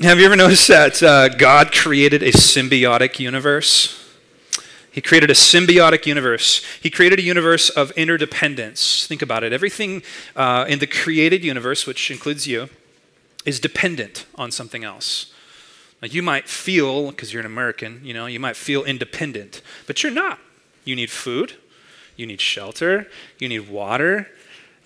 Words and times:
Have 0.00 0.20
you 0.20 0.26
ever 0.26 0.36
noticed 0.36 0.68
that 0.68 1.02
uh, 1.02 1.28
God 1.28 1.72
created 1.72 2.22
a 2.22 2.30
symbiotic 2.30 3.18
universe? 3.18 4.08
He 4.92 5.00
created 5.00 5.28
a 5.28 5.34
symbiotic 5.34 6.06
universe. 6.06 6.64
He 6.80 6.88
created 6.88 7.18
a 7.18 7.22
universe 7.22 7.68
of 7.68 7.90
interdependence. 7.92 9.08
Think 9.08 9.22
about 9.22 9.42
it. 9.42 9.52
Everything 9.52 10.04
uh, 10.36 10.66
in 10.68 10.78
the 10.78 10.86
created 10.86 11.42
universe, 11.42 11.84
which 11.84 12.12
includes 12.12 12.46
you, 12.46 12.68
is 13.44 13.58
dependent 13.58 14.24
on 14.36 14.52
something 14.52 14.84
else. 14.84 15.32
Like 16.00 16.14
you 16.14 16.22
might 16.22 16.48
feel, 16.48 17.10
because 17.10 17.32
you're 17.32 17.40
an 17.40 17.46
American, 17.46 18.00
you 18.04 18.14
know, 18.14 18.26
you 18.26 18.38
might 18.38 18.54
feel 18.54 18.84
independent, 18.84 19.62
but 19.88 20.04
you're 20.04 20.12
not. 20.12 20.38
You 20.84 20.94
need 20.94 21.10
food, 21.10 21.54
you 22.14 22.24
need 22.24 22.40
shelter, 22.40 23.08
you 23.40 23.48
need 23.48 23.68
water, 23.68 24.28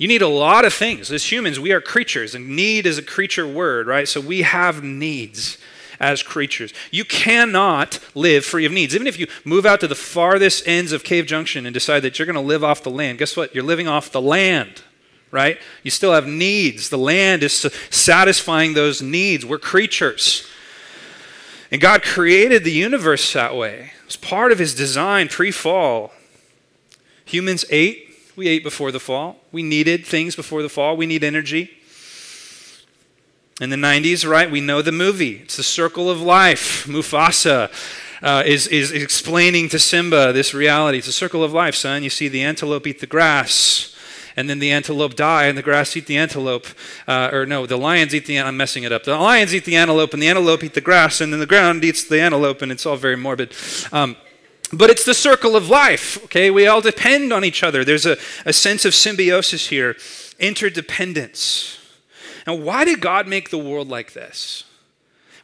you 0.02 0.08
need 0.08 0.20
a 0.20 0.26
lot 0.26 0.64
of 0.64 0.74
things. 0.74 1.12
As 1.12 1.30
humans, 1.30 1.60
we 1.60 1.70
are 1.70 1.80
creatures, 1.80 2.34
and 2.34 2.56
need 2.56 2.86
is 2.86 2.98
a 2.98 3.02
creature 3.02 3.46
word, 3.46 3.86
right? 3.86 4.08
So 4.08 4.20
we 4.20 4.42
have 4.42 4.82
needs 4.82 5.58
as 6.00 6.24
creatures. 6.24 6.74
You 6.90 7.04
cannot 7.04 8.00
live 8.12 8.44
free 8.44 8.66
of 8.66 8.72
needs. 8.72 8.96
Even 8.96 9.06
if 9.06 9.16
you 9.16 9.28
move 9.44 9.64
out 9.64 9.78
to 9.78 9.86
the 9.86 9.94
farthest 9.94 10.66
ends 10.66 10.90
of 10.90 11.04
Cave 11.04 11.26
Junction 11.26 11.66
and 11.66 11.72
decide 11.72 12.00
that 12.00 12.18
you're 12.18 12.26
going 12.26 12.34
to 12.34 12.40
live 12.40 12.64
off 12.64 12.82
the 12.82 12.90
land, 12.90 13.20
guess 13.20 13.36
what? 13.36 13.54
You're 13.54 13.62
living 13.62 13.86
off 13.86 14.10
the 14.10 14.20
land, 14.20 14.82
right? 15.30 15.56
You 15.84 15.92
still 15.92 16.14
have 16.14 16.26
needs. 16.26 16.88
The 16.88 16.98
land 16.98 17.44
is 17.44 17.64
satisfying 17.88 18.74
those 18.74 19.02
needs. 19.02 19.46
We're 19.46 19.58
creatures. 19.58 20.44
And 21.70 21.80
God 21.80 22.02
created 22.02 22.64
the 22.64 22.72
universe 22.72 23.32
that 23.34 23.54
way. 23.54 23.92
It's 24.06 24.16
part 24.16 24.50
of 24.50 24.58
his 24.58 24.74
design 24.74 25.28
pre 25.28 25.52
fall. 25.52 26.12
Humans 27.24 27.66
ate 27.70 28.11
we 28.36 28.48
ate 28.48 28.62
before 28.62 28.90
the 28.90 29.00
fall. 29.00 29.36
We 29.52 29.62
needed 29.62 30.06
things 30.06 30.36
before 30.36 30.62
the 30.62 30.68
fall. 30.68 30.96
We 30.96 31.06
need 31.06 31.24
energy. 31.24 31.70
In 33.60 33.70
the 33.70 33.76
90s, 33.76 34.28
right, 34.28 34.50
we 34.50 34.60
know 34.60 34.82
the 34.82 34.92
movie. 34.92 35.40
It's 35.42 35.56
the 35.56 35.62
circle 35.62 36.10
of 36.10 36.20
life. 36.20 36.86
Mufasa 36.86 37.70
uh, 38.22 38.42
is, 38.46 38.66
is 38.68 38.90
explaining 38.92 39.68
to 39.68 39.78
Simba 39.78 40.32
this 40.32 40.54
reality. 40.54 40.98
It's 40.98 41.08
a 41.08 41.12
circle 41.12 41.44
of 41.44 41.52
life, 41.52 41.74
son. 41.74 42.02
You 42.02 42.10
see 42.10 42.28
the 42.28 42.42
antelope 42.42 42.86
eat 42.86 43.00
the 43.00 43.06
grass, 43.06 43.94
and 44.36 44.48
then 44.48 44.58
the 44.58 44.72
antelope 44.72 45.14
die, 45.14 45.46
and 45.46 45.58
the 45.58 45.62
grass 45.62 45.96
eat 45.96 46.06
the 46.06 46.16
antelope. 46.16 46.66
Uh, 47.06 47.28
or 47.32 47.44
no, 47.44 47.66
the 47.66 47.76
lions 47.76 48.14
eat 48.14 48.26
the, 48.26 48.40
I'm 48.40 48.56
messing 48.56 48.84
it 48.84 48.92
up. 48.92 49.04
The 49.04 49.16
lions 49.16 49.54
eat 49.54 49.66
the 49.66 49.76
antelope, 49.76 50.14
and 50.14 50.22
the 50.22 50.28
antelope 50.28 50.64
eat 50.64 50.74
the 50.74 50.80
grass, 50.80 51.20
and 51.20 51.32
then 51.32 51.40
the 51.40 51.46
ground 51.46 51.84
eats 51.84 52.04
the 52.04 52.20
antelope, 52.20 52.62
and 52.62 52.72
it's 52.72 52.86
all 52.86 52.96
very 52.96 53.16
morbid. 53.16 53.54
Um, 53.92 54.16
but 54.72 54.90
it's 54.90 55.04
the 55.04 55.14
circle 55.14 55.54
of 55.54 55.68
life, 55.68 56.22
okay? 56.24 56.50
We 56.50 56.66
all 56.66 56.80
depend 56.80 57.32
on 57.32 57.44
each 57.44 57.62
other. 57.62 57.84
There's 57.84 58.06
a, 58.06 58.16
a 58.46 58.52
sense 58.52 58.84
of 58.84 58.94
symbiosis 58.94 59.68
here, 59.68 59.96
interdependence. 60.38 61.78
Now, 62.46 62.54
why 62.54 62.84
did 62.84 63.00
God 63.00 63.28
make 63.28 63.50
the 63.50 63.58
world 63.58 63.88
like 63.88 64.14
this? 64.14 64.64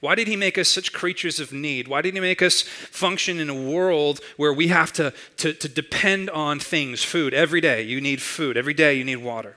Why 0.00 0.14
did 0.14 0.28
He 0.28 0.36
make 0.36 0.56
us 0.56 0.68
such 0.68 0.92
creatures 0.92 1.40
of 1.40 1.52
need? 1.52 1.88
Why 1.88 2.02
did 2.02 2.14
He 2.14 2.20
make 2.20 2.40
us 2.40 2.62
function 2.62 3.40
in 3.40 3.50
a 3.50 3.70
world 3.70 4.20
where 4.36 4.52
we 4.52 4.68
have 4.68 4.92
to, 4.94 5.12
to, 5.38 5.52
to 5.52 5.68
depend 5.68 6.30
on 6.30 6.58
things, 6.58 7.02
food, 7.02 7.34
every 7.34 7.60
day? 7.60 7.82
You 7.82 8.00
need 8.00 8.22
food, 8.22 8.56
every 8.56 8.74
day 8.74 8.94
you 8.94 9.04
need 9.04 9.16
water. 9.16 9.56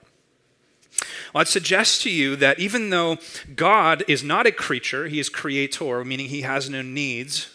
Well, 1.33 1.41
I'd 1.41 1.47
suggest 1.47 2.02
to 2.03 2.09
you 2.09 2.35
that 2.38 2.59
even 2.59 2.89
though 2.89 3.17
God 3.56 4.03
is 4.08 4.23
not 4.23 4.47
a 4.47 4.52
creature, 4.52 5.08
He 5.08 5.19
is 5.19 5.30
creator, 5.30 6.03
meaning 6.03 6.28
He 6.28 6.41
has 6.41 6.69
no 6.69 6.81
needs. 6.81 7.50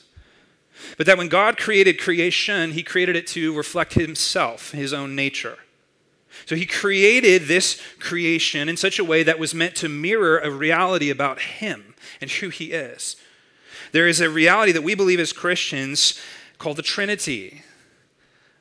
But 0.97 1.07
that 1.07 1.19
when 1.19 1.29
God 1.29 1.57
created 1.57 2.01
creation, 2.01 2.73
he 2.73 2.83
created 2.83 3.17
it 3.17 3.27
to 3.29 3.57
reflect 3.57 3.95
himself, 3.95 4.73
his 4.73 4.93
own 4.93 5.15
nature. 5.15 5.59
So 6.45 6.55
he 6.55 6.67
created 6.67 7.45
this 7.45 7.81
creation 7.99 8.69
in 8.69 8.77
such 8.77 8.99
a 8.99 9.05
way 9.05 9.23
that 9.23 9.39
was 9.39 9.55
meant 9.55 9.75
to 9.77 9.89
mirror 9.89 10.39
a 10.39 10.51
reality 10.51 11.11
about 11.11 11.41
him 11.41 11.95
and 12.21 12.31
who 12.31 12.51
he 12.51 12.73
is. 12.73 13.17
There 13.93 14.07
is 14.07 14.21
a 14.21 14.29
reality 14.29 14.73
that 14.73 14.83
we 14.83 14.95
believe 14.95 15.21
as 15.21 15.33
Christians 15.33 16.21
called 16.59 16.77
the 16.77 16.83
Trinity. 16.83 17.63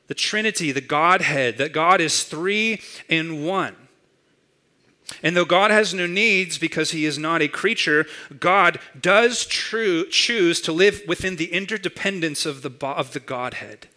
The 0.06 0.14
Trinity, 0.14 0.72
the 0.72 0.80
Godhead, 0.80 1.58
that 1.58 1.72
God 1.72 2.00
is 2.00 2.24
three 2.24 2.80
in 3.08 3.44
one. 3.44 3.76
And 5.22 5.36
though 5.36 5.44
God 5.44 5.70
has 5.70 5.94
no 5.94 6.06
needs 6.06 6.58
because 6.58 6.90
he 6.90 7.06
is 7.06 7.18
not 7.18 7.42
a 7.42 7.48
creature, 7.48 8.06
God 8.40 8.80
does 9.00 9.46
true, 9.46 10.08
choose 10.08 10.60
to 10.62 10.72
live 10.72 11.02
within 11.06 11.36
the 11.36 11.52
interdependence 11.52 12.44
of 12.44 12.62
the, 12.62 12.86
of 12.86 13.12
the 13.12 13.20
Godhead. 13.20 13.88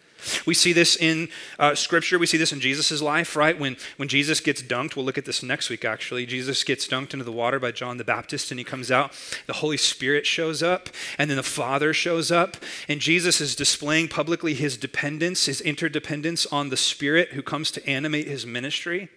We 0.46 0.54
see 0.54 0.72
this 0.72 0.96
in 0.96 1.28
uh, 1.58 1.74
Scripture. 1.74 2.18
We 2.18 2.26
see 2.26 2.36
this 2.36 2.52
in 2.52 2.60
Jesus' 2.60 3.00
life, 3.00 3.36
right? 3.36 3.58
When, 3.58 3.76
when 3.96 4.08
Jesus 4.08 4.40
gets 4.40 4.62
dunked, 4.62 4.96
we'll 4.96 5.04
look 5.04 5.18
at 5.18 5.24
this 5.24 5.42
next 5.42 5.70
week 5.70 5.84
actually. 5.84 6.26
Jesus 6.26 6.64
gets 6.64 6.86
dunked 6.86 7.12
into 7.12 7.24
the 7.24 7.32
water 7.32 7.58
by 7.58 7.72
John 7.72 7.96
the 7.96 8.04
Baptist 8.04 8.50
and 8.50 8.60
he 8.60 8.64
comes 8.64 8.90
out. 8.90 9.12
The 9.46 9.54
Holy 9.54 9.76
Spirit 9.76 10.26
shows 10.26 10.62
up 10.62 10.90
and 11.18 11.30
then 11.30 11.36
the 11.36 11.42
Father 11.42 11.92
shows 11.92 12.30
up. 12.30 12.56
And 12.88 13.00
Jesus 13.00 13.40
is 13.40 13.56
displaying 13.56 14.08
publicly 14.08 14.54
his 14.54 14.76
dependence, 14.76 15.46
his 15.46 15.60
interdependence 15.60 16.46
on 16.46 16.68
the 16.68 16.76
Spirit 16.76 17.30
who 17.30 17.42
comes 17.42 17.70
to 17.72 17.88
animate 17.88 18.28
his 18.28 18.46
ministry. 18.46 19.08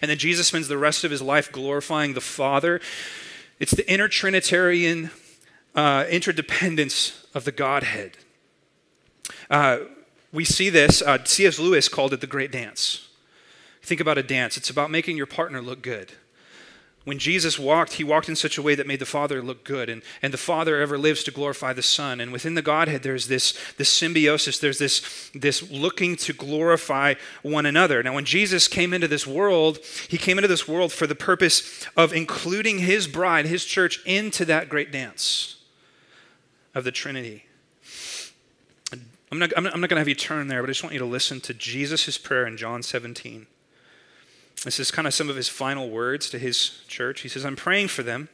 And 0.00 0.10
then 0.10 0.18
Jesus 0.18 0.48
spends 0.48 0.68
the 0.68 0.78
rest 0.78 1.04
of 1.04 1.10
his 1.10 1.22
life 1.22 1.50
glorifying 1.50 2.14
the 2.14 2.20
Father. 2.20 2.80
It's 3.58 3.72
the 3.72 3.90
inner 3.90 4.08
Trinitarian 4.08 5.10
uh, 5.74 6.06
interdependence 6.08 7.26
of 7.34 7.44
the 7.44 7.52
Godhead. 7.52 8.18
Uh, 9.48 9.78
we 10.32 10.44
see 10.44 10.70
this, 10.70 11.02
uh, 11.02 11.24
C.S. 11.24 11.58
Lewis 11.58 11.88
called 11.88 12.12
it 12.12 12.20
the 12.20 12.26
great 12.26 12.52
dance. 12.52 13.08
Think 13.82 14.00
about 14.00 14.18
a 14.18 14.22
dance, 14.22 14.56
it's 14.56 14.70
about 14.70 14.90
making 14.90 15.16
your 15.16 15.26
partner 15.26 15.60
look 15.60 15.82
good 15.82 16.12
when 17.04 17.18
Jesus 17.18 17.58
walked, 17.58 17.94
he 17.94 18.04
walked 18.04 18.28
in 18.28 18.36
such 18.36 18.58
a 18.58 18.62
way 18.62 18.74
that 18.74 18.86
made 18.86 18.98
the 18.98 19.06
Father 19.06 19.40
look 19.40 19.64
good. 19.64 19.88
And, 19.88 20.02
and 20.20 20.34
the 20.34 20.38
Father 20.38 20.80
ever 20.80 20.98
lives 20.98 21.24
to 21.24 21.30
glorify 21.30 21.72
the 21.72 21.82
Son. 21.82 22.20
And 22.20 22.30
within 22.30 22.54
the 22.54 22.62
Godhead, 22.62 23.02
there's 23.02 23.26
this, 23.26 23.58
this 23.78 23.88
symbiosis, 23.88 24.58
there's 24.58 24.78
this, 24.78 25.30
this 25.34 25.70
looking 25.70 26.14
to 26.16 26.34
glorify 26.34 27.14
one 27.42 27.64
another. 27.64 28.02
Now, 28.02 28.14
when 28.14 28.26
Jesus 28.26 28.68
came 28.68 28.92
into 28.92 29.08
this 29.08 29.26
world, 29.26 29.78
he 30.08 30.18
came 30.18 30.36
into 30.36 30.48
this 30.48 30.68
world 30.68 30.92
for 30.92 31.06
the 31.06 31.14
purpose 31.14 31.86
of 31.96 32.12
including 32.12 32.80
his 32.80 33.08
bride, 33.08 33.46
his 33.46 33.64
church, 33.64 34.04
into 34.04 34.44
that 34.44 34.68
great 34.68 34.92
dance 34.92 35.56
of 36.74 36.84
the 36.84 36.92
Trinity. 36.92 37.46
I'm 39.32 39.38
not, 39.38 39.52
I'm 39.56 39.64
not, 39.64 39.72
going 39.72 39.90
to 39.90 39.98
have 39.98 40.08
you 40.08 40.14
turn 40.14 40.48
there, 40.48 40.60
but 40.60 40.68
I 40.68 40.72
just 40.72 40.82
want 40.82 40.92
you 40.92 40.98
to 40.98 41.06
listen 41.06 41.40
to 41.42 41.54
Jesus' 41.54 42.18
prayer 42.18 42.46
in 42.46 42.56
John 42.56 42.82
17. 42.82 43.46
This 44.64 44.78
is 44.78 44.90
kind 44.90 45.08
of 45.08 45.14
some 45.14 45.30
of 45.30 45.36
his 45.36 45.48
final 45.48 45.88
words 45.88 46.28
to 46.30 46.38
his 46.38 46.82
church. 46.86 47.22
He 47.22 47.28
says, 47.28 47.46
I'm 47.46 47.56
praying 47.56 47.88
for 47.88 48.02
them. 48.02 48.28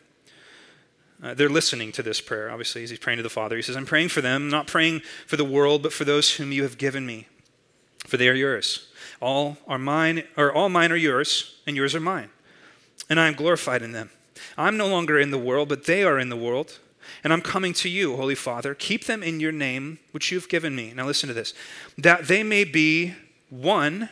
Uh, 1.23 1.35
they're 1.35 1.49
listening 1.49 1.93
to 1.93 2.03
this 2.03 2.21
prayer, 2.21 2.51
obviously, 2.51 2.83
as 2.83 2.91
he's 2.91 2.99
praying 2.99 3.19
to 3.19 3.23
the 3.23 3.31
Father. 3.31 3.57
He 3.57 3.63
says, 3.63 3.77
I'm 3.77 3.87
praying 3.87 4.09
for 4.09 4.21
them, 4.21 4.51
not 4.51 4.67
praying 4.67 5.01
for 5.27 5.37
the 5.37 5.45
world, 5.45 5.83
but 5.83 5.93
for 5.93 6.05
those 6.05 6.35
whom 6.35 6.53
you 6.53 6.63
have 6.63 6.79
given 6.79 7.07
me, 7.07 7.27
for 8.07 8.17
they 8.17 8.29
are 8.29 8.35
yours. 8.35 8.89
All 9.21 9.57
are 9.67 9.79
mine, 9.79 10.25
or 10.37 10.53
all 10.53 10.69
mine 10.69 10.93
are 10.93 10.97
yours, 10.97 11.59
and 11.67 11.75
yours 11.75 11.95
are 11.95 12.01
mine. 12.01 12.31
And 13.09 13.19
I 13.19 13.29
am 13.29 13.35
glorified 13.35 13.83
in 13.83 13.93
them. 13.93 14.11
I'm 14.59 14.77
no 14.77 14.89
longer 14.89 15.19
in 15.19 15.31
the 15.31 15.39
world, 15.39 15.69
but 15.69 15.87
they 15.87 16.03
are 16.03 16.19
in 16.19 16.29
the 16.29 16.37
world. 16.37 16.81
And 17.23 17.33
I'm 17.33 17.41
coming 17.41 17.73
to 17.75 17.89
you, 17.89 18.17
Holy 18.17 18.35
Father. 18.35 18.75
Keep 18.75 19.05
them 19.05 19.23
in 19.23 19.41
your 19.41 19.53
name, 19.53 20.01
which 20.11 20.31
you've 20.31 20.49
given 20.49 20.75
me. 20.75 20.93
Now 20.95 21.07
listen 21.07 21.29
to 21.29 21.35
this 21.35 21.55
that 21.97 22.27
they 22.27 22.43
may 22.43 22.65
be 22.65 23.15
one, 23.49 24.11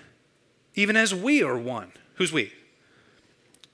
even 0.75 0.97
as 0.97 1.15
we 1.15 1.43
are 1.43 1.59
one. 1.59 1.93
Who's 2.15 2.33
we? 2.33 2.53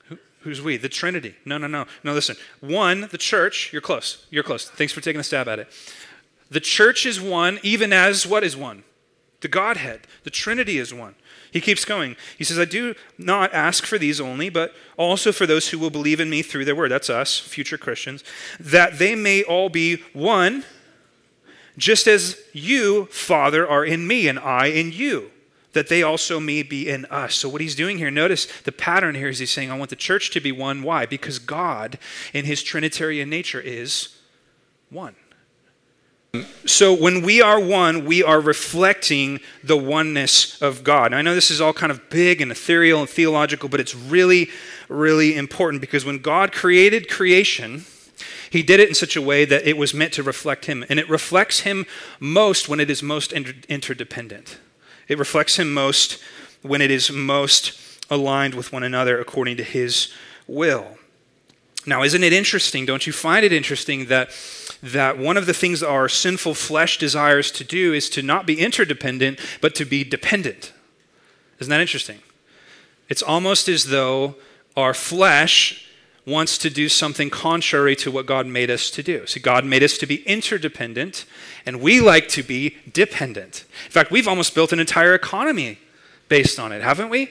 Who, 0.07 0.19
who's 0.41 0.63
we? 0.63 0.77
The 0.77 0.89
Trinity. 0.89 1.35
No, 1.45 1.59
no, 1.59 1.67
no. 1.67 1.87
No, 2.03 2.13
listen. 2.13 2.37
One, 2.61 3.09
the 3.11 3.19
church. 3.19 3.73
You're 3.73 3.83
close. 3.83 4.27
You're 4.31 4.43
close. 4.43 4.69
Thanks 4.69 4.93
for 4.93 5.01
taking 5.01 5.21
a 5.21 5.25
stab 5.25 5.49
at 5.49 5.59
it. 5.59 5.69
The 6.51 6.61
church 6.61 7.07
is 7.07 7.21
one, 7.21 7.61
even 7.63 7.93
as 7.93 8.27
what 8.27 8.43
is 8.43 8.57
one? 8.57 8.83
The 9.41 9.49
Godhead. 9.49 10.01
The 10.25 10.31
Trinity 10.31 10.79
is 10.79 10.93
one. 10.93 11.15
He 11.53 11.61
keeps 11.61 11.85
going. 11.85 12.17
He 12.39 12.45
says, 12.45 12.59
I 12.59 12.65
do 12.65 12.95
not 13.19 13.53
ask 13.53 13.85
for 13.85 13.99
these 13.99 14.21
only, 14.21 14.49
but 14.49 14.75
also 14.97 15.33
for 15.33 15.47
those 15.47 15.69
who 15.69 15.79
will 15.79 15.91
believe 15.91 16.21
in 16.21 16.31
me 16.31 16.43
through 16.43 16.65
their 16.65 16.77
word. 16.77 16.91
That's 16.91 17.11
us, 17.11 17.39
future 17.39 17.79
Christians, 17.79 18.23
that 18.59 18.99
they 18.99 19.15
may 19.15 19.43
all 19.43 19.69
be 19.69 20.03
one, 20.13 20.65
just 21.77 22.07
as 22.07 22.37
you, 22.53 23.07
Father, 23.07 23.69
are 23.69 23.85
in 23.85 24.07
me 24.07 24.29
and 24.29 24.39
I 24.39 24.67
in 24.67 24.93
you 24.93 25.31
that 25.73 25.89
they 25.89 26.03
also 26.03 26.41
may 26.41 26.63
be 26.63 26.89
in 26.89 27.05
us. 27.07 27.35
So, 27.35 27.49
what 27.49 27.61
he's 27.61 27.75
doing 27.75 27.99
here, 27.99 28.11
notice 28.11 28.47
the 28.63 28.73
pattern 28.73 29.15
here 29.15 29.29
is 29.29 29.39
he's 29.39 29.51
saying, 29.51 29.71
I 29.71 29.79
want 29.79 29.91
the 29.91 29.97
church 29.97 30.31
to 30.31 30.41
be 30.41 30.53
one. 30.53 30.83
Why? 30.83 31.07
Because 31.07 31.39
God, 31.39 31.99
in 32.33 32.45
his 32.45 32.63
Trinitarian 32.63 33.31
nature, 33.31 33.61
is 33.61 34.17
one. 34.91 35.15
So, 36.65 36.95
when 36.95 37.23
we 37.23 37.41
are 37.41 37.61
one, 37.61 38.05
we 38.05 38.23
are 38.23 38.41
reflecting 38.41 39.41
the 39.65 39.77
oneness 39.77 40.61
of 40.63 40.85
God. 40.85 41.11
Now, 41.11 41.19
I 41.19 41.23
know 41.23 41.35
this 41.35 41.51
is 41.51 41.61
all 41.61 41.73
kind 41.73 41.91
of 41.91 42.09
big 42.11 42.41
and 42.41 42.51
ethereal 42.51 43.01
and 43.01 43.09
theological, 43.09 43.69
but 43.69 43.81
it's 43.81 43.95
really, 43.95 44.49
really 44.89 45.37
important 45.37 45.81
because 45.81 46.05
when 46.05 46.19
God 46.19 46.53
created 46.53 47.09
creation, 47.09 47.85
he 48.51 48.65
did 48.65 48.81
it 48.81 48.89
in 48.89 48.95
such 48.95 49.17
a 49.17 49.23
way 49.23 49.45
that 49.45 49.67
it 49.67 49.77
was 49.77 49.95
meant 49.95 50.13
to 50.15 50.23
reflect 50.25 50.67
Him. 50.67 50.85
And 50.89 50.99
it 50.99 51.09
reflects 51.09 51.61
Him 51.61 51.87
most 52.19 52.69
when 52.69 52.81
it 52.81 52.91
is 52.91 53.03
most 53.03 53.33
inter- 53.33 53.55
interdependent. 53.69 54.59
It 55.11 55.19
reflects 55.19 55.59
Him 55.59 55.75
most 55.75 56.23
when 56.63 56.81
it 56.81 56.91
is 56.91 57.11
most 57.11 57.79
aligned 58.09 58.55
with 58.55 58.73
one 58.73 58.85
another 58.85 59.21
according 59.21 59.57
to 59.57 59.65
His 59.65 60.15
will. 60.47 60.87
Now, 61.85 62.05
isn't 62.05 62.23
it 62.23 62.33
interesting? 62.33 62.87
Don't 62.87 63.07
you 63.09 63.13
find 63.13 63.45
it 63.45 63.53
interesting 63.53 64.07
that, 64.07 64.31
that 64.83 65.19
one 65.19 65.37
of 65.37 65.47
the 65.47 65.53
things 65.53 65.83
our 65.83 66.09
sinful 66.09 66.55
flesh 66.55 66.97
desires 66.97 67.51
to 67.53 67.65
do 67.65 67.93
is 67.93 68.09
to 68.11 68.23
not 68.23 68.47
be 68.47 68.61
interdependent, 68.61 69.41
but 69.61 69.75
to 69.75 69.85
be 69.85 70.05
dependent? 70.05 70.73
Isn't 71.59 71.71
that 71.71 71.81
interesting? 71.81 72.21
It's 73.09 73.23
almost 73.23 73.69
as 73.69 73.87
though 73.87 74.37
our 74.77 74.95
flesh 74.95 75.90
wants 76.27 76.59
to 76.59 76.71
do 76.71 76.89
something 76.89 77.31
contrary 77.31 77.97
to 77.97 78.11
what 78.11 78.27
God 78.27 78.47
made 78.47 78.71
us 78.71 78.91
to 78.91 79.03
do. 79.03 79.27
See, 79.27 79.41
God 79.41 79.65
made 79.65 79.83
us 79.83 79.99
to 79.99 80.07
be 80.07 80.23
interdependent, 80.27 81.25
and 81.65 81.81
we 81.81 82.01
like 82.01 82.29
to 82.29 82.43
be 82.43 82.77
dependent. 82.93 83.65
In 83.87 83.91
fact, 83.91 84.11
we've 84.11 84.29
almost 84.29 84.55
built 84.55 84.73
an 84.73 84.81
entire 84.81 85.15
economy 85.15 85.79
based 86.29 86.59
on 86.59 86.73
it, 86.73 86.83
haven't 86.83 87.09
we? 87.09 87.31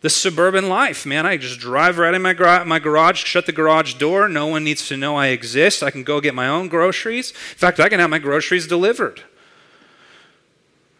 The 0.00 0.10
suburban 0.10 0.68
life, 0.68 1.06
man. 1.06 1.26
I 1.26 1.36
just 1.36 1.58
drive 1.58 1.98
right 1.98 2.14
in 2.14 2.22
my, 2.22 2.34
my 2.64 2.78
garage, 2.78 3.24
shut 3.24 3.46
the 3.46 3.52
garage 3.52 3.94
door. 3.94 4.28
No 4.28 4.46
one 4.46 4.62
needs 4.62 4.86
to 4.88 4.96
know 4.96 5.16
I 5.16 5.28
exist. 5.28 5.82
I 5.82 5.90
can 5.90 6.04
go 6.04 6.20
get 6.20 6.34
my 6.34 6.46
own 6.46 6.68
groceries. 6.68 7.30
In 7.30 7.56
fact, 7.56 7.80
I 7.80 7.88
can 7.88 8.00
have 8.00 8.10
my 8.10 8.18
groceries 8.18 8.66
delivered. 8.66 9.22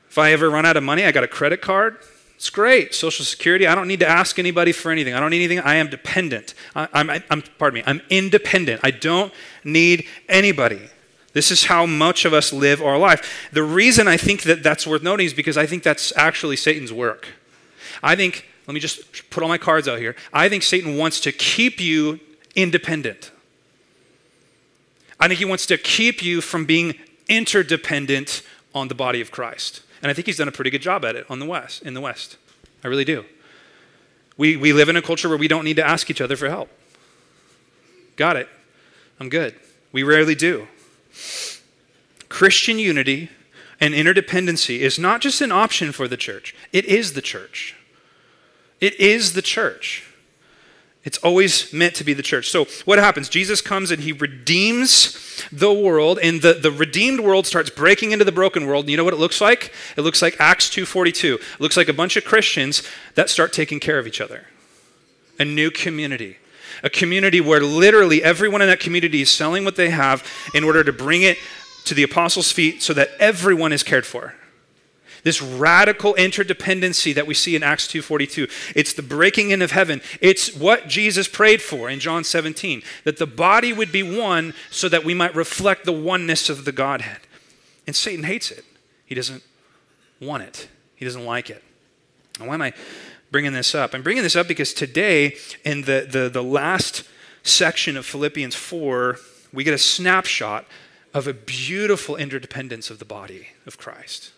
If 0.09 0.19
I 0.19 0.33
ever 0.33 0.49
run 0.49 0.65
out 0.65 0.77
of 0.77 0.83
money, 0.83 1.05
I 1.05 1.13
got 1.13 1.25
a 1.25 1.29
credit 1.29 1.61
card. 1.61 1.99
It's 2.45 2.51
great. 2.51 2.95
Social 2.95 3.25
Security, 3.25 3.67
I 3.67 3.75
don't 3.75 3.89
need 3.89 4.01
to 4.01 4.07
ask 4.07 4.39
anybody 4.39 4.71
for 4.73 4.93
anything. 4.93 5.15
I 5.15 5.21
don't 5.21 5.31
need 5.31 5.39
anything. 5.39 5.61
I 5.61 5.77
am 5.77 5.89
dependent. 5.89 6.53
I, 6.75 6.89
am 6.93 7.09
I'm, 7.31 7.41
pardon 7.59 7.81
me, 7.81 7.83
I'm 7.87 8.03
independent. 8.11 8.83
I 8.85 8.91
don't 8.91 9.33
need 9.65 10.07
anybody. 10.29 10.91
This 11.33 11.51
is 11.51 11.65
how 11.65 11.87
much 11.87 12.27
of 12.27 12.35
us 12.35 12.53
live 12.53 12.83
our 12.83 12.99
life. 12.99 13.49
The 13.51 13.63
reason 13.63 14.07
I 14.09 14.19
think 14.19 14.43
that 14.43 14.63
that's 14.63 14.87
worth 14.87 15.03
noting 15.03 15.25
is 15.25 15.33
because 15.33 15.57
I 15.57 15.65
think 15.65 15.85
that's 15.85 16.15
actually 16.19 16.57
Satan's 16.57 16.93
work. 16.93 17.29
I 18.03 18.15
think, 18.15 18.47
let 18.67 18.75
me 18.75 18.81
just 18.81 19.31
put 19.31 19.43
all 19.43 19.49
my 19.49 19.57
cards 19.57 19.89
out 19.89 19.99
here. 19.99 20.15
I 20.31 20.51
think 20.51 20.65
Satan 20.65 20.99
wants 20.99 21.21
to 21.21 21.33
keep 21.33 21.81
you 21.81 22.21
independent. 22.55 23.31
I 25.19 25.29
think 25.29 25.39
he 25.39 25.47
wants 25.47 25.65
to 25.65 25.79
keep 25.79 26.23
you 26.23 26.43
from 26.43 26.67
being 26.67 26.97
interdependent 27.27 28.43
on 28.75 28.89
the 28.89 28.95
body 28.95 29.23
of 29.23 29.31
Christ. 29.31 29.81
And 30.05 30.11
I 30.11 30.13
think 30.13 30.27
he's 30.27 30.37
done 30.37 30.49
a 30.49 30.53
pretty 30.53 30.69
good 30.69 30.83
job 30.83 31.03
at 31.07 31.17
it 31.17 31.25
on 31.31 31.39
the 31.39 31.47
West, 31.47 31.83
in 31.83 31.95
the 31.95 32.01
West. 32.03 32.37
I 32.85 32.89
really 32.89 33.07
do. 33.07 33.25
We, 34.37 34.55
we 34.55 34.75
live 34.75 34.91
in 34.91 34.97
a 34.97 35.03
culture 35.03 35.31
where 35.31 35.39
we 35.39 35.49
don't 35.49 35.65
need 35.65 35.77
to 35.77 35.87
ask 35.87 36.11
each 36.11 36.21
other 36.21 36.37
for 36.37 36.51
help. 36.51 36.69
Got 38.17 38.37
it. 38.37 38.47
I'm 39.19 39.31
good. 39.31 39.55
We 39.93 40.03
rarely 40.03 40.35
do. 40.35 40.69
Christian 42.29 42.79
unity 42.79 43.31
and 43.81 43.95
interdependency 43.95 44.81
is 44.81 44.99
not 44.99 45.23
just 45.23 45.41
an 45.41 45.51
option 45.51 45.91
for 45.91 46.07
the 46.07 46.19
church, 46.19 46.55
it 46.71 46.85
is 46.85 47.15
the 47.15 47.23
church. 47.23 47.75
It 48.83 49.01
is 49.01 49.33
the 49.33 49.41
church. 49.41 50.13
It's 51.05 51.19
always 51.19 51.71
meant 51.73 51.95
to 51.97 52.05
be 52.05 52.15
the 52.15 52.23
church. 52.23 52.49
So, 52.49 52.65
what 52.87 52.99
happens? 52.99 53.29
Jesus 53.29 53.61
comes 53.61 53.91
and 53.91 54.03
he 54.03 54.13
redeems 54.13 55.43
the 55.53 55.73
world, 55.73 56.19
and 56.23 56.41
the, 56.41 56.55
the 56.55 56.71
redeemed 56.71 57.21
world 57.21 57.47
starts 57.47 57.69
breaking 57.69 58.13
into 58.13 58.25
the 58.25 58.33
broken 58.33 58.67
world. 58.67 58.85
And 58.85 58.91
you 58.91 58.97
know 58.97 59.05
what 59.05 59.13
it 59.13 59.21
looks 59.21 59.41
like? 59.41 59.73
It 59.97 60.01
looks 60.01 60.23
like 60.23 60.37
Acts 60.41 60.71
2.42. 60.71 61.35
It 61.35 61.61
looks 61.61 61.77
like 61.77 61.89
a 61.89 61.93
bunch 61.93 62.17
of 62.17 62.25
Christians 62.25 62.83
that 63.17 63.29
start 63.29 63.53
taking 63.53 63.81
care 63.81 63.99
of 63.99 64.07
each 64.07 64.21
other. 64.21 64.47
A 65.39 65.45
new 65.45 65.71
community. 65.71 66.39
A 66.83 66.89
community 66.89 67.41
where 67.41 67.61
literally 67.61 68.23
everyone 68.23 68.63
in 68.63 68.69
that 68.69 68.81
community 68.81 69.21
is 69.21 69.31
selling 69.31 69.65
what 69.65 69.77
they 69.77 69.91
have 69.91 70.27
in 70.55 70.65
order 70.65 70.83
to 70.83 70.93
bring 70.93 71.23
it 71.23 71.37
to 71.85 71.95
the 71.95 72.03
apostles' 72.03 72.51
feet 72.51 72.83
so 72.83 72.95
that 72.95 73.11
everyone 73.19 73.73
is 73.73 73.83
cared 73.83 74.07
for 74.07 74.35
this 75.25 75.43
radical 75.43 76.15
interdependency 76.15 77.15
that 77.15 77.27
we 77.27 77.35
see 77.35 77.57
in 77.57 77.63
Acts 77.63 77.89
2:42. 77.89 78.49
It's 78.77 78.93
the 78.93 79.03
breaking 79.03 79.51
in 79.51 79.63
of 79.63 79.73
heaven. 79.73 80.01
It's 80.21 80.55
what 80.55 80.87
Jesus 80.87 81.27
prayed 81.27 81.61
for 81.61 81.91
in 81.91 81.99
John 81.99 82.23
17, 82.23 82.83
that 83.03 83.17
the 83.17 83.27
body 83.27 83.73
would 83.73 83.91
be 83.91 84.03
one 84.03 84.55
so 84.71 84.89
that 84.89 85.03
we 85.03 85.15
might 85.15 85.35
reflect 85.35 85.85
the 85.85 85.93
oneness 85.93 86.49
of 86.49 86.65
the 86.65 86.73
Godhead. 86.73 87.21
And 87.87 87.97
Satan 87.97 88.25
hates 88.25 88.51
it. 88.51 88.65
He 89.05 89.15
doesn't 89.15 89.43
want 90.21 90.45
it. 90.45 90.69
He 90.95 91.05
doesn't 91.05 91.25
like 91.25 91.51
it. 91.51 91.63
And 92.39 92.49
why 92.49 92.55
am 92.55 92.63
I 92.63 92.73
bringing 93.31 93.53
this 93.53 93.75
up? 93.75 93.95
I'm 93.95 94.03
bringing 94.03 94.23
this 94.23 94.37
up 94.37 94.47
because 94.47 94.73
today 94.75 95.37
in 95.65 95.83
the, 95.83 96.07
the, 96.11 96.29
the 96.29 96.43
last 96.43 97.05
section 97.43 97.97
of 97.97 98.07
Philippians 98.07 98.55
4, 98.55 99.19
we 99.53 99.65
get 99.65 99.75
a 99.75 99.79
snapshot 99.79 100.67
of 101.13 101.27
a 101.27 101.33
beautiful 101.33 102.17
interdependence 102.17 102.91
of 102.91 102.99
the 102.99 103.05
body 103.05 103.49
of 103.67 103.79
Christ 103.79 104.34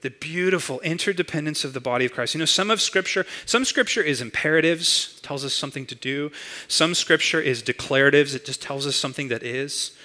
the 0.00 0.10
beautiful 0.10 0.80
interdependence 0.80 1.64
of 1.64 1.72
the 1.72 1.80
body 1.80 2.04
of 2.04 2.12
Christ. 2.12 2.34
You 2.34 2.38
know, 2.38 2.44
some 2.44 2.70
of 2.70 2.80
scripture, 2.80 3.26
some 3.46 3.64
scripture 3.64 4.02
is 4.02 4.20
imperatives, 4.20 5.20
tells 5.22 5.44
us 5.44 5.52
something 5.54 5.86
to 5.86 5.94
do. 5.94 6.30
Some 6.68 6.94
scripture 6.94 7.40
is 7.40 7.62
declaratives, 7.62 8.34
it 8.34 8.44
just 8.44 8.62
tells 8.62 8.86
us 8.86 8.96
something 8.96 9.28
that 9.28 9.42
is. 9.42 9.96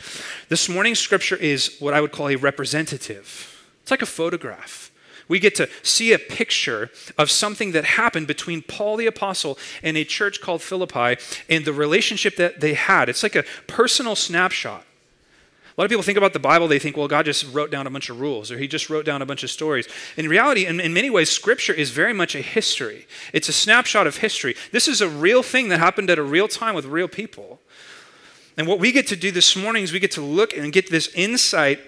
This 0.50 0.68
morning's 0.68 1.00
scripture 1.00 1.36
is 1.36 1.75
what 1.80 1.94
I 1.94 2.01
would 2.01 2.12
call 2.12 2.30
a 2.30 2.36
representative. 2.36 3.50
It's 3.81 3.92
like 3.92 4.01
a 4.01 4.07
photograph. 4.07 4.92
We 5.28 5.40
get 5.40 5.56
to 5.56 5.69
see 5.84 6.12
a 6.12 6.19
picture 6.19 6.90
of 7.18 7.31
something 7.31 7.72
that 7.72 7.86
happened 7.86 8.28
between 8.28 8.62
Paul 8.62 8.98
the 8.98 9.07
Apostle 9.07 9.57
and 9.81 9.95
a 9.95 10.04
church 10.04 10.42
called 10.42 10.62
Philippi 10.62 11.18
and 11.50 11.66
the 11.66 11.74
relationship 11.74 12.36
that 12.38 12.60
they 12.60 12.74
had. 12.74 13.10
It's 13.10 13.24
like 13.24 13.36
a 13.36 13.45
personal 13.68 14.16
snapshot. 14.16 14.86
A 15.75 15.81
lot 15.81 15.86
of 15.86 15.90
people 15.90 16.04
think 16.04 16.20
about 16.20 16.34
the 16.34 16.40
Bible, 16.40 16.68
they 16.68 16.78
think, 16.78 16.96
well, 16.96 17.08
God 17.08 17.25
just 17.25 17.52
wrote 17.52 17.72
down 17.72 17.88
a 17.88 17.90
bunch 17.90 18.12
of 18.12 18.20
rules 18.20 18.52
or 18.52 18.60
he 18.60 18.68
just 18.68 18.92
wrote 18.92 19.06
down 19.06 19.24
a 19.24 19.25
bunch 19.25 19.44
of 19.44 19.50
stories. 19.50 19.88
In 20.18 20.30
reality, 20.30 20.68
in, 20.68 20.80
in, 20.80 20.94
many 20.94 21.10
ways, 21.10 21.31
Scripture 21.31 21.74
is 21.74 21.90
very 21.90 22.14
much 22.14 22.36
a 22.36 22.42
history. 22.42 23.08
It's 23.34 23.50
a 23.50 23.54
snapshot 23.54 24.06
of 24.06 24.18
history. 24.18 24.56
This 24.72 24.88
is 24.88 25.02
a 25.02 25.10
real 25.10 25.42
thing 25.42 25.70
that 25.70 25.80
happened 25.80 26.12
at 26.12 26.20
a 26.20 26.24
real 26.24 26.48
time 26.48 26.75
with 26.75 26.86
real 26.86 27.08
people. 27.08 27.60
And 28.56 28.68
what 28.68 28.78
we 28.78 28.92
get 28.92 29.08
to 29.08 29.16
do 29.16 29.31
this 29.31 29.56
morning 29.56 29.84
is 29.84 29.92
we 29.92 30.00
get 30.00 30.12
to 30.12 30.22
look 30.22 30.56
and 30.56 30.72
get 30.72 30.92
this 30.92 31.08
insight 31.16 31.80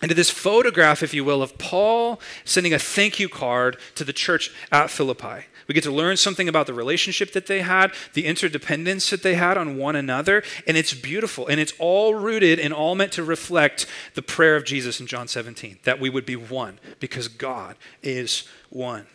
into 0.00 0.14
this 0.14 0.30
photograph, 0.30 1.02
if 1.02 1.12
you 1.12 1.24
will, 1.24 1.42
of 1.42 1.58
Paul 1.58 2.20
sending 2.44 2.72
a 2.72 2.78
thank 2.78 3.18
you 3.18 3.28
card 3.28 3.78
to 3.96 4.04
the 4.04 4.12
church 4.12 4.52
at 4.70 4.90
Philippi. 4.90 5.46
We 5.66 5.74
get 5.74 5.84
to 5.84 5.90
learn 5.90 6.16
something 6.16 6.48
about 6.48 6.66
the 6.66 6.74
relationship 6.74 7.32
that 7.32 7.46
they 7.46 7.62
had, 7.62 7.92
the 8.12 8.26
interdependence 8.26 9.10
that 9.10 9.22
they 9.22 9.34
had 9.34 9.56
on 9.56 9.76
one 9.76 9.96
another, 9.96 10.42
and 10.66 10.76
it's 10.76 10.94
beautiful. 10.94 11.46
And 11.46 11.60
it's 11.60 11.72
all 11.78 12.14
rooted 12.14 12.58
and 12.58 12.72
all 12.74 12.94
meant 12.94 13.12
to 13.12 13.24
reflect 13.24 13.86
the 14.14 14.22
prayer 14.22 14.56
of 14.56 14.64
Jesus 14.64 15.00
in 15.00 15.06
John 15.06 15.28
17 15.28 15.78
that 15.84 16.00
we 16.00 16.10
would 16.10 16.26
be 16.26 16.36
one 16.36 16.78
because 17.00 17.28
God 17.28 17.76
is 18.02 18.44
one. 18.70 19.06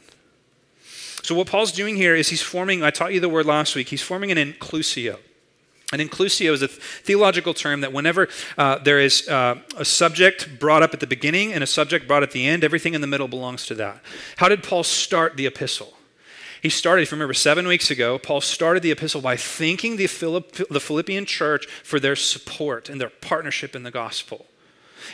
So, 1.22 1.36
what 1.36 1.48
Paul's 1.48 1.72
doing 1.72 1.96
here 1.96 2.16
is 2.16 2.30
he's 2.30 2.42
forming, 2.42 2.82
I 2.82 2.92
taught 2.92 3.14
you 3.14 3.20
the 3.20 3.30
word 3.30 3.46
last 3.46 3.76
week, 3.76 3.90
he's 3.90 4.02
forming 4.02 4.32
an 4.32 4.38
inclusio. 4.38 5.18
An 5.92 6.00
inclusio 6.00 6.54
is 6.54 6.62
a 6.62 6.68
theological 6.68 7.54
term 7.54 7.82
that 7.82 7.92
whenever 7.92 8.28
uh, 8.58 8.78
there 8.78 9.00
is 9.00 9.28
uh, 9.28 9.60
a 9.76 9.84
subject 9.84 10.60
brought 10.60 10.84
up 10.84 10.94
at 10.94 11.00
the 11.00 11.08
beginning 11.08 11.52
and 11.52 11.64
a 11.64 11.68
subject 11.68 12.08
brought 12.08 12.22
at 12.22 12.32
the 12.32 12.46
end, 12.46 12.64
everything 12.64 12.94
in 12.94 13.02
the 13.02 13.08
middle 13.08 13.28
belongs 13.28 13.66
to 13.66 13.76
that. 13.76 14.02
How 14.38 14.50
did 14.50 14.62
Paul 14.62 14.84
start 14.84 15.36
the 15.36 15.48
epistle? 15.48 15.94
He 16.62 16.70
started, 16.70 17.04
if 17.04 17.12
you 17.12 17.16
remember, 17.16 17.34
seven 17.34 17.68
weeks 17.68 17.90
ago, 17.90 18.20
Paul 18.20 18.42
started 18.42 18.84
the 18.84 18.92
epistle 18.92 19.22
by 19.22 19.38
thanking 19.38 19.96
the, 19.96 20.08
Philipp, 20.08 20.52
the 20.70 20.80
Philippian 20.80 21.26
church 21.26 21.68
for 21.84 22.00
their 22.00 22.16
support 22.16 22.90
and 22.90 23.00
their 23.00 23.10
partnership 23.10 23.76
in 23.76 23.84
the 23.84 23.92
gospel. 23.92 24.46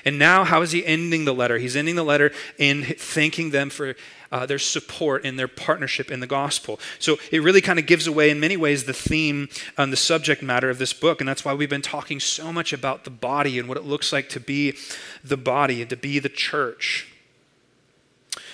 And 0.04 0.18
now, 0.20 0.44
how 0.44 0.62
is 0.62 0.72
he 0.72 0.86
ending 0.86 1.26
the 1.26 1.34
letter? 1.34 1.58
He's 1.58 1.76
ending 1.76 1.96
the 1.96 2.04
letter 2.04 2.32
in 2.58 2.84
thanking 2.84 3.52
them 3.52 3.70
for 3.70 3.96
uh, 4.32 4.46
their 4.46 4.60
support 4.60 5.24
and 5.24 5.38
their 5.38 5.48
partnership 5.48 6.12
in 6.12 6.20
the 6.20 6.28
gospel. 6.28 6.80
So 7.00 7.18
it 7.32 7.42
really 7.42 7.62
kind 7.62 7.80
of 7.80 7.86
gives 7.86 8.08
away, 8.08 8.30
in 8.30 8.40
many 8.40 8.58
ways, 8.58 8.86
the 8.86 8.94
theme 8.94 9.48
and 9.78 9.94
the 9.94 9.98
subject 9.98 10.42
matter 10.42 10.70
of 10.70 10.80
this 10.80 10.94
book. 10.94 11.22
And 11.22 11.28
that's 11.28 11.46
why 11.46 11.54
we've 11.54 11.70
been 11.70 11.82
talking 11.82 12.20
so 12.20 12.52
much 12.52 12.74
about 12.74 13.04
the 13.04 13.12
body 13.12 13.60
and 13.60 13.70
what 13.70 13.78
it 13.78 13.86
looks 13.86 14.12
like 14.12 14.28
to 14.30 14.40
be 14.40 14.76
the 15.24 15.38
body 15.38 15.82
and 15.82 15.90
to 15.92 15.98
be 15.98 16.20
the 16.20 16.30
church. 16.30 17.08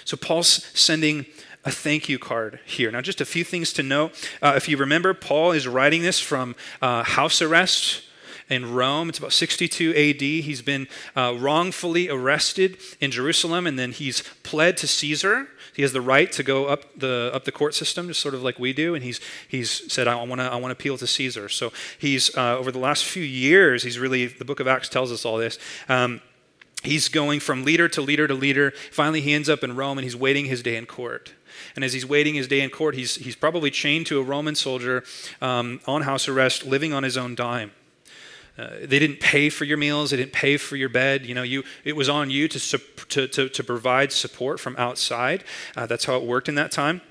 So 0.04 0.18
Paul's 0.18 0.66
sending 0.74 1.26
a 1.64 1.72
thank 1.72 2.10
you 2.10 2.18
card 2.18 2.60
here. 2.66 2.92
Now, 2.92 3.02
just 3.02 3.22
a 3.22 3.26
few 3.26 3.44
things 3.44 3.74
to 3.74 3.84
note. 3.84 4.14
Uh, 4.42 4.54
if 4.56 4.68
you 4.68 4.78
remember, 4.78 5.14
Paul 5.14 5.52
is 5.52 5.68
writing 5.68 6.02
this 6.02 6.20
from 6.20 6.56
uh, 6.82 7.04
house 7.04 7.42
arrest 7.42 8.04
in 8.50 8.74
Rome. 8.74 9.10
It's 9.10 9.20
about 9.20 9.34
62 9.34 9.92
AD. 9.92 10.22
He's 10.22 10.62
been 10.62 10.88
uh, 11.16 11.36
wrongfully 11.38 12.10
arrested 12.10 12.78
in 13.00 13.12
Jerusalem, 13.12 13.66
and 13.66 13.80
then 13.80 13.92
he's 13.92 14.22
pled 14.44 14.78
to 14.78 14.88
Caesar. 14.88 15.48
He 15.74 15.84
has 15.84 15.94
the 15.94 16.02
right 16.02 16.30
to 16.34 16.44
go 16.44 16.66
up 16.66 16.84
the 16.98 17.32
up 17.34 17.46
the 17.46 17.52
court 17.52 17.74
system, 17.74 18.08
just 18.08 18.20
sort 18.20 18.36
of 18.36 18.44
like 18.44 18.60
we 18.60 18.74
do. 18.74 18.94
And 18.94 19.04
he's 19.04 19.22
he's 19.48 19.92
said, 19.92 20.08
I 20.08 20.16
want 20.16 20.42
to 20.42 20.52
I 20.52 20.56
want 20.58 20.66
to 20.66 20.72
appeal 20.74 20.98
to 20.98 21.08
Caesar. 21.08 21.48
So 21.48 21.72
he's 21.98 22.36
uh, 22.36 22.58
over 22.58 22.72
the 22.72 22.80
last 22.80 23.06
few 23.06 23.24
years, 23.24 23.84
he's 23.84 23.98
really 23.98 24.26
the 24.26 24.46
Book 24.46 24.60
of 24.60 24.68
Acts 24.68 24.90
tells 24.90 25.12
us 25.12 25.24
all 25.24 25.38
this. 25.38 25.58
Um, 25.88 26.22
he's 26.82 27.08
going 27.08 27.40
from 27.40 27.64
leader 27.64 27.88
to 27.90 28.02
leader 28.02 28.28
to 28.28 28.34
leader. 28.34 28.72
Finally, 28.92 29.22
he 29.22 29.34
ends 29.34 29.50
up 29.50 29.64
in 29.64 29.76
Rome, 29.76 29.98
and 29.98 30.04
he's 30.04 30.16
waiting 30.16 30.46
his 30.46 30.62
day 30.62 30.76
in 30.76 30.86
court. 30.86 31.34
And 31.76 31.84
as 31.84 31.94
he's 31.94 32.06
waiting 32.06 32.36
his 32.36 32.48
day 32.48 32.62
in 32.62 32.70
court, 32.70 32.96
he's, 32.96 33.16
he's 33.16 33.36
probably 33.36 33.72
chained 33.72 34.08
to 34.08 34.20
a 34.20 34.24
Roman 34.24 34.56
soldier 34.56 35.04
um, 35.42 35.80
on 35.88 36.04
house 36.04 36.28
arrest, 36.28 36.66
living 36.66 36.94
on 36.94 37.04
his 37.04 37.18
own 37.18 37.36
dime. 37.36 37.72
Uh, 38.58 38.70
they 38.84 39.00
didn't 39.00 39.20
pay 39.20 39.50
for 39.50 39.64
your 39.64 39.78
meals. 39.78 40.12
They 40.12 40.18
didn't 40.18 40.34
pay 40.34 40.58
for 40.58 40.76
your 40.76 40.90
bed. 40.90 41.26
You 41.26 41.34
know, 41.34 41.44
you 41.44 41.64
it 41.86 41.96
was 41.96 42.10
on 42.10 42.30
you 42.30 42.48
to 42.50 42.60
to, 43.10 43.28
to, 43.28 43.50
to 43.50 43.64
provide 43.64 44.12
support 44.12 44.60
from 44.60 44.76
outside. 44.78 45.44
Uh, 45.76 45.86
that's 45.86 46.06
how 46.06 46.18
it 46.18 46.24
worked 46.24 46.50
in 46.50 46.56
that 46.56 46.72
time. 46.72 47.02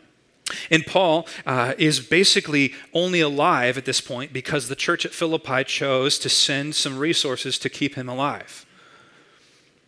And 0.70 0.84
Paul 0.84 1.26
uh, 1.46 1.74
is 1.78 2.00
basically 2.00 2.74
only 2.92 3.20
alive 3.20 3.78
at 3.78 3.84
this 3.84 4.00
point 4.00 4.32
because 4.32 4.68
the 4.68 4.76
church 4.76 5.06
at 5.06 5.12
Philippi 5.12 5.64
chose 5.64 6.18
to 6.18 6.28
send 6.28 6.74
some 6.74 6.98
resources 6.98 7.58
to 7.60 7.68
keep 7.68 7.94
him 7.94 8.08
alive. 8.08 8.66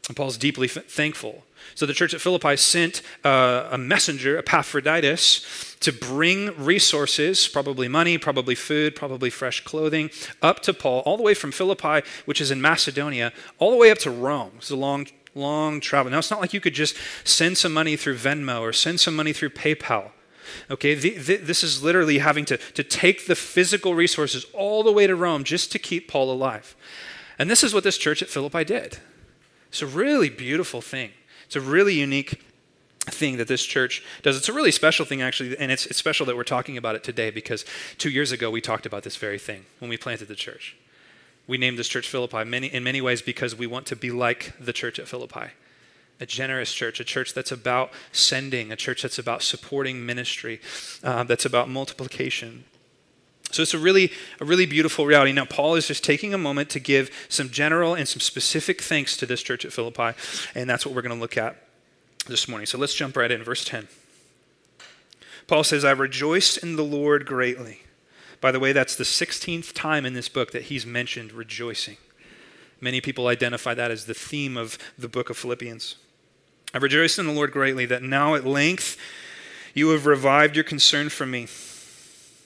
And 0.09 0.16
Paul's 0.16 0.37
deeply 0.37 0.68
f- 0.68 0.85
thankful. 0.87 1.44
So 1.75 1.87
the 1.87 1.94
church 1.94 2.12
at 2.12 2.21
Philippi 2.21 2.56
sent 2.56 3.02
uh, 3.25 3.68
a 3.71 3.78
messenger, 3.78 4.37
Epaphroditus, 4.37 5.76
to 5.80 5.92
bring 5.92 6.56
resources, 6.62 7.47
probably 7.49 7.88
money, 7.88 8.18
probably 8.18 8.54
food, 8.54 8.97
probably 8.97 9.30
fresh 9.30 9.62
clothing, 9.64 10.11
up 10.42 10.61
to 10.61 10.75
Paul, 10.75 11.00
all 11.06 11.16
the 11.16 11.23
way 11.23 11.35
from 11.35 11.52
Philippi, 11.52 12.06
which 12.25 12.40
is 12.40 12.50
in 12.50 12.61
Macedonia, 12.61 13.32
all 13.59 13.71
the 13.71 13.76
way 13.76 13.90
up 13.90 13.99
to 13.99 14.11
Rome. 14.11 14.52
It's 14.56 14.71
a 14.71 14.76
long, 14.76 15.06
long 15.35 15.80
travel. 15.80 16.11
Now, 16.11 16.18
it's 16.18 16.30
not 16.30 16.40
like 16.40 16.52
you 16.52 16.61
could 16.61 16.75
just 16.75 16.97
send 17.25 17.56
some 17.56 17.73
money 17.73 17.97
through 17.97 18.16
Venmo 18.16 18.61
or 18.61 18.73
send 18.73 19.00
some 19.00 19.14
money 19.14 19.32
through 19.32 19.50
PayPal. 19.50 20.11
Okay, 20.68 20.94
the, 20.94 21.11
the, 21.11 21.37
this 21.37 21.62
is 21.62 21.82
literally 21.82 22.18
having 22.18 22.44
to, 22.47 22.56
to 22.56 22.82
take 22.82 23.26
the 23.26 23.37
physical 23.37 23.94
resources 23.94 24.44
all 24.52 24.82
the 24.82 24.92
way 24.92 25.06
to 25.06 25.14
Rome 25.14 25.44
just 25.44 25.71
to 25.73 25.78
keep 25.78 26.09
Paul 26.09 26.30
alive. 26.30 26.75
And 27.38 27.49
this 27.49 27.62
is 27.62 27.73
what 27.73 27.85
this 27.85 27.97
church 27.97 28.21
at 28.21 28.28
Philippi 28.28 28.64
did. 28.64 28.99
It's 29.73 29.81
a 29.81 29.87
really 29.87 30.29
beautiful 30.29 30.83
thing. 30.83 31.12
It's 31.47 31.57
a 31.57 31.61
really 31.62 31.95
unique 31.95 32.43
thing 33.07 33.38
that 33.38 33.49
this 33.49 33.64
church 33.64 34.05
does. 34.23 34.37
It's 34.37 34.50
a 34.50 34.52
really 34.52 34.71
special 34.71 35.07
thing, 35.07 35.23
actually, 35.23 35.57
and 35.57 35.73
it's, 35.73 35.87
it's 35.87 35.97
special 35.97 36.26
that 36.26 36.37
we're 36.37 36.45
talking 36.45 36.76
about 36.76 36.95
it 36.95 37.02
today 37.02 37.31
because 37.31 37.64
two 37.97 38.11
years 38.11 38.33
ago 38.33 38.50
we 38.50 38.61
talked 38.61 38.85
about 38.85 39.02
this 39.02 39.17
very 39.17 39.38
thing 39.38 39.64
when 39.79 39.88
we 39.88 39.97
planted 39.97 40.29
the 40.29 40.35
church. 40.35 40.76
We 41.47 41.57
named 41.57 41.79
this 41.79 41.88
church 41.88 42.07
Philippi 42.07 42.45
many, 42.45 42.67
in 42.67 42.85
many 42.85 43.00
ways 43.00 43.23
because 43.23 43.57
we 43.57 43.67
want 43.67 43.87
to 43.87 43.97
be 43.97 44.11
like 44.11 44.52
the 44.61 44.75
church 44.75 44.99
at 44.99 45.09
Philippi 45.09 45.52
a 46.21 46.26
generous 46.26 46.73
church, 46.73 47.00
a 47.00 47.05
church 47.05 47.35
that's 47.35 47.50
about 47.50 47.91
sending, 48.12 48.71
a 48.71 48.76
church 48.76 49.02
that's 49.02 49.19
about 49.19 49.43
supporting 49.43 50.07
ministry, 50.07 50.61
uh, 51.02 51.25
that's 51.25 51.45
about 51.45 51.69
multiplication. 51.69 52.62
So 53.52 53.62
it's 53.62 53.75
a 53.75 53.78
really, 53.78 54.11
a 54.40 54.44
really 54.44 54.66
beautiful 54.66 55.06
reality. 55.06 55.32
Now, 55.32 55.44
Paul 55.44 55.76
is 55.76 55.87
just 55.87 56.02
taking 56.02 56.35
a 56.35 56.38
moment 56.38 56.71
to 56.71 56.80
give 56.80 57.11
some 57.28 57.50
general 57.50 57.94
and 57.94 58.09
some 58.09 58.21
specific 58.21 58.82
thanks 58.82 59.16
to 59.18 59.26
this 59.26 59.42
church 59.42 59.64
at 59.64 59.73
Philippi, 59.73 60.18
and 60.54 60.68
that's 60.68 60.85
what 60.85 60.94
we're 60.94 61.02
going 61.02 61.14
to 61.14 61.21
look 61.21 61.37
at 61.37 61.56
this 62.26 62.49
morning. 62.49 62.66
So 62.66 62.78
let's 62.78 62.94
jump 62.94 63.16
right 63.16 63.30
in. 63.30 63.44
Verse 63.44 63.64
10. 63.64 63.88
Paul 65.47 65.64
says, 65.64 65.85
I 65.85 65.90
rejoiced 65.90 66.59
in 66.59 66.76
the 66.76 66.85
Lord 66.85 67.26
greatly. 67.26 67.82
By 68.40 68.52
the 68.52 68.61
way, 68.61 68.73
that's 68.73 68.97
the 68.97 69.04
16th 69.04 69.73
time 69.73 70.06
in 70.06 70.14
this 70.14 70.28
book 70.28 70.52
that 70.52 70.62
he's 70.62 70.87
mentioned 70.87 71.32
rejoicing. 71.32 71.99
Many 72.80 73.00
people 73.00 73.28
identify 73.28 73.75
that 73.75 73.90
as 73.90 74.06
the 74.06 74.14
theme 74.14 74.56
of 74.56 74.78
the 74.99 75.09
book 75.09 75.30
of 75.30 75.37
Philippians. 75.37 75.97
I 76.75 76.78
rejoice 76.78 77.18
in 77.18 77.26
the 77.26 77.32
Lord 77.32 77.52
greatly 77.52 77.87
that 77.87 78.02
now 78.02 78.35
at 78.35 78.47
length 78.47 78.97
you 79.75 79.90
have 79.90 80.06
revived 80.06 80.56
your 80.56 80.64
concern 80.64 81.09
for 81.09 81.26
me. 81.26 81.47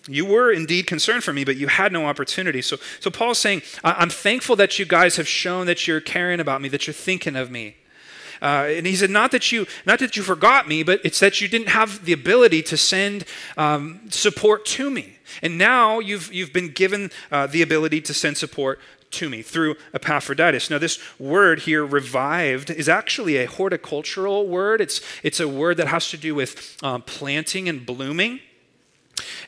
You 0.08 0.24
were 0.24 0.52
indeed 0.52 0.86
concerned 0.86 1.24
for 1.24 1.32
me, 1.32 1.44
but 1.44 1.56
you 1.56 1.66
had 1.66 1.92
no 1.92 2.06
opportunity. 2.06 2.62
So, 2.62 2.76
so 3.00 3.10
Paul's 3.10 3.38
saying, 3.38 3.62
I'm 3.82 4.10
thankful 4.10 4.56
that 4.56 4.78
you 4.78 4.84
guys 4.84 5.16
have 5.16 5.26
shown 5.26 5.66
that 5.66 5.86
you're 5.86 6.00
caring 6.00 6.40
about 6.40 6.60
me, 6.60 6.68
that 6.68 6.86
you're 6.86 6.94
thinking 6.94 7.36
of 7.36 7.50
me. 7.50 7.76
Uh, 8.42 8.66
and 8.68 8.86
he 8.86 8.94
said, 8.94 9.10
not 9.10 9.30
that 9.32 9.50
you, 9.50 9.66
not 9.86 9.98
that 9.98 10.16
you 10.16 10.22
forgot 10.22 10.68
me, 10.68 10.82
but 10.82 11.00
it's 11.04 11.20
that 11.20 11.40
you 11.40 11.48
didn't 11.48 11.70
have 11.70 12.04
the 12.04 12.12
ability 12.12 12.62
to 12.62 12.76
send 12.76 13.24
um, 13.56 14.00
support 14.10 14.64
to 14.66 14.90
me. 14.90 15.18
And 15.42 15.58
now 15.58 15.98
you've, 15.98 16.32
you've 16.32 16.52
been 16.52 16.68
given 16.68 17.10
uh, 17.32 17.46
the 17.46 17.62
ability 17.62 18.02
to 18.02 18.14
send 18.14 18.36
support 18.36 18.78
to 19.12 19.30
me 19.30 19.42
through 19.42 19.76
Epaphroditus. 19.94 20.68
Now, 20.68 20.78
this 20.78 20.98
word 21.18 21.60
here, 21.60 21.84
revived, 21.84 22.70
is 22.70 22.88
actually 22.88 23.38
a 23.38 23.46
horticultural 23.46 24.46
word. 24.46 24.80
It's, 24.80 25.00
it's 25.22 25.40
a 25.40 25.48
word 25.48 25.78
that 25.78 25.88
has 25.88 26.10
to 26.10 26.16
do 26.16 26.34
with 26.34 26.76
um, 26.82 27.02
planting 27.02 27.68
and 27.68 27.86
blooming. 27.86 28.40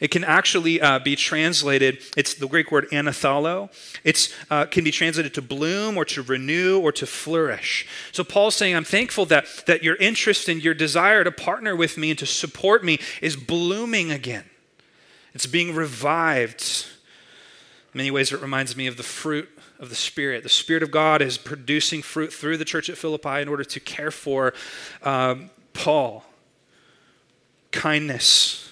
It 0.00 0.10
can 0.10 0.24
actually 0.24 0.80
uh, 0.80 0.98
be 0.98 1.16
translated, 1.16 2.02
it's 2.16 2.34
the 2.34 2.46
Greek 2.46 2.70
word 2.70 2.88
anathalo. 2.90 3.70
It 4.04 4.34
uh, 4.50 4.66
can 4.66 4.84
be 4.84 4.90
translated 4.90 5.34
to 5.34 5.42
bloom 5.42 5.96
or 5.96 6.04
to 6.06 6.22
renew 6.22 6.80
or 6.80 6.92
to 6.92 7.06
flourish. 7.06 7.86
So 8.12 8.24
Paul's 8.24 8.54
saying, 8.54 8.74
I'm 8.74 8.84
thankful 8.84 9.26
that, 9.26 9.46
that 9.66 9.82
your 9.82 9.96
interest 9.96 10.48
and 10.48 10.62
your 10.62 10.74
desire 10.74 11.24
to 11.24 11.32
partner 11.32 11.74
with 11.76 11.98
me 11.98 12.10
and 12.10 12.18
to 12.18 12.26
support 12.26 12.84
me 12.84 12.98
is 13.20 13.36
blooming 13.36 14.10
again. 14.10 14.44
It's 15.34 15.46
being 15.46 15.74
revived. 15.74 16.86
In 17.92 17.98
many 17.98 18.10
ways, 18.10 18.32
it 18.32 18.40
reminds 18.40 18.76
me 18.76 18.86
of 18.86 18.96
the 18.96 19.02
fruit 19.02 19.48
of 19.78 19.90
the 19.90 19.94
Spirit. 19.94 20.42
The 20.42 20.48
Spirit 20.48 20.82
of 20.82 20.90
God 20.90 21.22
is 21.22 21.38
producing 21.38 22.02
fruit 22.02 22.32
through 22.32 22.56
the 22.56 22.64
church 22.64 22.88
at 22.88 22.98
Philippi 22.98 23.40
in 23.40 23.48
order 23.48 23.64
to 23.64 23.80
care 23.80 24.10
for 24.10 24.54
um, 25.02 25.50
Paul. 25.72 26.24
Kindness, 27.70 28.67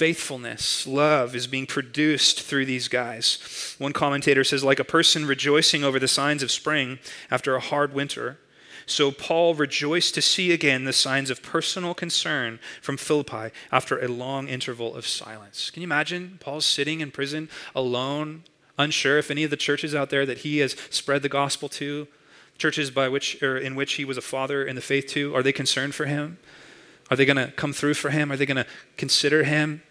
faithfulness, 0.00 0.86
love 0.86 1.36
is 1.36 1.46
being 1.46 1.66
produced 1.66 2.40
through 2.40 2.64
these 2.64 2.88
guys. 2.88 3.76
One 3.76 3.92
commentator 3.92 4.42
says, 4.44 4.64
like 4.64 4.78
a 4.78 4.94
person 4.96 5.26
rejoicing 5.26 5.84
over 5.84 5.98
the 5.98 6.08
signs 6.08 6.42
of 6.42 6.50
spring 6.50 6.98
after 7.30 7.54
a 7.54 7.60
hard 7.60 7.92
winter. 7.92 8.38
So 8.86 9.10
Paul 9.10 9.54
rejoiced 9.54 10.14
to 10.14 10.22
see 10.22 10.52
again 10.52 10.86
the 10.86 10.94
signs 10.94 11.28
of 11.28 11.42
personal 11.42 11.92
concern 11.92 12.60
from 12.80 12.96
Philippi 12.96 13.54
after 13.70 13.98
a 13.98 14.08
long 14.08 14.48
interval 14.48 14.94
of 14.94 15.06
silence. 15.06 15.68
Can 15.68 15.82
you 15.82 15.86
imagine 15.86 16.38
Paul's 16.40 16.64
sitting 16.64 17.00
in 17.02 17.10
prison 17.10 17.50
alone 17.74 18.44
unsure 18.78 19.18
if 19.18 19.30
any 19.30 19.44
of 19.44 19.50
the 19.50 19.56
churches 19.58 19.94
out 19.94 20.08
there 20.08 20.24
that 20.24 20.38
he 20.38 20.60
has 20.60 20.76
spread 20.88 21.20
the 21.20 21.28
gospel 21.28 21.68
to, 21.68 22.08
churches 22.56 22.90
by 22.90 23.06
which 23.06 23.42
or 23.42 23.58
in 23.58 23.74
which 23.74 23.92
he 23.92 24.06
was 24.06 24.16
a 24.16 24.22
father 24.22 24.64
in 24.64 24.76
the 24.76 24.80
faith 24.80 25.08
to, 25.08 25.36
are 25.36 25.42
they 25.42 25.52
concerned 25.52 25.94
for 25.94 26.06
him? 26.06 26.38
Are 27.10 27.18
they 27.18 27.26
going 27.26 27.36
to 27.36 27.52
come 27.52 27.74
through 27.74 27.94
for 27.94 28.08
him? 28.08 28.32
Are 28.32 28.36
they 28.38 28.46
going 28.46 28.64
to 28.64 28.66
consider 28.96 29.44
him? 29.44 29.82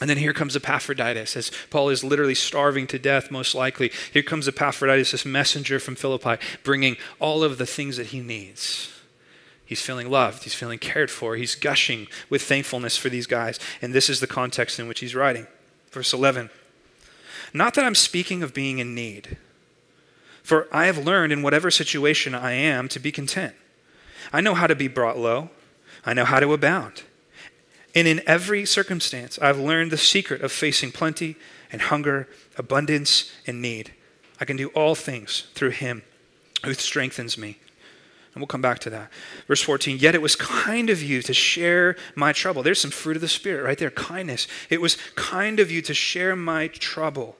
And 0.00 0.10
then 0.10 0.16
here 0.16 0.32
comes 0.32 0.56
Epaphroditus, 0.56 1.36
as 1.36 1.52
Paul 1.70 1.88
is 1.88 2.02
literally 2.02 2.34
starving 2.34 2.86
to 2.88 2.98
death, 2.98 3.30
most 3.30 3.54
likely. 3.54 3.92
Here 4.12 4.24
comes 4.24 4.48
Epaphroditus, 4.48 5.12
this 5.12 5.24
messenger 5.24 5.78
from 5.78 5.94
Philippi, 5.94 6.36
bringing 6.64 6.96
all 7.20 7.44
of 7.44 7.58
the 7.58 7.66
things 7.66 7.96
that 7.96 8.08
he 8.08 8.20
needs. 8.20 8.90
He's 9.64 9.80
feeling 9.80 10.10
loved. 10.10 10.42
He's 10.42 10.54
feeling 10.54 10.78
cared 10.78 11.10
for. 11.10 11.36
He's 11.36 11.54
gushing 11.54 12.08
with 12.28 12.42
thankfulness 12.42 12.96
for 12.96 13.08
these 13.08 13.26
guys. 13.26 13.58
And 13.80 13.94
this 13.94 14.10
is 14.10 14.20
the 14.20 14.26
context 14.26 14.78
in 14.80 14.88
which 14.88 15.00
he's 15.00 15.14
writing. 15.14 15.46
Verse 15.90 16.12
11 16.12 16.50
not 17.54 17.74
that 17.74 17.84
I'm 17.84 17.94
speaking 17.94 18.42
of 18.42 18.52
being 18.52 18.80
in 18.80 18.96
need, 18.96 19.36
for 20.42 20.66
I 20.72 20.86
have 20.86 20.98
learned 20.98 21.32
in 21.32 21.40
whatever 21.40 21.70
situation 21.70 22.34
I 22.34 22.52
am 22.52 22.88
to 22.88 22.98
be 22.98 23.12
content. 23.12 23.54
I 24.32 24.40
know 24.40 24.54
how 24.54 24.66
to 24.66 24.74
be 24.74 24.88
brought 24.88 25.16
low, 25.16 25.50
I 26.04 26.12
know 26.14 26.24
how 26.24 26.40
to 26.40 26.52
abound. 26.52 27.04
And 27.94 28.08
in 28.08 28.22
every 28.26 28.64
circumstance, 28.66 29.38
I've 29.40 29.58
learned 29.58 29.90
the 29.90 29.98
secret 29.98 30.42
of 30.42 30.50
facing 30.50 30.92
plenty 30.92 31.36
and 31.70 31.82
hunger, 31.82 32.28
abundance 32.58 33.32
and 33.46 33.62
need. 33.62 33.92
I 34.40 34.44
can 34.44 34.56
do 34.56 34.68
all 34.68 34.94
things 34.94 35.46
through 35.54 35.70
him 35.70 36.02
who 36.64 36.74
strengthens 36.74 37.38
me. 37.38 37.58
And 38.34 38.40
we'll 38.40 38.48
come 38.48 38.62
back 38.62 38.80
to 38.80 38.90
that. 38.90 39.12
Verse 39.46 39.62
14, 39.62 39.98
yet 39.98 40.16
it 40.16 40.22
was 40.22 40.34
kind 40.34 40.90
of 40.90 41.00
you 41.00 41.22
to 41.22 41.32
share 41.32 41.94
my 42.16 42.32
trouble. 42.32 42.64
There's 42.64 42.80
some 42.80 42.90
fruit 42.90 43.14
of 43.14 43.22
the 43.22 43.28
Spirit 43.28 43.62
right 43.62 43.78
there 43.78 43.92
kindness. 43.92 44.48
It 44.70 44.80
was 44.80 44.96
kind 45.14 45.60
of 45.60 45.70
you 45.70 45.80
to 45.82 45.94
share 45.94 46.34
my 46.34 46.66
trouble. 46.66 47.36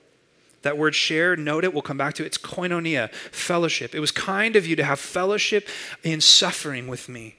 That 0.61 0.77
word 0.77 0.95
share, 0.95 1.35
note 1.35 1.65
it, 1.65 1.73
we'll 1.73 1.81
come 1.81 1.97
back 1.97 2.13
to 2.15 2.23
it. 2.23 2.27
It's 2.27 2.37
koinonia, 2.37 3.13
fellowship. 3.13 3.93
It 3.93 3.99
was 3.99 4.11
kind 4.11 4.55
of 4.55 4.65
you 4.65 4.77
to 4.77 4.85
have 4.85 4.99
fellowship 4.99 5.67
in 6.01 6.21
suffering 6.21 6.87
with 6.87 7.09
me, 7.09 7.35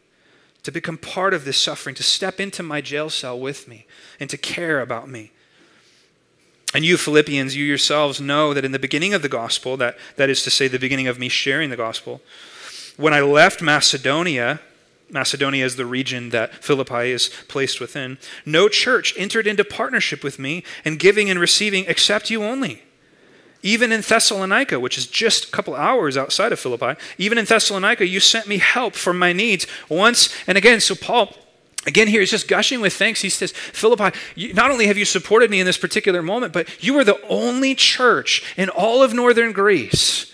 to 0.66 0.72
become 0.72 0.98
part 0.98 1.32
of 1.32 1.44
this 1.44 1.56
suffering, 1.56 1.94
to 1.94 2.02
step 2.02 2.40
into 2.40 2.60
my 2.60 2.80
jail 2.80 3.08
cell 3.08 3.38
with 3.38 3.68
me, 3.68 3.86
and 4.18 4.28
to 4.28 4.36
care 4.36 4.80
about 4.80 5.08
me. 5.08 5.30
And 6.74 6.84
you, 6.84 6.96
Philippians, 6.96 7.54
you 7.54 7.64
yourselves 7.64 8.20
know 8.20 8.52
that 8.52 8.64
in 8.64 8.72
the 8.72 8.80
beginning 8.80 9.14
of 9.14 9.22
the 9.22 9.28
gospel, 9.28 9.76
that, 9.76 9.96
that 10.16 10.28
is 10.28 10.42
to 10.42 10.50
say, 10.50 10.66
the 10.66 10.80
beginning 10.80 11.06
of 11.06 11.20
me 11.20 11.28
sharing 11.28 11.70
the 11.70 11.76
gospel, 11.76 12.20
when 12.96 13.14
I 13.14 13.20
left 13.20 13.62
Macedonia, 13.62 14.58
Macedonia 15.08 15.64
is 15.64 15.76
the 15.76 15.86
region 15.86 16.30
that 16.30 16.64
Philippi 16.64 17.12
is 17.12 17.30
placed 17.46 17.80
within, 17.80 18.18
no 18.44 18.68
church 18.68 19.14
entered 19.16 19.46
into 19.46 19.62
partnership 19.62 20.24
with 20.24 20.40
me 20.40 20.64
in 20.84 20.96
giving 20.96 21.30
and 21.30 21.38
receiving 21.38 21.84
except 21.86 22.28
you 22.28 22.42
only. 22.42 22.82
Even 23.62 23.92
in 23.92 24.00
Thessalonica, 24.00 24.78
which 24.78 24.98
is 24.98 25.06
just 25.06 25.46
a 25.46 25.50
couple 25.50 25.74
hours 25.74 26.16
outside 26.16 26.52
of 26.52 26.60
Philippi, 26.60 27.00
even 27.18 27.38
in 27.38 27.44
Thessalonica, 27.44 28.06
you 28.06 28.20
sent 28.20 28.46
me 28.46 28.58
help 28.58 28.94
for 28.94 29.12
my 29.12 29.32
needs 29.32 29.66
once 29.88 30.34
and 30.46 30.56
again. 30.56 30.80
So, 30.80 30.94
Paul, 30.94 31.34
again, 31.86 32.08
here 32.08 32.20
he's 32.20 32.30
just 32.30 32.48
gushing 32.48 32.80
with 32.80 32.94
thanks. 32.94 33.22
He 33.22 33.28
says, 33.28 33.52
Philippi, 33.52 34.16
not 34.52 34.70
only 34.70 34.86
have 34.86 34.98
you 34.98 35.04
supported 35.04 35.50
me 35.50 35.60
in 35.60 35.66
this 35.66 35.78
particular 35.78 36.22
moment, 36.22 36.52
but 36.52 36.82
you 36.82 36.96
are 36.98 37.04
the 37.04 37.20
only 37.28 37.74
church 37.74 38.54
in 38.56 38.68
all 38.68 39.02
of 39.02 39.14
northern 39.14 39.52
Greece 39.52 40.32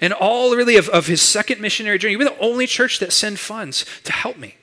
and 0.00 0.12
all 0.12 0.54
really 0.56 0.76
of, 0.76 0.88
of 0.88 1.06
his 1.06 1.22
second 1.22 1.60
missionary 1.60 1.98
journey. 1.98 2.12
You 2.12 2.18
were 2.18 2.24
the 2.24 2.38
only 2.38 2.66
church 2.66 2.98
that 2.98 3.12
sent 3.12 3.38
funds 3.38 3.84
to 4.04 4.12
help 4.12 4.36
me. 4.36 4.56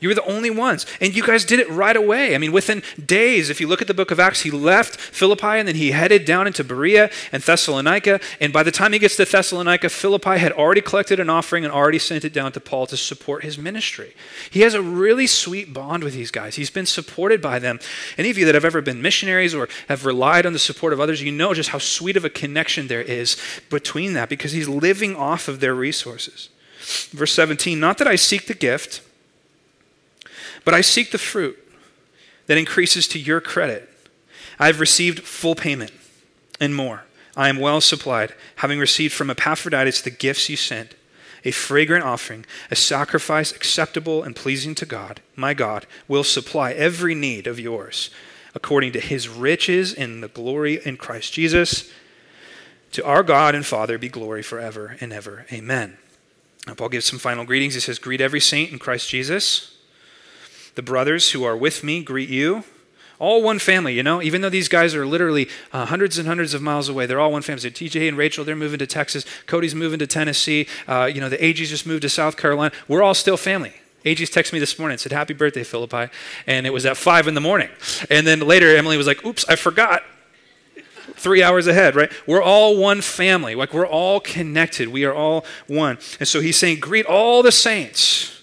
You 0.00 0.08
were 0.08 0.14
the 0.14 0.24
only 0.24 0.48
ones. 0.48 0.86
And 1.00 1.14
you 1.14 1.22
guys 1.22 1.44
did 1.44 1.60
it 1.60 1.68
right 1.68 1.96
away. 1.96 2.34
I 2.34 2.38
mean, 2.38 2.52
within 2.52 2.82
days, 3.04 3.50
if 3.50 3.60
you 3.60 3.68
look 3.68 3.82
at 3.82 3.86
the 3.86 3.94
book 3.94 4.10
of 4.10 4.18
Acts, 4.18 4.40
he 4.40 4.50
left 4.50 4.98
Philippi 4.98 5.46
and 5.46 5.68
then 5.68 5.76
he 5.76 5.90
headed 5.90 6.24
down 6.24 6.46
into 6.46 6.64
Berea 6.64 7.10
and 7.30 7.42
Thessalonica. 7.42 8.18
And 8.40 8.50
by 8.50 8.62
the 8.62 8.70
time 8.70 8.94
he 8.94 8.98
gets 8.98 9.16
to 9.16 9.26
Thessalonica, 9.26 9.90
Philippi 9.90 10.38
had 10.38 10.52
already 10.52 10.80
collected 10.80 11.20
an 11.20 11.28
offering 11.28 11.64
and 11.64 11.72
already 11.72 11.98
sent 11.98 12.24
it 12.24 12.32
down 12.32 12.52
to 12.52 12.60
Paul 12.60 12.86
to 12.86 12.96
support 12.96 13.44
his 13.44 13.58
ministry. 13.58 14.14
He 14.50 14.62
has 14.62 14.72
a 14.72 14.82
really 14.82 15.26
sweet 15.26 15.74
bond 15.74 16.02
with 16.02 16.14
these 16.14 16.30
guys. 16.30 16.56
He's 16.56 16.70
been 16.70 16.86
supported 16.86 17.42
by 17.42 17.58
them. 17.58 17.78
Any 18.16 18.30
of 18.30 18.38
you 18.38 18.46
that 18.46 18.54
have 18.54 18.64
ever 18.64 18.80
been 18.80 19.02
missionaries 19.02 19.54
or 19.54 19.68
have 19.88 20.06
relied 20.06 20.46
on 20.46 20.54
the 20.54 20.58
support 20.58 20.94
of 20.94 21.00
others, 21.00 21.22
you 21.22 21.30
know 21.30 21.52
just 21.52 21.70
how 21.70 21.78
sweet 21.78 22.16
of 22.16 22.24
a 22.24 22.30
connection 22.30 22.88
there 22.88 23.02
is 23.02 23.36
between 23.68 24.14
that 24.14 24.30
because 24.30 24.52
he's 24.52 24.68
living 24.68 25.14
off 25.14 25.46
of 25.46 25.60
their 25.60 25.74
resources. 25.74 26.48
Verse 27.10 27.34
17, 27.34 27.78
not 27.78 27.98
that 27.98 28.08
I 28.08 28.16
seek 28.16 28.46
the 28.46 28.54
gift 28.54 29.02
but 30.70 30.76
I 30.76 30.82
seek 30.82 31.10
the 31.10 31.18
fruit 31.18 31.58
that 32.46 32.56
increases 32.56 33.08
to 33.08 33.18
your 33.18 33.40
credit. 33.40 33.88
I 34.56 34.68
have 34.68 34.78
received 34.78 35.24
full 35.24 35.56
payment 35.56 35.90
and 36.60 36.76
more. 36.76 37.02
I 37.36 37.48
am 37.48 37.58
well 37.58 37.80
supplied, 37.80 38.36
having 38.54 38.78
received 38.78 39.12
from 39.12 39.30
Epaphroditus 39.30 40.00
the 40.00 40.12
gifts 40.12 40.48
you 40.48 40.56
sent 40.56 40.94
a 41.44 41.50
fragrant 41.50 42.04
offering, 42.04 42.46
a 42.70 42.76
sacrifice 42.76 43.50
acceptable 43.50 44.22
and 44.22 44.36
pleasing 44.36 44.76
to 44.76 44.86
God. 44.86 45.20
My 45.34 45.54
God 45.54 45.86
will 46.06 46.22
supply 46.22 46.70
every 46.70 47.16
need 47.16 47.48
of 47.48 47.58
yours 47.58 48.10
according 48.54 48.92
to 48.92 49.00
his 49.00 49.28
riches 49.28 49.92
in 49.92 50.20
the 50.20 50.28
glory 50.28 50.78
in 50.84 50.98
Christ 50.98 51.32
Jesus. 51.32 51.90
To 52.92 53.04
our 53.04 53.24
God 53.24 53.56
and 53.56 53.66
Father 53.66 53.98
be 53.98 54.08
glory 54.08 54.44
forever 54.44 54.96
and 55.00 55.12
ever. 55.12 55.46
Amen. 55.50 55.96
Now, 56.68 56.74
Paul 56.74 56.90
gives 56.90 57.06
some 57.06 57.18
final 57.18 57.44
greetings. 57.44 57.74
He 57.74 57.80
says, 57.80 57.98
Greet 57.98 58.20
every 58.20 58.38
saint 58.38 58.70
in 58.70 58.78
Christ 58.78 59.08
Jesus. 59.08 59.76
The 60.80 60.84
brothers 60.84 61.32
who 61.32 61.44
are 61.44 61.58
with 61.58 61.84
me 61.84 62.02
greet 62.02 62.30
you. 62.30 62.64
All 63.18 63.42
one 63.42 63.58
family, 63.58 63.92
you 63.92 64.02
know, 64.02 64.22
even 64.22 64.40
though 64.40 64.48
these 64.48 64.66
guys 64.66 64.94
are 64.94 65.04
literally 65.04 65.46
uh, 65.74 65.84
hundreds 65.84 66.16
and 66.16 66.26
hundreds 66.26 66.54
of 66.54 66.62
miles 66.62 66.88
away, 66.88 67.04
they're 67.04 67.20
all 67.20 67.32
one 67.32 67.42
family. 67.42 67.60
So 67.60 67.68
TJ 67.68 68.08
and 68.08 68.16
Rachel, 68.16 68.46
they're 68.46 68.56
moving 68.56 68.78
to 68.78 68.86
Texas. 68.86 69.26
Cody's 69.46 69.74
moving 69.74 69.98
to 69.98 70.06
Tennessee. 70.06 70.66
Uh, 70.88 71.04
you 71.04 71.20
know, 71.20 71.28
the 71.28 71.36
AGs 71.36 71.66
just 71.66 71.86
moved 71.86 72.00
to 72.00 72.08
South 72.08 72.38
Carolina. 72.38 72.74
We're 72.88 73.02
all 73.02 73.12
still 73.12 73.36
family. 73.36 73.74
AG's 74.06 74.30
texted 74.30 74.54
me 74.54 74.58
this 74.58 74.78
morning 74.78 74.94
and 74.94 75.00
said, 75.02 75.12
Happy 75.12 75.34
birthday, 75.34 75.64
Philippi. 75.64 76.10
And 76.46 76.66
it 76.66 76.70
was 76.70 76.86
at 76.86 76.96
5 76.96 77.28
in 77.28 77.34
the 77.34 77.42
morning. 77.42 77.68
And 78.08 78.26
then 78.26 78.40
later, 78.40 78.74
Emily 78.74 78.96
was 78.96 79.06
like, 79.06 79.22
Oops, 79.22 79.44
I 79.50 79.56
forgot. 79.56 80.02
Three 81.14 81.42
hours 81.42 81.66
ahead, 81.66 81.94
right? 81.94 82.10
We're 82.26 82.42
all 82.42 82.78
one 82.78 83.02
family. 83.02 83.54
Like 83.54 83.74
we're 83.74 83.86
all 83.86 84.18
connected. 84.18 84.88
We 84.88 85.04
are 85.04 85.12
all 85.12 85.44
one. 85.66 85.98
And 86.18 86.26
so 86.26 86.40
he's 86.40 86.56
saying, 86.56 86.80
Greet 86.80 87.04
all 87.04 87.42
the 87.42 87.52
saints. 87.52 88.39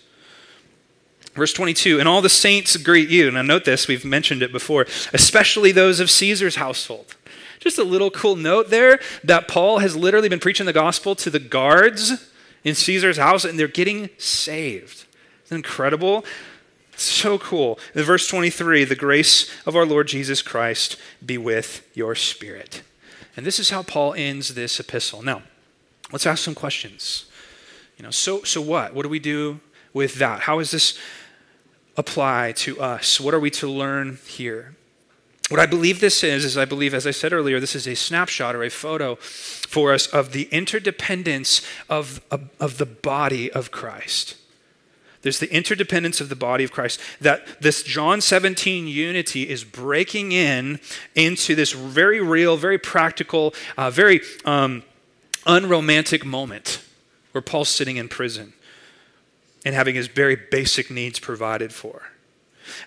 Verse 1.37 1.53
22, 1.53 1.99
and 1.99 2.09
all 2.09 2.23
the 2.23 2.29
saints 2.29 2.75
greet 2.77 3.09
you. 3.09 3.29
Now, 3.29 3.43
note 3.43 3.63
this, 3.63 3.87
we've 3.87 4.03
mentioned 4.03 4.41
it 4.41 4.51
before, 4.51 4.87
especially 5.13 5.71
those 5.71 5.99
of 5.99 6.09
Caesar's 6.09 6.55
household. 6.55 7.15
Just 7.59 7.77
a 7.77 7.83
little 7.83 8.09
cool 8.09 8.35
note 8.35 8.71
there 8.71 8.99
that 9.23 9.47
Paul 9.47 9.77
has 9.77 9.95
literally 9.95 10.29
been 10.29 10.39
preaching 10.39 10.65
the 10.65 10.73
gospel 10.73 11.13
to 11.13 11.29
the 11.29 11.39
guards 11.39 12.31
in 12.63 12.73
Caesar's 12.73 13.17
house, 13.17 13.45
and 13.45 13.59
they're 13.59 13.67
getting 13.67 14.09
saved. 14.17 15.05
It's 15.43 15.51
incredible. 15.51 16.25
So 16.95 17.37
cool. 17.37 17.77
In 17.93 18.01
verse 18.01 18.27
23, 18.27 18.83
the 18.85 18.95
grace 18.95 19.47
of 19.67 19.75
our 19.75 19.85
Lord 19.85 20.07
Jesus 20.07 20.41
Christ 20.41 20.97
be 21.23 21.37
with 21.37 21.87
your 21.93 22.15
spirit. 22.15 22.81
And 23.35 23.45
this 23.45 23.59
is 23.59 23.69
how 23.69 23.83
Paul 23.83 24.15
ends 24.15 24.55
this 24.55 24.79
epistle. 24.79 25.21
Now, 25.21 25.43
let's 26.11 26.25
ask 26.25 26.43
some 26.43 26.55
questions. 26.55 27.25
You 27.95 28.03
know, 28.03 28.11
so 28.11 28.41
so 28.41 28.59
what? 28.59 28.95
What 28.95 29.03
do 29.03 29.09
we 29.09 29.19
do 29.19 29.59
with 29.93 30.15
that? 30.15 30.41
How 30.41 30.57
is 30.57 30.71
this 30.71 30.97
apply 31.97 32.53
to 32.53 32.79
us? 32.79 33.19
What 33.19 33.33
are 33.33 33.39
we 33.39 33.49
to 33.51 33.67
learn 33.67 34.19
here? 34.27 34.75
What 35.49 35.59
I 35.59 35.65
believe 35.65 36.01
this 36.01 36.23
is, 36.23 36.43
is 36.43 36.57
I 36.57 36.65
believe, 36.65 36.93
as 36.93 37.07
I 37.07 37.11
said 37.11 37.31
earlier, 37.31 37.59
this 37.59 37.75
is 37.75 37.87
a 37.87 37.95
snapshot 37.95 38.53
or 38.53 38.63
a 38.63 38.69
photo 38.69 39.15
for 39.15 39.93
us 39.93 40.05
of 40.07 40.33
the 40.33 40.43
interdependence 40.51 41.65
of, 41.89 42.21
of, 42.29 42.49
of, 42.59 42.77
the 42.77 42.85
body 42.85 43.49
of 43.51 43.71
Christ. 43.71 44.35
There's 45.21 45.39
the 45.39 45.51
interdependence 45.53 46.19
of 46.19 46.27
the 46.27 46.35
body 46.35 46.65
of 46.65 46.71
Christ. 46.73 46.99
That 47.21 47.61
this 47.61 47.81
John 47.81 48.19
17 48.19 48.87
unity 48.87 49.49
is 49.49 49.63
breaking 49.63 50.33
in 50.33 50.81
into 51.15 51.55
this 51.55 51.71
very 51.71 52.19
real, 52.19 52.57
very 52.57 52.77
practical, 52.77 53.53
uh, 53.77 53.89
very 53.89 54.21
um, 54.43 54.83
unromantic 55.45 56.25
moment 56.25 56.83
where 57.31 57.41
Paul's 57.41 57.69
sitting 57.69 57.95
in 57.95 58.09
prison 58.09 58.51
and 59.67 59.75
having 59.75 59.95
his 59.95 60.07
very 60.07 60.37
basic 60.37 60.89
needs 60.89 61.19
provided 61.19 61.73
for. 61.73 62.03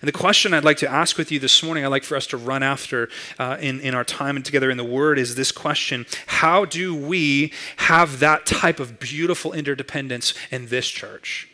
And 0.01 0.07
the 0.07 0.11
question 0.11 0.51
I'd 0.51 0.63
like 0.63 0.77
to 0.77 0.89
ask 0.89 1.15
with 1.15 1.31
you 1.31 1.37
this 1.37 1.61
morning, 1.61 1.85
I'd 1.85 1.89
like 1.89 2.03
for 2.03 2.15
us 2.15 2.25
to 2.27 2.37
run 2.37 2.63
after 2.63 3.07
uh, 3.37 3.57
in, 3.59 3.79
in 3.81 3.93
our 3.93 4.03
time 4.03 4.35
and 4.35 4.43
together 4.43 4.71
in 4.71 4.77
the 4.77 4.83
Word, 4.83 5.19
is 5.19 5.35
this 5.35 5.51
question 5.51 6.07
How 6.25 6.65
do 6.65 6.95
we 6.95 7.53
have 7.77 8.19
that 8.19 8.47
type 8.47 8.79
of 8.79 8.99
beautiful 8.99 9.53
interdependence 9.53 10.33
in 10.49 10.69
this 10.69 10.89
church? 10.89 11.47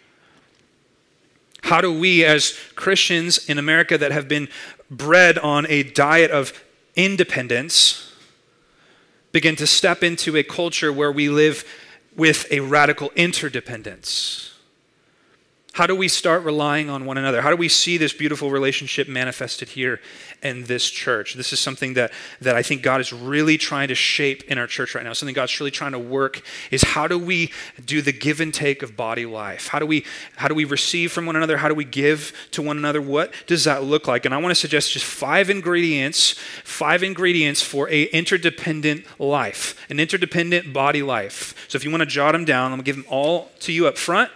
How 1.64 1.82
do 1.82 1.92
we, 1.92 2.24
as 2.24 2.58
Christians 2.76 3.50
in 3.50 3.58
America 3.58 3.98
that 3.98 4.14
have 4.14 4.30
been 4.30 4.48
bred 4.90 5.38
on 5.38 5.68
a 5.68 5.84
diet 5.84 6.32
of 6.32 6.54
independence, 6.96 8.14
begin 9.34 9.58
to 9.58 9.68
step 9.68 10.04
into 10.04 10.38
a 10.38 10.44
culture 10.44 10.94
where 10.94 11.12
we 11.12 11.28
live 11.28 11.66
with 12.16 12.50
a 12.50 12.62
radical 12.62 13.12
interdependence? 13.18 14.54
How 15.78 15.86
do 15.86 15.96
we 15.96 16.08
start 16.08 16.44
relying 16.44 16.90
on 16.90 17.06
one 17.06 17.20
another? 17.20 17.40
How 17.40 17.52
do 17.52 17.56
we 17.56 17.70
see 17.70 17.98
this 17.98 18.12
beautiful 18.12 18.50
relationship 18.50 19.08
manifested 19.08 19.70
here 19.70 20.02
in 20.42 20.64
this 20.64 20.90
church? 20.90 21.36
This 21.36 21.54
is 21.54 21.60
something 21.60 21.94
that, 21.94 22.12
that 22.42 22.56
I 22.56 22.64
think 22.64 22.82
God 22.82 23.00
is 23.00 23.14
really 23.14 23.60
trying 23.60 23.90
to 23.90 23.94
shape 23.94 24.42
in 24.46 24.58
our 24.58 24.66
church 24.66 24.96
right 24.96 25.04
now. 25.04 25.14
Something 25.14 25.36
God's 25.36 25.60
really 25.60 25.70
trying 25.70 25.92
to 25.92 26.00
work 26.00 26.42
is 26.72 26.82
how 26.82 27.08
do 27.08 27.20
we 27.20 27.52
do 27.86 28.02
the 28.02 28.12
give 28.12 28.42
and 28.42 28.52
take 28.52 28.82
of 28.82 28.98
body 28.98 29.28
life? 29.28 29.68
How 29.68 29.78
do 29.78 29.86
we 29.86 30.04
how 30.38 30.48
do 30.48 30.56
we 30.56 30.66
receive 30.66 31.12
from 31.12 31.28
one 31.28 31.36
another? 31.36 31.58
How 31.58 31.68
do 31.68 31.76
we 31.76 31.86
give 31.86 32.34
to 32.54 32.64
one 32.64 32.80
another? 32.80 33.00
What 33.00 33.32
does 33.46 33.66
that 33.66 33.84
look 33.84 34.08
like? 34.08 34.26
And 34.26 34.34
I 34.34 34.38
want 34.38 34.50
to 34.50 34.60
suggest 34.60 34.94
just 34.94 35.06
five 35.06 35.48
ingredients, 35.48 36.32
five 36.64 37.04
ingredients 37.04 37.62
for 37.62 37.88
a 37.90 38.06
interdependent 38.06 39.06
life, 39.20 39.80
an 39.92 40.00
interdependent 40.00 40.74
body 40.74 41.04
life. 41.04 41.54
So 41.68 41.76
if 41.76 41.84
you 41.84 41.92
want 41.92 42.02
to 42.02 42.08
jot 42.08 42.32
them 42.32 42.46
down, 42.46 42.72
I'm 42.72 42.80
to 42.80 42.84
give 42.84 42.96
them 42.96 43.06
all 43.10 43.52
to 43.60 43.72
you 43.72 43.86
up 43.86 44.00
front 44.00 44.32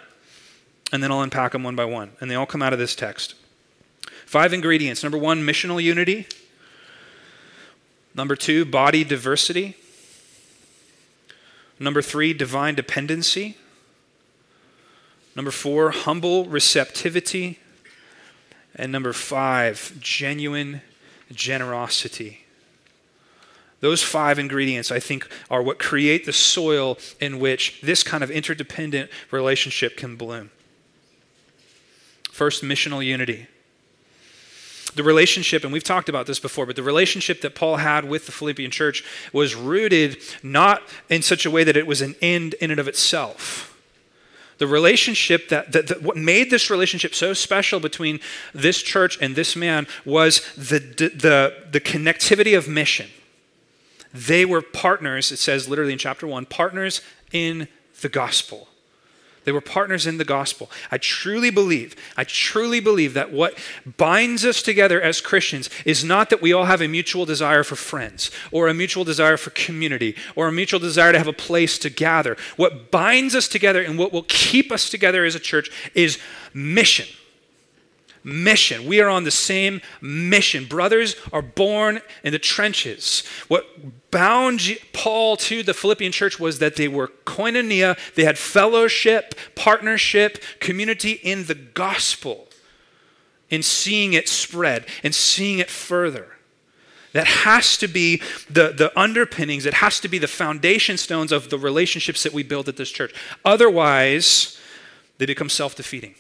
and 0.92 1.02
then 1.02 1.12
I'll 1.12 1.22
unpack 1.22 1.54
them 1.54 1.64
one 1.64 1.76
by 1.76 1.86
one. 1.86 2.12
And 2.20 2.30
they 2.30 2.36
all 2.36 2.46
come 2.46 2.62
out 2.62 2.74
of 2.74 2.80
this 2.80 2.96
text. 2.96 3.36
Five 4.26 4.54
ingredients. 4.54 5.04
Number 5.04 5.18
one, 5.18 5.42
missional 5.42 5.82
unity. 5.82 6.28
Number 8.14 8.36
two, 8.36 8.66
body 8.66 9.04
diversity. 9.04 9.76
Number 11.80 12.02
three, 12.02 12.34
divine 12.34 12.76
dependency. 12.76 13.58
Number 15.36 15.52
four, 15.52 15.92
humble 15.92 16.46
receptivity. 16.46 17.60
And 18.76 18.92
number 18.92 19.14
five, 19.14 19.94
genuine 20.00 20.82
generosity. 21.32 22.46
Those 23.80 24.04
five 24.04 24.38
ingredients, 24.38 24.92
I 24.92 25.00
think, 25.00 25.28
are 25.50 25.64
what 25.64 25.80
create 25.80 26.26
the 26.26 26.34
soil 26.34 26.98
in 27.20 27.40
which 27.40 27.82
this 27.82 28.04
kind 28.04 28.24
of 28.24 28.30
interdependent 28.30 29.10
relationship 29.32 29.98
can 29.98 30.16
bloom. 30.16 30.52
First, 32.32 32.64
missional 32.64 33.06
unity. 33.06 33.48
The 34.96 35.04
relationship, 35.04 35.64
and 35.64 35.72
we've 35.72 35.84
talked 35.84 36.10
about 36.10 36.28
this 36.28 36.40
before, 36.40 36.66
but 36.66 36.76
the 36.76 36.84
relationship 36.84 37.42
that 37.42 37.56
Paul 37.56 37.78
had 37.78 38.06
with 38.06 38.26
the 38.26 38.32
Philippian 38.32 38.72
church 38.72 39.06
was 39.32 39.56
rooted 39.56 40.18
not 40.44 40.82
in 41.10 41.22
such 41.22 41.46
a 41.46 41.52
way 41.52 41.64
that 41.64 41.78
it 41.78 41.88
was 41.88 42.02
an 42.02 42.16
end 42.22 42.56
in 42.56 42.72
and 42.72 42.80
of 42.80 42.88
itself. 42.88 43.78
The 44.58 44.68
relationship 44.68 45.50
that, 45.50 45.72
that, 45.72 45.88
that 45.88 46.02
what 46.04 46.18
made 46.18 46.52
this 46.52 46.70
relationship 46.70 47.16
so 47.16 47.34
special 47.34 47.80
between 47.80 48.20
this 48.54 48.82
church 48.82 49.18
and 49.22 49.36
this 49.36 49.56
man 49.56 49.88
was 50.06 50.42
the, 50.56 50.80
the, 50.80 51.64
the 51.72 51.82
connectivity 51.82 52.58
of 52.58 52.68
mission. 52.68 53.10
They 54.14 54.46
were 54.46 54.62
partners, 54.62 55.32
it 55.32 55.40
says 55.40 55.70
literally 55.70 55.94
in 55.94 56.00
chapter 56.00 56.28
one, 56.28 56.46
partners 56.46 57.02
in 57.32 57.70
the 58.02 58.10
gospel. 58.10 58.68
They 59.44 59.52
were 59.52 59.62
partners 59.62 60.06
in 60.06 60.18
the 60.18 60.26
gospel. 60.26 60.70
I 60.92 60.98
truly 60.98 61.50
believe, 61.50 61.96
I 62.16 62.24
truly 62.24 62.80
believe 62.80 63.16
that 63.16 63.32
what 63.32 63.58
binds 63.98 64.46
us 64.46 64.62
together 64.62 65.02
as 65.02 65.20
Christians 65.20 65.70
is 65.84 66.04
not 66.04 66.30
that 66.30 66.42
we 66.42 66.54
all 66.54 66.66
have 66.66 66.82
a 66.82 66.88
mutual 66.88 67.26
desire 67.26 67.64
for 67.64 67.76
friends 67.76 68.30
or 68.52 68.68
a 68.68 68.74
mutual 68.74 69.04
desire 69.04 69.38
for 69.38 69.50
community 69.52 70.16
or 70.36 70.48
a 70.48 70.52
mutual 70.52 70.80
desire 70.80 71.12
to 71.12 71.18
have 71.18 71.28
a 71.28 71.34
place 71.34 71.80
to 71.80 71.90
gather. 71.90 72.38
What 72.56 72.92
binds 72.92 73.34
us 73.34 73.48
together 73.48 73.82
and 73.82 73.98
what 73.98 74.14
will 74.14 74.26
keep 74.28 74.72
us 74.72 74.90
together 74.90 75.26
as 75.26 75.34
a 75.34 75.40
church 75.40 75.72
is 75.96 76.20
mission 76.54 77.08
mission. 78.24 78.86
We 78.86 79.02
are 79.02 79.10
on 79.10 79.24
the 79.24 79.32
same 79.32 79.82
mission. 80.00 80.66
Brothers 80.66 81.16
are 81.34 81.42
born 81.42 82.02
in 82.24 82.32
the 82.32 82.38
trenches. 82.38 83.24
What 83.48 83.66
bound 84.12 84.78
Paul 84.94 85.38
to 85.38 85.64
the 85.64 85.74
Philippian 85.74 86.12
church 86.12 86.40
was 86.40 86.60
that 86.60 86.76
they 86.76 86.88
were 86.88 87.08
koinonia, 87.26 87.98
they 88.16 88.26
had 88.26 88.38
fellowship, 88.38 89.34
partnership, 89.56 90.44
community 90.60 91.14
in 91.14 91.46
the 91.46 91.56
gospel. 91.56 92.48
in 93.50 93.62
seeing 93.62 94.14
it 94.14 94.30
spread 94.30 94.86
and 95.04 95.14
seeing 95.14 95.60
it 95.60 95.70
further. 95.70 96.38
That 97.12 97.28
has 97.28 97.76
to 97.78 97.88
be 97.90 98.22
the, 98.50 98.72
the 98.72 98.98
underpinnings, 98.98 99.66
it 99.66 99.74
has 99.76 100.00
to 100.00 100.08
be 100.08 100.18
the 100.18 100.28
foundation 100.28 100.96
stones 100.98 101.34
of 101.34 101.50
the 101.50 101.60
relationships 101.60 102.24
that 102.24 102.32
we 102.32 102.44
build 102.44 102.70
at 102.70 102.78
this 102.78 102.90
church. 102.90 103.14
Otherwise, 103.44 104.58
they 105.18 105.26
become 105.26 105.50
self 105.50 105.76
defeating 105.76 106.16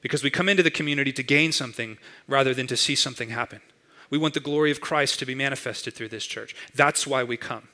because 0.00 0.22
we 0.22 0.30
come 0.30 0.48
into 0.48 0.62
the 0.62 0.70
community 0.70 1.12
to 1.12 1.22
gain 1.22 1.52
something 1.52 1.98
rather 2.26 2.54
than 2.54 2.66
to 2.68 2.76
see 2.76 2.94
something 2.94 3.28
happen. 3.28 3.60
We 4.10 4.18
want 4.18 4.34
the 4.34 4.40
glory 4.40 4.70
of 4.70 4.80
Christ 4.80 5.18
to 5.18 5.26
be 5.26 5.34
manifested 5.34 5.94
through 5.94 6.08
this 6.08 6.26
church. 6.26 6.54
That's 6.74 7.06
why 7.06 7.24
we 7.24 7.36
come. 7.36 7.68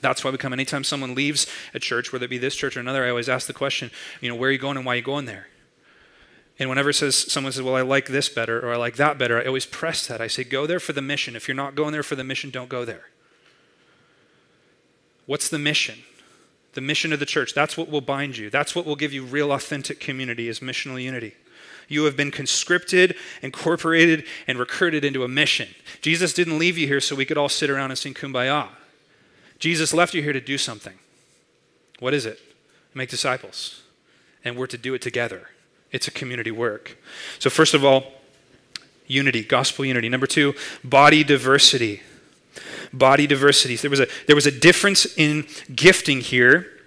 That's 0.00 0.24
why 0.24 0.30
we 0.30 0.38
come. 0.38 0.52
Anytime 0.52 0.84
someone 0.84 1.14
leaves 1.14 1.46
a 1.74 1.78
church, 1.78 2.12
whether 2.12 2.24
it 2.24 2.30
be 2.30 2.38
this 2.38 2.54
church 2.54 2.76
or 2.76 2.80
another, 2.80 3.04
I 3.04 3.10
always 3.10 3.28
ask 3.28 3.46
the 3.46 3.52
question, 3.52 3.90
you 4.20 4.28
know, 4.28 4.36
where 4.36 4.48
are 4.48 4.52
you 4.52 4.58
going 4.58 4.76
and 4.76 4.86
why 4.86 4.94
are 4.94 4.96
you 4.96 5.02
going 5.02 5.26
there? 5.26 5.48
And 6.58 6.68
whenever 6.68 6.92
says, 6.92 7.16
someone 7.16 7.52
says, 7.52 7.62
well, 7.62 7.76
I 7.76 7.82
like 7.82 8.06
this 8.06 8.28
better 8.28 8.64
or 8.64 8.72
I 8.72 8.76
like 8.76 8.96
that 8.96 9.18
better, 9.18 9.40
I 9.40 9.44
always 9.44 9.66
press 9.66 10.06
that. 10.08 10.20
I 10.20 10.26
say, 10.26 10.44
go 10.44 10.66
there 10.66 10.80
for 10.80 10.92
the 10.92 11.02
mission. 11.02 11.36
If 11.36 11.46
you're 11.46 11.54
not 11.54 11.74
going 11.74 11.92
there 11.92 12.02
for 12.02 12.16
the 12.16 12.24
mission, 12.24 12.50
don't 12.50 12.68
go 12.68 12.84
there. 12.84 13.10
What's 15.26 15.48
the 15.48 15.58
mission? 15.58 16.00
The 16.72 16.80
mission 16.80 17.12
of 17.12 17.20
the 17.20 17.26
church. 17.26 17.54
That's 17.54 17.76
what 17.76 17.90
will 17.90 18.00
bind 18.00 18.38
you. 18.38 18.50
That's 18.50 18.74
what 18.74 18.86
will 18.86 18.96
give 18.96 19.12
you 19.12 19.24
real, 19.24 19.52
authentic 19.52 20.00
community 20.00 20.48
is 20.48 20.60
missional 20.60 21.00
unity. 21.02 21.34
You 21.88 22.04
have 22.04 22.16
been 22.16 22.30
conscripted, 22.30 23.16
incorporated, 23.42 24.24
and 24.46 24.58
recruited 24.58 25.04
into 25.04 25.24
a 25.24 25.28
mission. 25.28 25.68
Jesus 26.02 26.34
didn't 26.34 26.58
leave 26.58 26.76
you 26.76 26.86
here 26.86 27.00
so 27.00 27.16
we 27.16 27.24
could 27.24 27.38
all 27.38 27.48
sit 27.48 27.70
around 27.70 27.90
and 27.90 27.98
sing 27.98 28.14
kumbaya. 28.14 28.68
Jesus 29.58 29.94
left 29.94 30.14
you 30.14 30.22
here 30.22 30.34
to 30.34 30.40
do 30.40 30.58
something. 30.58 30.98
What 31.98 32.14
is 32.14 32.26
it? 32.26 32.38
Make 32.94 33.08
disciples. 33.08 33.82
And 34.44 34.56
we're 34.56 34.66
to 34.68 34.78
do 34.78 34.94
it 34.94 35.02
together. 35.02 35.48
It's 35.90 36.06
a 36.06 36.10
community 36.10 36.50
work. 36.50 36.98
So, 37.38 37.50
first 37.50 37.74
of 37.74 37.84
all, 37.84 38.04
unity, 39.06 39.42
gospel 39.42 39.84
unity. 39.84 40.08
Number 40.08 40.26
two, 40.26 40.54
body 40.84 41.24
diversity. 41.24 42.02
Body 42.92 43.26
diversity. 43.26 43.76
There 43.76 43.90
was 43.90 44.00
a, 44.00 44.06
there 44.26 44.36
was 44.36 44.46
a 44.46 44.50
difference 44.50 45.06
in 45.16 45.46
gifting 45.74 46.20
here 46.20 46.77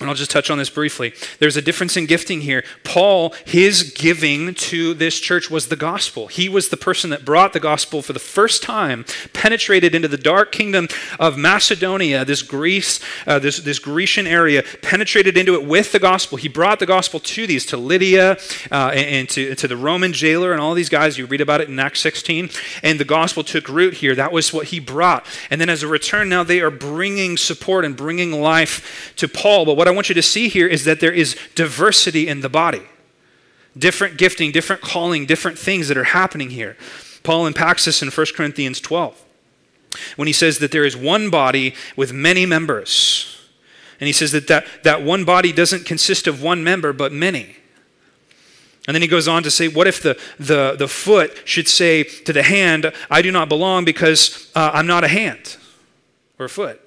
and 0.00 0.10
I'll 0.10 0.16
just 0.16 0.32
touch 0.32 0.50
on 0.50 0.58
this 0.58 0.70
briefly. 0.70 1.14
There's 1.38 1.56
a 1.56 1.62
difference 1.62 1.96
in 1.96 2.06
gifting 2.06 2.40
here. 2.40 2.64
Paul, 2.82 3.32
his 3.46 3.92
giving 3.92 4.52
to 4.54 4.92
this 4.92 5.20
church 5.20 5.52
was 5.52 5.68
the 5.68 5.76
gospel. 5.76 6.26
He 6.26 6.48
was 6.48 6.68
the 6.68 6.76
person 6.76 7.10
that 7.10 7.24
brought 7.24 7.52
the 7.52 7.60
gospel 7.60 8.02
for 8.02 8.12
the 8.12 8.18
first 8.18 8.60
time, 8.60 9.04
penetrated 9.32 9.94
into 9.94 10.08
the 10.08 10.16
dark 10.16 10.50
kingdom 10.50 10.88
of 11.20 11.38
Macedonia, 11.38 12.24
this 12.24 12.42
Greece, 12.42 12.98
uh, 13.28 13.38
this, 13.38 13.58
this 13.58 13.78
Grecian 13.78 14.26
area, 14.26 14.64
penetrated 14.82 15.36
into 15.36 15.54
it 15.54 15.64
with 15.64 15.92
the 15.92 16.00
gospel. 16.00 16.38
He 16.38 16.48
brought 16.48 16.80
the 16.80 16.86
gospel 16.86 17.20
to 17.20 17.46
these, 17.46 17.64
to 17.66 17.76
Lydia 17.76 18.32
uh, 18.72 18.90
and, 18.92 19.06
and 19.06 19.28
to, 19.28 19.54
to 19.54 19.68
the 19.68 19.76
Roman 19.76 20.12
jailer 20.12 20.50
and 20.50 20.60
all 20.60 20.74
these 20.74 20.88
guys. 20.88 21.18
You 21.18 21.26
read 21.26 21.40
about 21.40 21.60
it 21.60 21.68
in 21.68 21.78
Acts 21.78 22.00
16. 22.00 22.50
And 22.82 22.98
the 22.98 23.04
gospel 23.04 23.44
took 23.44 23.68
root 23.68 23.94
here. 23.94 24.16
That 24.16 24.32
was 24.32 24.52
what 24.52 24.66
he 24.66 24.80
brought. 24.80 25.24
And 25.50 25.60
then 25.60 25.68
as 25.68 25.84
a 25.84 25.88
return, 25.88 26.28
now 26.28 26.42
they 26.42 26.60
are 26.60 26.70
bringing 26.72 27.36
support 27.36 27.84
and 27.84 27.96
bringing 27.96 28.32
life 28.32 29.14
to 29.18 29.28
Paul. 29.28 29.64
But 29.64 29.76
what 29.76 29.83
I 29.88 29.92
want 29.92 30.08
you 30.08 30.14
to 30.14 30.22
see 30.22 30.48
here 30.48 30.66
is 30.66 30.84
that 30.84 31.00
there 31.00 31.12
is 31.12 31.36
diversity 31.54 32.28
in 32.28 32.40
the 32.40 32.48
body. 32.48 32.82
Different 33.76 34.18
gifting, 34.18 34.52
different 34.52 34.82
calling, 34.82 35.26
different 35.26 35.58
things 35.58 35.88
that 35.88 35.96
are 35.96 36.04
happening 36.04 36.50
here. 36.50 36.76
Paul 37.22 37.46
unpacks 37.46 37.86
this 37.86 38.02
in 38.02 38.10
1 38.10 38.26
Corinthians 38.36 38.80
12 38.80 39.20
when 40.16 40.26
he 40.26 40.32
says 40.32 40.58
that 40.58 40.70
there 40.70 40.84
is 40.84 40.96
one 40.96 41.30
body 41.30 41.74
with 41.96 42.12
many 42.12 42.46
members. 42.46 43.40
And 44.00 44.06
he 44.06 44.12
says 44.12 44.32
that, 44.32 44.48
that 44.48 44.66
that 44.82 45.02
one 45.02 45.24
body 45.24 45.52
doesn't 45.52 45.86
consist 45.86 46.26
of 46.26 46.42
one 46.42 46.64
member, 46.64 46.92
but 46.92 47.12
many. 47.12 47.56
And 48.86 48.94
then 48.94 49.02
he 49.02 49.08
goes 49.08 49.28
on 49.28 49.42
to 49.44 49.50
say, 49.50 49.68
What 49.68 49.86
if 49.86 50.02
the, 50.02 50.18
the, 50.38 50.76
the 50.76 50.88
foot 50.88 51.42
should 51.44 51.68
say 51.68 52.02
to 52.02 52.32
the 52.32 52.42
hand, 52.42 52.92
I 53.10 53.22
do 53.22 53.32
not 53.32 53.48
belong 53.48 53.84
because 53.84 54.50
uh, 54.54 54.72
I'm 54.74 54.86
not 54.86 55.04
a 55.04 55.08
hand 55.08 55.56
or 56.38 56.46
a 56.46 56.50
foot? 56.50 56.80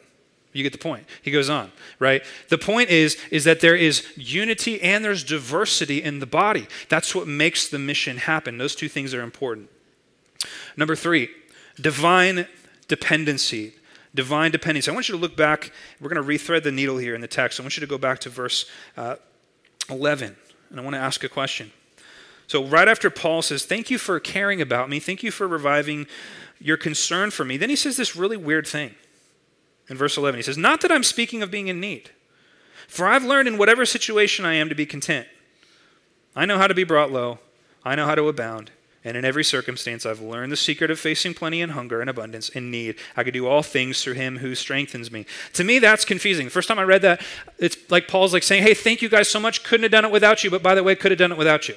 You 0.57 0.63
get 0.63 0.71
the 0.71 0.79
point. 0.79 1.05
He 1.21 1.29
goes 1.29 1.51
on, 1.51 1.71
right? 1.99 2.23
The 2.49 2.57
point 2.57 2.89
is 2.89 3.15
is 3.29 3.43
that 3.43 3.59
there 3.59 3.75
is 3.75 4.03
unity 4.15 4.81
and 4.81 5.05
there's 5.05 5.23
diversity 5.23 6.01
in 6.01 6.17
the 6.17 6.25
body. 6.25 6.67
That's 6.89 7.13
what 7.13 7.27
makes 7.27 7.67
the 7.67 7.77
mission 7.77 8.17
happen. 8.17 8.57
Those 8.57 8.73
two 8.73 8.89
things 8.89 9.13
are 9.13 9.21
important. 9.21 9.69
Number 10.75 10.95
3, 10.95 11.29
divine 11.79 12.47
dependency. 12.87 13.75
Divine 14.15 14.49
dependency. 14.49 14.89
I 14.89 14.95
want 14.95 15.09
you 15.09 15.15
to 15.15 15.21
look 15.21 15.37
back. 15.37 15.71
We're 16.01 16.09
going 16.09 16.25
to 16.25 16.27
rethread 16.27 16.63
the 16.63 16.71
needle 16.71 16.97
here 16.97 17.13
in 17.13 17.21
the 17.21 17.27
text. 17.27 17.59
I 17.59 17.63
want 17.63 17.77
you 17.77 17.81
to 17.81 17.87
go 17.87 17.99
back 17.99 18.17
to 18.21 18.29
verse 18.29 18.65
uh, 18.95 19.17
11, 19.91 20.35
and 20.71 20.79
I 20.79 20.83
want 20.83 20.95
to 20.95 20.99
ask 20.99 21.23
a 21.23 21.29
question. 21.29 21.71
So, 22.47 22.65
right 22.65 22.87
after 22.87 23.11
Paul 23.11 23.43
says, 23.43 23.63
Thank 23.63 23.91
you 23.91 23.99
for 23.99 24.19
caring 24.19 24.59
about 24.59 24.89
me, 24.89 24.99
thank 24.99 25.21
you 25.21 25.29
for 25.29 25.47
reviving 25.47 26.07
your 26.59 26.77
concern 26.77 27.29
for 27.29 27.45
me, 27.45 27.57
then 27.57 27.69
he 27.69 27.75
says 27.75 27.95
this 27.95 28.15
really 28.15 28.37
weird 28.37 28.65
thing 28.65 28.95
in 29.89 29.97
verse 29.97 30.17
11. 30.17 30.37
He 30.37 30.43
says, 30.43 30.57
Not 30.57 30.81
that 30.81 30.91
I'm 30.91 31.03
speaking 31.03 31.41
of 31.41 31.51
being 31.51 31.67
in 31.67 31.79
need, 31.79 32.11
for 32.87 33.07
I've 33.07 33.23
learned 33.23 33.47
in 33.47 33.57
whatever 33.57 33.85
situation 33.85 34.45
I 34.45 34.53
am 34.53 34.69
to 34.69 34.75
be 34.75 34.85
content. 34.85 35.27
I 36.35 36.45
know 36.45 36.57
how 36.57 36.67
to 36.67 36.75
be 36.75 36.83
brought 36.83 37.11
low, 37.11 37.39
I 37.83 37.95
know 37.95 38.05
how 38.05 38.15
to 38.15 38.27
abound. 38.27 38.71
And 39.03 39.15
in 39.15 39.23
every 39.23 39.43
circumstance, 39.43 40.05
I've 40.05 40.19
learned 40.19 40.51
the 40.51 40.57
secret 40.57 40.91
of 40.91 40.99
facing 40.99 41.33
plenty 41.33 41.61
and 41.61 41.71
hunger 41.71 42.01
and 42.01 42.09
abundance 42.09 42.49
and 42.49 42.69
need. 42.69 42.95
I 43.15 43.23
can 43.23 43.31
do 43.31 43.47
all 43.47 43.63
things 43.63 44.03
through 44.03 44.15
him 44.15 44.39
who 44.39 44.53
strengthens 44.53 45.09
me. 45.09 45.25
To 45.53 45.63
me, 45.63 45.79
that's 45.79 46.03
confusing. 46.03 46.47
The 46.47 46.51
first 46.51 46.67
time 46.67 46.77
I 46.77 46.83
read 46.83 47.03
that, 47.03 47.21
it's 47.57 47.77
like 47.89 48.09
Paul's 48.09 48.33
like 48.33 48.43
saying, 48.43 48.63
Hey, 48.63 48.73
thank 48.73 49.01
you 49.01 49.07
guys 49.07 49.29
so 49.29 49.39
much. 49.39 49.63
Couldn't 49.63 49.83
have 49.83 49.93
done 49.93 50.03
it 50.03 50.11
without 50.11 50.43
you, 50.43 50.49
but 50.49 50.61
by 50.61 50.75
the 50.75 50.83
way, 50.83 50.93
could 50.93 51.11
have 51.11 51.19
done 51.19 51.31
it 51.31 51.37
without 51.37 51.69
you. 51.69 51.75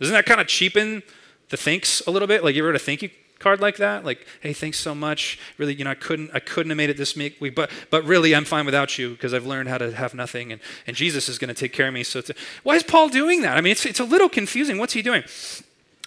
Doesn't 0.00 0.14
that 0.14 0.26
kind 0.26 0.40
of 0.40 0.48
cheapen 0.48 1.04
the 1.50 1.56
thanks 1.56 2.02
a 2.04 2.10
little 2.10 2.26
bit? 2.26 2.42
Like 2.42 2.56
you 2.56 2.62
ever 2.62 2.70
wrote 2.70 2.76
a 2.76 2.80
thank 2.80 3.02
you 3.02 3.10
card 3.44 3.60
like 3.60 3.76
that 3.76 4.06
like 4.06 4.26
hey 4.40 4.54
thanks 4.54 4.78
so 4.78 4.94
much. 4.94 5.38
Really 5.58 5.74
you 5.74 5.84
know 5.84 5.90
i 5.90 5.94
couldn't 6.06 6.30
i 6.32 6.40
couldn't 6.40 6.70
have 6.70 6.78
made 6.78 6.88
it 6.88 6.96
this 6.96 7.14
week 7.14 7.36
but 7.54 7.70
but 7.90 8.02
really 8.04 8.34
i'm 8.34 8.46
fine 8.46 8.64
without 8.64 8.96
you 8.98 9.10
because 9.10 9.34
i've 9.34 9.44
learned 9.44 9.68
how 9.68 9.76
to 9.76 9.94
have 9.94 10.14
nothing 10.14 10.50
and 10.50 10.60
and 10.86 10.96
jesus 10.96 11.28
is 11.28 11.38
going 11.38 11.48
to 11.54 11.60
take 11.62 11.72
care 11.72 11.88
of 11.88 11.94
me. 11.94 12.02
So 12.04 12.22
why 12.62 12.76
is 12.76 12.82
paul 12.82 13.08
doing 13.10 13.42
that? 13.42 13.58
I 13.58 13.60
mean 13.60 13.72
it's, 13.72 13.84
it's 13.84 14.00
a 14.00 14.04
little 14.04 14.30
confusing. 14.30 14.78
What's 14.78 14.94
he 14.94 15.02
doing? 15.02 15.24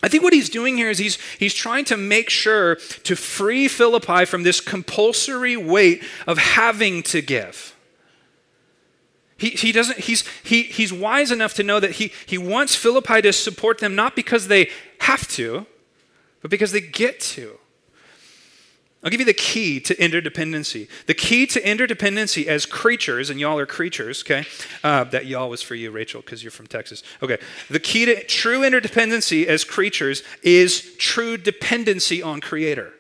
I 0.04 0.08
think 0.08 0.23
what 0.23 0.34
he's 0.34 0.50
doing 0.50 0.78
here 0.78 0.89
is 0.89 1.00
he's, 1.00 1.17
he's 1.39 1.56
trying 1.56 1.86
to 1.86 1.97
make 1.97 2.30
sure 2.30 2.76
to 3.04 3.15
free 3.15 3.67
Philippi 3.67 4.26
from 4.26 4.43
this 4.43 4.62
compulsory 4.62 5.58
weight 5.58 6.04
of 6.28 6.38
having 6.38 7.02
to 7.04 7.21
give. 7.21 7.76
He, 9.38 9.50
he 9.50 9.71
doesn't, 9.71 10.00
he's, 10.00 10.23
he, 10.43 10.63
he's 10.63 10.93
wise 10.93 11.32
enough 11.32 11.56
to 11.56 11.63
know 11.63 11.80
that 11.80 11.93
he, 11.93 12.12
he 12.26 12.38
wants 12.38 12.76
Philippi 12.76 13.21
to 13.23 13.34
support 13.34 13.80
them 13.80 13.95
not 13.95 14.15
because 14.15 14.47
they 14.47 14.69
have 15.00 15.28
to, 15.30 15.65
but 16.41 16.52
because 16.52 16.71
they 16.71 16.82
get 16.82 17.19
to. 17.19 17.58
I'll 19.04 19.12
give 19.12 19.19
you 19.19 19.26
the 19.26 19.34
key 19.34 19.80
to 19.82 19.95
interdependency. 19.95 20.89
The 21.06 21.13
key 21.13 21.45
to 21.47 21.62
interdependency 21.62 22.47
as 22.47 22.65
creatures, 22.65 23.30
and 23.30 23.39
y'all 23.39 23.60
are 23.60 23.67
creatures, 23.67 24.23
okay? 24.23 24.45
Uh, 24.84 25.04
that 25.06 25.28
y'all 25.28 25.50
was 25.50 25.62
for 25.62 25.76
you, 25.76 25.91
Rachel, 25.91 26.21
because 26.21 26.43
you're 26.43 26.52
from 26.52 26.67
Texas. 26.67 27.04
Okay. 27.21 27.38
The 27.69 27.80
key 27.80 28.06
to 28.06 28.23
true 28.26 28.62
interdependency 28.62 29.45
as 29.45 29.63
creatures 29.63 30.23
is 30.41 30.95
true 30.97 31.38
dependency 31.38 32.23
on 32.23 32.41
Creator. 32.41 32.91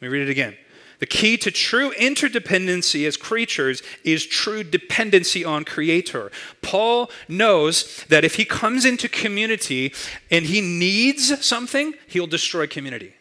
Let 0.00 0.02
me 0.02 0.08
read 0.08 0.28
it 0.28 0.30
again. 0.30 0.56
The 0.98 1.06
key 1.06 1.36
to 1.38 1.50
true 1.50 1.92
interdependency 1.92 3.06
as 3.06 3.16
creatures 3.16 3.82
is 4.02 4.24
true 4.26 4.64
dependency 4.64 5.44
on 5.44 5.64
Creator. 5.64 6.30
Paul 6.62 7.10
knows 7.28 8.04
that 8.08 8.24
if 8.24 8.36
he 8.36 8.44
comes 8.44 8.84
into 8.84 9.08
community 9.08 9.92
and 10.30 10.46
he 10.46 10.60
needs 10.60 11.44
something, 11.44 11.94
he'll 12.06 12.26
destroy 12.26 12.66
community. 12.66 13.14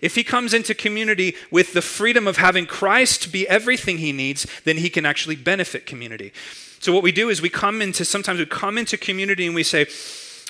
If 0.00 0.14
he 0.14 0.22
comes 0.22 0.54
into 0.54 0.74
community 0.74 1.34
with 1.50 1.72
the 1.72 1.82
freedom 1.82 2.28
of 2.28 2.36
having 2.36 2.66
Christ 2.66 3.32
be 3.32 3.48
everything 3.48 3.98
he 3.98 4.12
needs, 4.12 4.46
then 4.64 4.76
he 4.76 4.88
can 4.88 5.04
actually 5.04 5.36
benefit 5.36 5.86
community. 5.86 6.32
So 6.78 6.92
what 6.92 7.02
we 7.02 7.12
do 7.12 7.28
is 7.28 7.42
we 7.42 7.50
come 7.50 7.82
into 7.82 8.04
sometimes 8.04 8.38
we 8.38 8.46
come 8.46 8.78
into 8.78 8.96
community 8.96 9.46
and 9.46 9.54
we 9.54 9.64
say, 9.64 9.86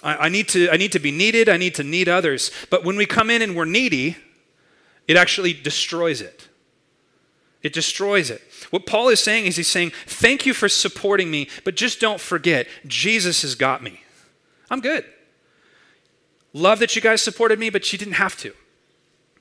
I, 0.03 0.27
I 0.27 0.29
need 0.29 0.49
to 0.51 0.71
I 0.71 0.77
need 0.77 0.93
to 0.93 0.99
be 0.99 1.11
needed, 1.11 1.49
I 1.49 1.57
need 1.57 1.75
to 1.77 1.85
need 1.85 2.09
others. 2.09 2.51
But 2.69 2.85
when 2.85 2.97
we 2.97 3.07
come 3.07 3.31
in 3.31 3.41
and 3.41 3.57
we're 3.57 3.65
needy, 3.65 4.17
it 5.09 5.17
actually 5.17 5.53
destroys 5.53 6.21
it. 6.21 6.49
It 7.63 7.73
destroys 7.73 8.31
it. 8.31 8.43
What 8.71 8.87
Paul 8.87 9.09
is 9.09 9.21
saying 9.21 9.47
is 9.47 9.57
he's 9.57 9.69
saying, 9.69 9.93
Thank 10.07 10.47
you 10.47 10.55
for 10.55 10.69
supporting 10.69 11.31
me, 11.31 11.49
but 11.65 11.77
just 11.77 12.01
don't 12.01 12.21
forget, 12.21 12.67
Jesus 12.87 13.43
has 13.43 13.55
got 13.55 13.83
me. 13.83 14.03
I'm 14.71 14.81
good. 14.81 15.05
Love 16.53 16.79
that 16.79 16.97
you 16.97 17.03
guys 17.03 17.23
supported 17.23 17.59
me, 17.59 17.71
but 17.71 17.93
you 17.93 17.99
didn't 17.99 18.15
have 18.15 18.37
to. 18.39 18.53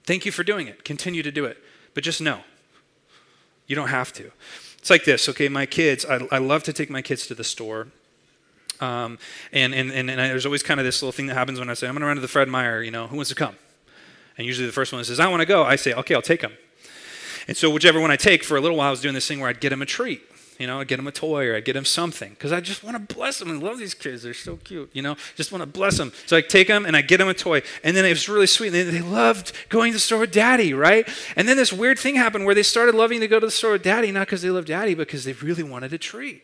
Thank 0.04 0.26
you 0.26 0.32
for 0.32 0.44
doing 0.44 0.68
it. 0.68 0.84
Continue 0.84 1.24
to 1.24 1.32
do 1.32 1.46
it. 1.46 1.58
But 1.94 2.04
just 2.04 2.22
know, 2.22 2.42
you 3.68 3.76
don't 3.76 3.90
have 3.90 4.12
to. 4.14 4.32
It's 4.78 4.90
like 4.90 5.06
this, 5.06 5.28
okay? 5.30 5.50
My 5.50 5.66
kids, 5.66 6.06
I, 6.06 6.28
I 6.32 6.38
love 6.38 6.64
to 6.64 6.74
take 6.74 6.90
my 6.90 7.02
kids 7.02 7.28
to 7.28 7.36
the 7.36 7.44
store. 7.44 7.88
Um, 8.80 9.20
and, 9.52 9.74
and, 9.74 9.92
and, 9.92 10.10
and 10.10 10.20
there's 10.20 10.46
always 10.46 10.64
kind 10.64 10.80
of 10.80 10.86
this 10.86 11.02
little 11.02 11.12
thing 11.12 11.28
that 11.28 11.36
happens 11.36 11.60
when 11.60 11.70
I 11.70 11.74
say, 11.74 11.88
I'm 11.88 11.94
going 11.94 12.02
to 12.02 12.08
run 12.08 12.16
to 12.16 12.22
the 12.22 12.28
Fred 12.28 12.48
Meyer, 12.48 12.82
you 12.82 12.92
know, 12.92 13.08
who 13.08 13.16
wants 13.16 13.30
to 13.30 13.36
come? 13.36 13.56
And 14.40 14.46
usually 14.46 14.68
the 14.68 14.72
first 14.72 14.94
one 14.94 15.04
says, 15.04 15.20
I 15.20 15.28
want 15.28 15.42
to 15.42 15.46
go. 15.46 15.64
I 15.64 15.76
say, 15.76 15.94
okay, 15.94 16.16
I'll 16.16 16.22
take 16.22 16.42
him. 16.42 16.54
And 17.50 17.58
so 17.58 17.70
whichever 17.70 18.00
one 18.00 18.10
I 18.10 18.16
take, 18.16 18.46
for 18.46 18.56
a 18.56 18.62
little 18.62 18.78
while, 18.78 18.88
I 18.88 18.92
was 18.92 19.02
doing 19.02 19.14
this 19.14 19.28
thing 19.28 19.42
where 19.42 19.50
I'd 19.50 19.60
get 19.60 19.74
him 19.74 19.82
a 19.82 19.86
treat. 19.86 20.22
You 20.58 20.66
know, 20.66 20.80
I'd 20.80 20.88
get 20.88 20.96
them 20.96 21.08
a 21.08 21.12
toy 21.12 21.50
or 21.50 21.58
I'd 21.58 21.66
get 21.66 21.74
them 21.74 21.84
something 21.84 22.30
because 22.30 22.54
I 22.54 22.62
just 22.62 22.82
want 22.82 22.96
to 22.96 23.14
bless 23.14 23.40
them. 23.40 23.52
I 23.52 23.56
love 23.56 23.80
these 23.80 23.94
kids. 23.94 24.24
They're 24.24 24.34
so 24.34 24.56
cute. 24.56 24.92
You 24.94 25.02
know, 25.02 25.18
just 25.36 25.52
want 25.52 25.62
to 25.62 25.66
bless 25.66 25.98
them. 25.98 26.14
So 26.26 26.38
I 26.38 26.42
take 26.42 26.70
them 26.70 26.86
and 26.86 26.96
I 26.96 27.02
get 27.02 27.18
them 27.18 27.28
a 27.28 27.34
toy. 27.34 27.64
And 27.84 27.98
then 27.98 28.06
it 28.06 28.10
was 28.12 28.30
really 28.30 28.48
sweet. 28.48 28.70
They, 28.70 28.84
they 28.84 29.02
loved 29.02 29.52
going 29.68 29.92
to 29.92 29.98
the 29.98 30.00
store 30.00 30.20
with 30.20 30.32
daddy, 30.32 30.74
right? 30.74 31.06
And 31.36 31.46
then 31.46 31.58
this 31.58 31.74
weird 31.74 32.00
thing 32.00 32.16
happened 32.16 32.46
where 32.46 32.56
they 32.56 32.64
started 32.64 32.96
loving 32.96 33.20
to 33.20 33.28
go 33.28 33.42
to 33.42 33.46
the 33.46 33.52
store 33.52 33.74
with 33.74 33.84
daddy, 33.84 34.10
not 34.10 34.28
because 34.28 34.42
they 34.42 34.52
love 34.52 34.66
daddy, 34.66 34.96
but 34.96 35.08
because 35.08 35.26
they 35.26 35.34
really 35.34 35.64
wanted 35.64 35.92
a 35.92 35.98
treat. 35.98 36.44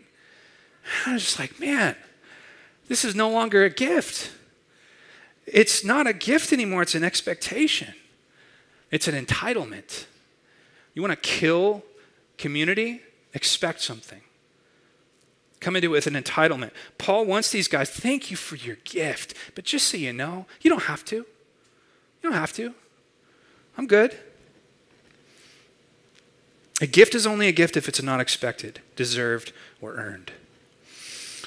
And 1.04 1.12
I 1.12 1.14
was 1.14 1.24
just 1.24 1.40
like, 1.40 1.62
man, 1.62 1.96
this 2.90 3.06
is 3.06 3.16
no 3.16 3.30
longer 3.30 3.64
a 3.64 3.70
gift. 3.70 4.32
It's 5.46 5.84
not 5.84 6.08
a 6.08 6.14
gift 6.14 6.52
anymore, 6.52 6.82
it's 6.82 6.96
an 6.96 7.04
expectation, 7.04 7.94
it's 8.92 9.08
an 9.08 9.26
entitlement. 9.26 10.06
You 10.94 11.02
want 11.02 11.12
to 11.12 11.30
kill 11.30 11.84
community? 12.38 13.02
Expect 13.34 13.82
something. 13.82 14.22
Come 15.60 15.76
into 15.76 15.88
it 15.88 15.92
with 15.92 16.08
an 16.08 16.14
entitlement. 16.14 16.72
Paul 16.98 17.26
wants 17.26 17.52
these 17.52 17.68
guys, 17.68 17.90
thank 17.90 18.32
you 18.32 18.38
for 18.38 18.56
your 18.56 18.78
gift. 18.84 19.34
But 19.56 19.66
just 19.66 19.88
so 19.88 19.98
you 19.98 20.14
know, 20.14 20.46
you 20.62 20.70
don't 20.70 20.84
have 20.84 21.04
to. 21.06 21.16
You 21.16 21.26
don't 22.24 22.34
have 22.34 22.54
to. 22.54 22.74
I'm 23.78 23.88
good. 23.88 24.18
A 26.82 26.88
gift 26.88 27.16
is 27.16 27.26
only 27.26 27.48
a 27.48 27.52
gift 27.52 27.78
if 27.78 27.88
it's 27.88 28.02
not 28.02 28.20
expected, 28.20 28.82
deserved, 28.96 29.54
or 29.82 29.96
earned. 29.96 30.32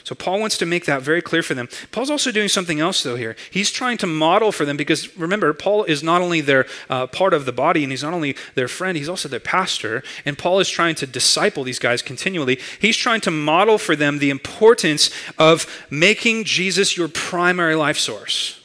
So 0.09 0.15
Paul 0.15 0.41
wants 0.41 0.57
to 0.57 0.65
make 0.65 0.87
that 0.87 1.03
very 1.03 1.21
clear 1.21 1.43
for 1.43 1.53
them. 1.53 1.69
Paul's 1.93 2.09
also 2.09 2.33
doing 2.33 2.49
something 2.49 2.81
else, 2.81 3.03
though, 3.03 3.17
here. 3.17 3.37
He's 3.51 3.71
trying 3.71 3.99
to 3.99 4.07
model 4.07 4.53
for 4.53 4.65
them 4.65 4.79
because 4.79 5.15
remember, 5.19 5.53
Paul 5.53 5.85
is 5.85 6.03
not 6.03 6.23
only 6.23 6.41
their 6.41 6.65
uh, 6.89 7.09
part 7.09 7.35
of 7.35 7.45
the 7.45 7.53
body 7.53 7.83
and 7.83 7.93
he's 7.93 8.03
not 8.03 8.15
only 8.15 8.35
their 8.55 8.69
friend, 8.69 8.97
he's 8.97 9.11
also 9.11 9.29
their 9.29 9.39
pastor. 9.39 10.03
And 10.25 10.39
Paul 10.39 10.61
is 10.61 10.71
trying 10.71 10.95
to 10.95 11.07
disciple 11.07 11.63
these 11.63 11.79
guys 11.79 12.01
continually. 12.01 12.59
He's 12.81 12.97
trying 12.97 13.21
to 13.21 13.31
model 13.31 13.77
for 13.77 13.95
them 13.95 14.19
the 14.19 14.31
importance 14.31 15.11
of 15.37 15.67
making 15.91 16.45
Jesus 16.45 16.97
your 16.97 17.09
primary 17.09 17.75
life 17.75 17.99
source. 17.99 18.65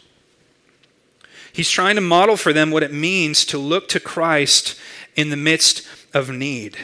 He's 1.52 1.70
trying 1.70 1.96
to 1.96 2.02
model 2.02 2.38
for 2.38 2.54
them 2.54 2.72
what 2.72 2.84
it 2.84 2.94
means 2.94 3.44
to 3.48 3.58
look 3.58 3.90
to 3.90 4.00
Christ 4.00 4.80
in 5.18 5.30
the 5.30 5.36
midst 5.36 5.86
of 6.14 6.30
need. 6.30 6.78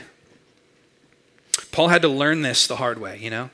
Paul 1.71 1.87
had 1.87 2.01
to 2.01 2.09
learn 2.09 2.41
this 2.41 2.67
the 2.67 2.75
hard 2.75 2.99
way, 2.99 3.17
you 3.19 3.29
know? 3.29 3.51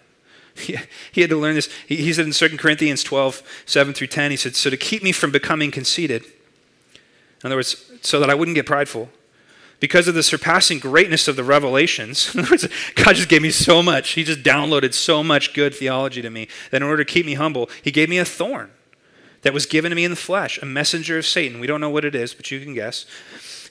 He, 1.12 1.22
had 1.22 1.30
to 1.30 1.38
learn 1.38 1.56
this. 1.56 1.70
He, 1.88 1.98
he 1.98 2.14
said 2.14 2.26
in 2.26 2.32
2 2.32 2.58
Corinthians 2.58 3.04
12, 3.04 3.64
7 3.66 3.94
through 3.94 4.08
10, 4.08 4.32
he 4.32 4.38
said, 4.38 4.56
So 4.56 4.70
to 4.70 4.78
keep 4.78 5.04
me 5.04 5.12
from 5.12 5.32
becoming 5.32 5.72
conceited, 5.72 6.24
in 6.24 7.48
other 7.48 7.56
words, 7.56 7.92
so 8.02 8.20
that 8.20 8.30
I 8.30 8.36
wouldn't 8.36 8.56
get 8.56 8.66
prideful, 8.66 9.10
because 9.80 10.08
of 10.08 10.16
the 10.16 10.24
surpassing 10.24 10.80
greatness 10.80 11.28
of 11.28 11.36
the 11.36 11.44
revelations, 11.44 12.34
God 12.96 13.16
just 13.16 13.30
gave 13.30 13.42
me 13.42 13.52
so 13.52 13.84
much. 13.84 14.12
He 14.12 14.24
just 14.24 14.44
downloaded 14.44 14.94
so 14.94 15.24
much 15.24 15.54
good 15.54 15.76
theology 15.76 16.22
to 16.22 16.30
me 16.30 16.48
that 16.72 16.78
in 16.78 16.84
order 16.84 17.04
to 17.04 17.12
keep 17.12 17.26
me 17.26 17.34
humble, 17.34 17.70
He 17.84 17.92
gave 17.92 18.10
me 18.10 18.18
a 18.18 18.26
thorn 18.26 18.72
that 19.42 19.54
was 19.54 19.66
given 19.66 19.92
to 19.92 19.96
me 19.96 20.06
in 20.06 20.12
the 20.12 20.18
flesh, 20.18 20.58
a 20.62 20.66
messenger 20.66 21.18
of 21.18 21.26
Satan. 21.26 21.60
We 21.60 21.68
don't 21.68 21.82
know 21.82 21.90
what 21.90 22.06
it 22.06 22.16
is, 22.16 22.34
but 22.34 22.50
you 22.50 22.60
can 22.60 22.74
guess 22.74 23.06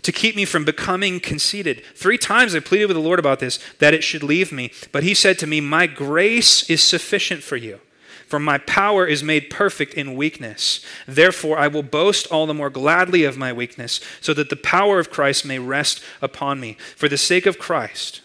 to 0.05 0.13
keep 0.13 0.37
me 0.37 0.45
from 0.45 0.65
becoming 0.65 1.19
conceited. 1.19 1.83
Three 1.97 2.19
times 2.19 2.55
I 2.55 2.61
pleaded 2.61 2.87
with 2.87 2.97
the 2.97 3.03
Lord 3.03 3.19
about 3.19 3.41
this, 3.41 3.59
that 3.79 3.95
it 3.95 4.05
should 4.05 4.23
leave 4.23 4.53
me. 4.53 4.71
But 4.93 5.03
he 5.03 5.15
said 5.15 5.39
to 5.41 5.47
me, 5.47 5.61
My 5.61 5.87
grace 5.87 6.69
is 6.71 6.83
sufficient 6.83 7.43
for 7.43 7.57
you. 7.57 7.81
For 8.27 8.39
my 8.39 8.59
power 8.59 9.07
is 9.07 9.23
made 9.23 9.51
perfect 9.51 9.95
in 9.95 10.17
weakness. 10.17 10.85
Therefore, 11.07 11.59
I 11.59 11.69
will 11.69 11.83
boast 11.83 12.27
all 12.29 12.47
the 12.47 12.55
more 12.55 12.71
gladly 12.71 13.25
of 13.25 13.37
my 13.37 13.53
weakness, 13.53 14.01
so 14.21 14.33
that 14.35 14.51
the 14.51 14.57
power 14.57 14.99
of 14.99 15.11
Christ 15.11 15.45
may 15.45 15.59
rest 15.59 16.03
upon 16.23 16.59
me. 16.59 16.77
For 16.97 17.09
the 17.09 17.19
sake 17.19 17.47
of 17.47 17.59
Christ, 17.59 18.23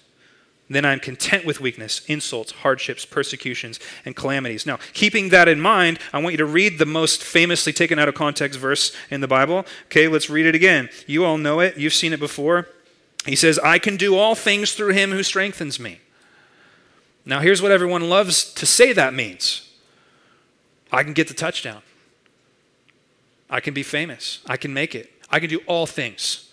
then 0.69 0.85
I'm 0.85 0.99
content 0.99 1.45
with 1.45 1.59
weakness, 1.59 2.05
insults, 2.05 2.51
hardships, 2.51 3.03
persecutions, 3.03 3.79
and 4.05 4.15
calamities. 4.15 4.67
Now, 4.67 4.77
keeping 4.93 5.29
that 5.29 5.47
in 5.47 5.59
mind, 5.59 5.97
I 6.13 6.19
want 6.19 6.33
you 6.33 6.37
to 6.37 6.45
read 6.45 6.77
the 6.77 6.85
most 6.85 7.23
famously 7.23 7.73
taken 7.73 7.97
out 7.97 8.07
of 8.07 8.13
context 8.13 8.59
verse 8.59 8.95
in 9.09 9.21
the 9.21 9.27
Bible. 9.27 9.65
Okay, 9.85 10.07
let's 10.07 10.29
read 10.29 10.45
it 10.45 10.53
again. 10.53 10.89
You 11.07 11.25
all 11.25 11.39
know 11.39 11.59
it, 11.59 11.77
you've 11.77 11.93
seen 11.93 12.13
it 12.13 12.19
before. 12.19 12.67
He 13.25 13.35
says, 13.35 13.57
I 13.59 13.79
can 13.79 13.97
do 13.97 14.15
all 14.15 14.35
things 14.35 14.73
through 14.73 14.93
him 14.93 15.11
who 15.11 15.23
strengthens 15.23 15.79
me. 15.79 16.01
Now, 17.25 17.39
here's 17.39 17.61
what 17.61 17.71
everyone 17.71 18.07
loves 18.07 18.53
to 18.53 18.65
say 18.65 18.93
that 18.93 19.13
means 19.13 19.67
I 20.91 21.03
can 21.03 21.13
get 21.13 21.27
the 21.27 21.33
touchdown, 21.33 21.81
I 23.49 23.59
can 23.59 23.73
be 23.73 23.83
famous, 23.83 24.39
I 24.45 24.57
can 24.57 24.73
make 24.73 24.93
it, 24.93 25.11
I 25.31 25.39
can 25.39 25.49
do 25.49 25.61
all 25.65 25.87
things. 25.87 26.45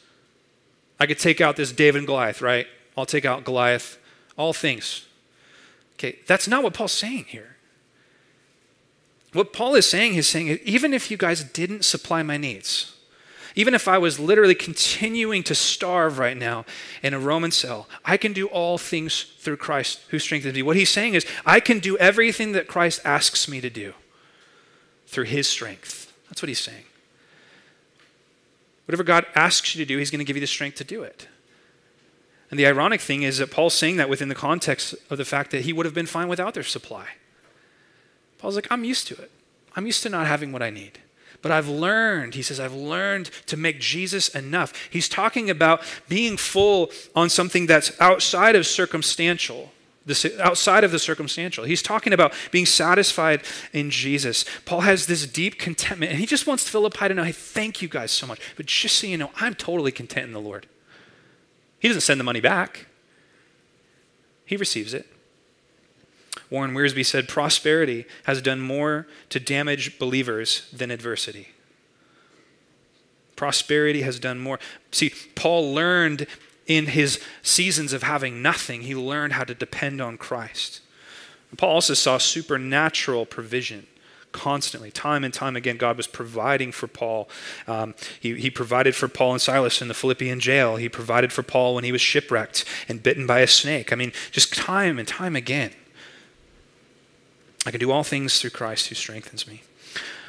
I 0.98 1.04
could 1.04 1.18
take 1.18 1.42
out 1.42 1.56
this 1.56 1.72
David 1.72 1.98
and 1.98 2.06
Goliath, 2.06 2.40
right? 2.40 2.66
I'll 2.96 3.04
take 3.04 3.26
out 3.26 3.44
Goliath 3.44 3.98
all 4.36 4.52
things. 4.52 5.06
Okay, 5.94 6.18
that's 6.26 6.46
not 6.46 6.62
what 6.62 6.74
Paul's 6.74 6.92
saying 6.92 7.24
here. 7.28 7.56
What 9.32 9.52
Paul 9.52 9.74
is 9.74 9.88
saying 9.88 10.14
is 10.14 10.28
saying, 10.28 10.58
even 10.64 10.94
if 10.94 11.10
you 11.10 11.16
guys 11.16 11.44
didn't 11.44 11.84
supply 11.84 12.22
my 12.22 12.36
needs, 12.36 12.94
even 13.54 13.72
if 13.74 13.88
I 13.88 13.96
was 13.96 14.20
literally 14.20 14.54
continuing 14.54 15.42
to 15.44 15.54
starve 15.54 16.18
right 16.18 16.36
now 16.36 16.66
in 17.02 17.14
a 17.14 17.18
Roman 17.18 17.50
cell, 17.50 17.88
I 18.04 18.18
can 18.18 18.34
do 18.34 18.46
all 18.48 18.76
things 18.76 19.22
through 19.38 19.56
Christ 19.56 20.00
who 20.08 20.18
strengthens 20.18 20.54
me. 20.54 20.62
What 20.62 20.76
he's 20.76 20.90
saying 20.90 21.14
is, 21.14 21.26
I 21.46 21.60
can 21.60 21.78
do 21.78 21.96
everything 21.96 22.52
that 22.52 22.68
Christ 22.68 23.00
asks 23.04 23.48
me 23.48 23.62
to 23.62 23.70
do 23.70 23.94
through 25.06 25.24
his 25.24 25.48
strength. 25.48 26.12
That's 26.28 26.42
what 26.42 26.48
he's 26.48 26.60
saying. 26.60 26.84
Whatever 28.86 29.04
God 29.04 29.26
asks 29.34 29.74
you 29.74 29.84
to 29.84 29.88
do, 29.88 29.98
he's 29.98 30.10
going 30.10 30.18
to 30.18 30.24
give 30.24 30.36
you 30.36 30.40
the 30.40 30.46
strength 30.46 30.76
to 30.76 30.84
do 30.84 31.02
it. 31.02 31.26
And 32.50 32.58
the 32.58 32.66
ironic 32.66 33.00
thing 33.00 33.22
is 33.22 33.38
that 33.38 33.50
Paul's 33.50 33.74
saying 33.74 33.96
that 33.96 34.08
within 34.08 34.28
the 34.28 34.34
context 34.34 34.94
of 35.10 35.18
the 35.18 35.24
fact 35.24 35.50
that 35.50 35.62
he 35.62 35.72
would 35.72 35.86
have 35.86 35.94
been 35.94 36.06
fine 36.06 36.28
without 36.28 36.54
their 36.54 36.62
supply. 36.62 37.08
Paul's 38.38 38.54
like, 38.54 38.68
I'm 38.70 38.84
used 38.84 39.08
to 39.08 39.14
it. 39.14 39.30
I'm 39.74 39.86
used 39.86 40.02
to 40.04 40.08
not 40.08 40.26
having 40.26 40.52
what 40.52 40.62
I 40.62 40.70
need. 40.70 41.00
But 41.42 41.52
I've 41.52 41.68
learned, 41.68 42.34
he 42.34 42.42
says, 42.42 42.58
I've 42.58 42.74
learned 42.74 43.30
to 43.46 43.56
make 43.56 43.78
Jesus 43.78 44.28
enough. 44.28 44.72
He's 44.90 45.08
talking 45.08 45.50
about 45.50 45.82
being 46.08 46.36
full 46.36 46.90
on 47.14 47.28
something 47.28 47.66
that's 47.66 47.92
outside 48.00 48.56
of 48.56 48.66
circumstantial, 48.66 49.72
outside 50.40 50.82
of 50.82 50.92
the 50.92 50.98
circumstantial. 50.98 51.64
He's 51.64 51.82
talking 51.82 52.12
about 52.12 52.32
being 52.50 52.66
satisfied 52.66 53.42
in 53.72 53.90
Jesus. 53.90 54.44
Paul 54.64 54.80
has 54.82 55.06
this 55.06 55.26
deep 55.26 55.58
contentment, 55.58 56.10
and 56.10 56.20
he 56.20 56.26
just 56.26 56.46
wants 56.46 56.68
Philippi 56.68 57.08
to 57.08 57.14
know, 57.14 57.24
hey, 57.24 57.32
thank 57.32 57.82
you 57.82 57.88
guys 57.88 58.12
so 58.12 58.26
much. 58.26 58.40
But 58.56 58.66
just 58.66 58.96
so 58.96 59.06
you 59.06 59.18
know, 59.18 59.30
I'm 59.36 59.54
totally 59.54 59.92
content 59.92 60.26
in 60.26 60.32
the 60.32 60.40
Lord. 60.40 60.66
He 61.86 61.88
doesn't 61.88 62.00
send 62.00 62.18
the 62.18 62.24
money 62.24 62.40
back, 62.40 62.86
he 64.44 64.56
receives 64.56 64.92
it. 64.92 65.06
Warren 66.50 66.74
Wiersbe 66.74 67.06
said 67.06 67.28
prosperity 67.28 68.06
has 68.24 68.42
done 68.42 68.60
more 68.60 69.06
to 69.30 69.38
damage 69.38 69.96
believers 69.96 70.68
than 70.72 70.90
adversity. 70.90 71.50
Prosperity 73.36 74.02
has 74.02 74.18
done 74.18 74.40
more. 74.40 74.58
See, 74.90 75.12
Paul 75.36 75.72
learned 75.72 76.26
in 76.66 76.86
his 76.86 77.20
seasons 77.44 77.92
of 77.92 78.02
having 78.02 78.42
nothing, 78.42 78.80
he 78.80 78.96
learned 78.96 79.34
how 79.34 79.44
to 79.44 79.54
depend 79.54 80.00
on 80.00 80.18
Christ. 80.18 80.80
Paul 81.56 81.74
also 81.74 81.94
saw 81.94 82.18
supernatural 82.18 83.26
provision 83.26 83.86
constantly, 84.36 84.90
time 84.90 85.24
and 85.24 85.32
time 85.32 85.56
again, 85.56 85.78
God 85.78 85.96
was 85.96 86.06
providing 86.06 86.70
for 86.70 86.86
Paul. 86.86 87.28
Um, 87.66 87.94
he, 88.20 88.34
he 88.34 88.50
provided 88.50 88.94
for 88.94 89.08
Paul 89.08 89.32
and 89.32 89.40
Silas 89.40 89.80
in 89.80 89.88
the 89.88 89.94
Philippian 89.94 90.40
jail. 90.40 90.76
He 90.76 90.90
provided 90.90 91.32
for 91.32 91.42
Paul 91.42 91.74
when 91.74 91.84
he 91.84 91.90
was 91.90 92.02
shipwrecked 92.02 92.66
and 92.88 93.02
bitten 93.02 93.26
by 93.26 93.40
a 93.40 93.46
snake. 93.46 93.92
I 93.92 93.96
mean, 93.96 94.12
just 94.30 94.54
time 94.54 94.98
and 94.98 95.08
time 95.08 95.34
again. 95.34 95.72
I 97.64 97.70
can 97.70 97.80
do 97.80 97.90
all 97.90 98.04
things 98.04 98.38
through 98.40 98.50
Christ 98.50 98.88
who 98.88 98.94
strengthens 98.94 99.48
me. 99.48 99.62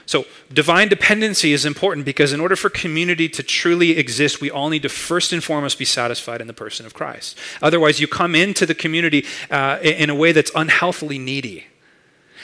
So, 0.05 0.25
divine 0.51 0.87
dependency 0.87 1.51
is 1.51 1.65
important 1.65 2.05
because 2.05 2.31
in 2.31 2.39
order 2.39 2.55
for 2.55 2.69
community 2.69 3.27
to 3.27 3.43
truly 3.43 3.97
exist, 3.97 4.39
we 4.39 4.49
all 4.49 4.69
need 4.69 4.83
to 4.83 4.89
first 4.89 5.33
and 5.33 5.43
foremost 5.43 5.77
be 5.77 5.83
satisfied 5.83 6.39
in 6.39 6.47
the 6.47 6.53
person 6.53 6.85
of 6.85 6.93
Christ. 6.93 7.37
Otherwise, 7.61 7.99
you 7.99 8.07
come 8.07 8.33
into 8.33 8.65
the 8.65 8.73
community 8.73 9.25
uh, 9.51 9.79
in 9.81 10.09
a 10.09 10.15
way 10.15 10.31
that's 10.31 10.51
unhealthily 10.55 11.19
needy. 11.19 11.65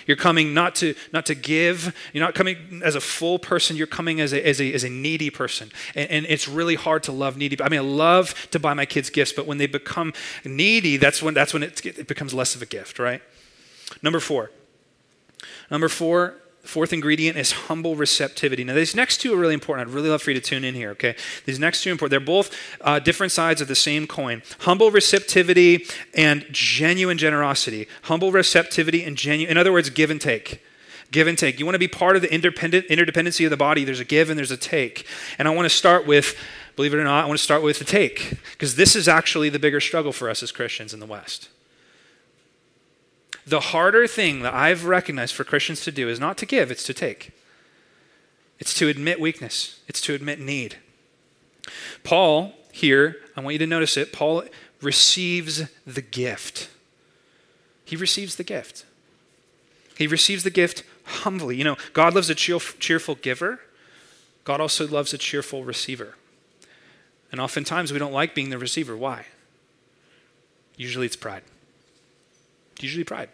You're 0.08 0.18
coming 0.18 0.54
not 0.54 0.76
to, 0.76 0.96
not 1.12 1.26
to 1.28 1.36
give. 1.36 1.96
You're 2.14 2.24
not 2.24 2.36
coming 2.36 2.82
as 2.84 2.96
a 2.96 3.02
full 3.02 3.40
person. 3.40 3.76
You're 3.76 3.88
coming 3.88 4.22
as 4.22 4.34
a, 4.34 4.46
as 4.46 4.60
a, 4.60 4.74
as 4.74 4.84
a 4.84 4.90
needy 4.90 5.30
person. 5.30 5.72
And, 5.96 6.10
and 6.10 6.26
it's 6.28 6.48
really 6.48 6.76
hard 6.76 7.04
to 7.04 7.12
love 7.12 7.38
needy. 7.38 7.62
I 7.62 7.70
mean, 7.70 7.80
I 7.80 7.84
love 7.84 8.50
to 8.52 8.60
buy 8.60 8.74
my 8.74 8.86
kids 8.86 9.10
gifts, 9.10 9.34
but 9.34 9.46
when 9.46 9.58
they 9.58 9.68
become 9.68 10.14
needy, 10.46 10.98
that's 10.98 11.22
when, 11.22 11.34
that's 11.34 11.54
when 11.54 11.64
it, 11.64 11.86
it 11.86 12.08
becomes 12.08 12.34
less 12.34 12.56
of 12.56 12.62
a 12.62 12.66
gift, 12.66 13.00
right? 13.00 13.22
Number 14.02 14.20
four. 14.20 14.52
Number 15.70 15.90
four, 15.90 16.36
fourth 16.64 16.94
ingredient 16.94 17.38
is 17.38 17.52
humble 17.52 17.96
receptivity. 17.96 18.64
Now, 18.64 18.74
these 18.74 18.96
next 18.96 19.18
two 19.18 19.34
are 19.34 19.38
really 19.38 19.54
important. 19.54 19.88
I'd 19.88 19.94
really 19.94 20.10
love 20.10 20.22
for 20.22 20.32
you 20.32 20.40
to 20.40 20.46
tune 20.46 20.64
in 20.64 20.74
here, 20.74 20.92
okay? 20.92 21.16
These 21.46 21.60
next 21.60 21.84
two 21.84 21.90
are 21.90 21.92
important. 21.92 22.12
They're 22.12 22.26
both 22.26 22.56
uh, 22.82 23.00
different 23.00 23.32
sides 23.32 23.62
of 23.62 23.68
the 23.68 23.76
same 23.76 24.08
coin 24.08 24.42
humble 24.60 24.90
receptivity 24.90 25.86
and 26.14 26.46
genuine 26.52 27.18
generosity. 27.18 27.88
Humble 28.04 28.32
receptivity 28.32 29.04
and 29.04 29.18
genuine, 29.18 29.52
in 29.52 29.58
other 29.58 29.74
words, 29.74 29.90
give 29.90 30.10
and 30.10 30.22
take. 30.22 30.64
Give 31.12 31.28
and 31.28 31.38
take. 31.38 31.60
You 31.60 31.66
want 31.66 31.76
to 31.76 31.80
be 31.80 31.88
part 31.88 32.16
of 32.16 32.22
the 32.22 32.34
independent 32.34 32.88
interdependency 32.88 33.46
of 33.46 33.52
the 33.52 33.58
body. 33.58 33.84
There's 33.84 34.00
a 34.00 34.06
give 34.06 34.30
and 34.30 34.38
there's 34.38 34.50
a 34.50 34.58
take. 34.58 35.06
And 35.38 35.48
I 35.48 35.52
want 35.52 35.66
to 35.66 35.70
start 35.70 36.08
with, 36.08 36.36
believe 36.76 36.94
it 36.94 36.98
or 36.98 37.04
not, 37.04 37.26
I 37.26 37.28
want 37.28 37.38
to 37.38 37.44
start 37.44 37.62
with 37.62 37.78
the 37.78 37.86
take 37.86 38.36
because 38.52 38.78
this 38.78 38.96
is 38.96 39.08
actually 39.08 39.50
the 39.50 39.60
bigger 39.60 39.80
struggle 39.80 40.14
for 40.14 40.30
us 40.30 40.42
as 40.42 40.52
Christians 40.52 40.94
in 40.94 41.00
the 41.00 41.06
West. 41.06 41.50
The 43.46 43.60
harder 43.60 44.08
thing 44.08 44.42
that 44.42 44.54
I've 44.54 44.86
recognized 44.86 45.36
for 45.36 45.44
Christians 45.44 45.82
to 45.82 45.92
do 45.92 46.08
is 46.08 46.20
not 46.20 46.38
to 46.38 46.46
give, 46.46 46.72
it's 46.72 46.84
to 46.84 46.94
take. 46.94 47.32
It's 48.60 48.74
to 48.76 48.88
admit 48.88 49.20
weakness, 49.20 49.82
it's 49.88 50.02
to 50.02 50.14
admit 50.14 50.40
need. 50.40 50.78
Paul, 52.04 52.54
here, 52.72 53.18
I 53.36 53.42
want 53.42 53.54
you 53.54 53.60
to 53.60 53.68
notice 53.68 53.98
it, 53.98 54.14
Paul 54.14 54.44
receives 54.82 55.64
the 55.86 56.02
gift. 56.02 56.70
He 57.86 57.96
receives 57.96 58.36
the 58.36 58.44
gift. 58.44 58.86
He 59.98 60.08
receives 60.08 60.44
the 60.44 60.50
gift 60.50 60.84
humbly. 61.04 61.58
You 61.58 61.64
know, 61.64 61.78
God 61.94 62.16
loves 62.16 62.30
a 62.30 62.36
cheerful 62.36 63.16
giver, 63.16 63.60
God 64.44 64.62
also 64.62 64.88
loves 64.88 65.14
a 65.14 65.18
cheerful 65.18 65.64
receiver. 65.64 66.16
And 67.32 67.42
oftentimes 67.42 67.92
we 67.92 68.00
don't 68.00 68.14
like 68.14 68.36
being 68.36 68.50
the 68.50 68.58
receiver. 68.58 68.96
Why? 68.96 69.26
Usually 70.78 71.06
it's 71.06 71.16
pride. 71.16 71.44
Usually 72.84 73.06
pride. 73.06 73.30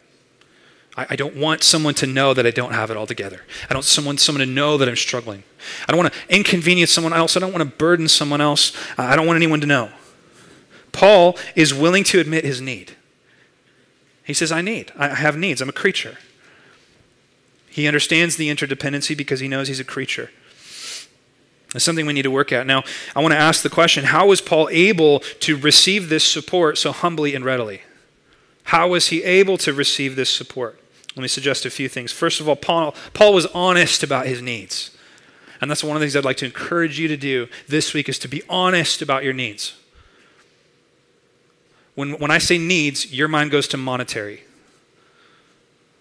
I, 0.95 1.07
I, 1.09 1.15
don't 1.15 1.35
want 1.35 1.63
someone 1.63 1.95
to 1.95 2.07
know 2.07 2.35
that 2.35 2.45
I 2.45 2.51
don't 2.51 2.71
have 2.71 2.91
it 2.91 2.97
all 2.97 3.07
together. 3.07 3.41
I 3.69 3.73
don't 3.73 4.05
want 4.05 4.19
someone 4.19 4.39
to 4.39 4.45
know 4.45 4.77
that 4.77 4.87
I'm 4.87 4.95
struggling. 4.95 5.43
I 5.87 5.91
don't 5.91 5.99
want 5.99 6.13
to 6.13 6.35
inconvenience 6.35 6.91
someone 6.91 7.13
else. 7.13 7.35
I 7.35 7.39
don't 7.39 7.51
want 7.51 7.67
to 7.67 7.77
burden 7.77 8.07
someone 8.07 8.41
else. 8.41 8.75
Uh, 8.97 9.03
I 9.03 9.15
don't 9.15 9.25
want 9.25 9.37
anyone 9.37 9.59
to 9.61 9.67
know. 9.67 9.89
Paul 10.91 11.37
is 11.55 11.73
willing 11.73 12.03
to 12.05 12.19
admit 12.19 12.45
his 12.45 12.61
need. 12.61 12.95
He 14.23 14.33
says, 14.35 14.51
I 14.51 14.61
need. 14.61 14.91
I 14.95 15.07
have 15.07 15.35
needs. 15.35 15.61
I'm 15.61 15.69
a 15.69 15.73
creature. 15.73 16.17
He 17.69 17.87
understands 17.87 18.35
the 18.35 18.49
interdependency 18.49 19.17
because 19.17 19.39
he 19.39 19.47
knows 19.47 19.67
he's 19.67 19.79
a 19.79 19.83
creature. 19.83 20.29
It's 21.73 21.83
something 21.83 22.05
we 22.05 22.13
need 22.13 22.23
to 22.23 22.31
work 22.31 22.51
at. 22.51 22.67
Now, 22.67 22.83
I 23.15 23.21
want 23.21 23.31
to 23.31 23.39
ask 23.39 23.63
the 23.63 23.69
question 23.69 24.05
how 24.05 24.27
was 24.27 24.41
Paul 24.41 24.69
able 24.71 25.21
to 25.21 25.57
receive 25.57 26.09
this 26.09 26.23
support 26.23 26.77
so 26.77 26.91
humbly 26.91 27.33
and 27.33 27.43
readily? 27.43 27.81
How 28.69 28.87
was 28.87 29.07
he 29.07 29.23
able 29.23 29.57
to 29.57 29.73
receive 29.73 30.15
this 30.15 30.29
support? 30.29 30.79
Let 31.15 31.23
me 31.23 31.27
suggest 31.27 31.65
a 31.65 31.71
few 31.71 31.89
things. 31.89 32.11
First 32.11 32.39
of 32.39 32.47
all, 32.47 32.55
Paul, 32.55 32.93
Paul 33.15 33.33
was 33.33 33.47
honest 33.47 34.03
about 34.03 34.27
his 34.27 34.43
needs. 34.43 34.95
And 35.59 35.71
that's 35.71 35.83
one 35.83 35.95
of 35.95 35.99
the 35.99 36.05
things 36.05 36.15
I'd 36.15 36.23
like 36.23 36.37
to 36.37 36.45
encourage 36.45 36.99
you 36.99 37.07
to 37.07 37.17
do 37.17 37.47
this 37.67 37.95
week 37.95 38.07
is 38.07 38.19
to 38.19 38.27
be 38.27 38.43
honest 38.47 39.01
about 39.01 39.23
your 39.23 39.33
needs. 39.33 39.73
When, 41.95 42.19
when 42.19 42.29
I 42.29 42.37
say 42.37 42.59
needs, 42.59 43.11
your 43.11 43.27
mind 43.27 43.49
goes 43.49 43.67
to 43.69 43.77
monetary. 43.77 44.43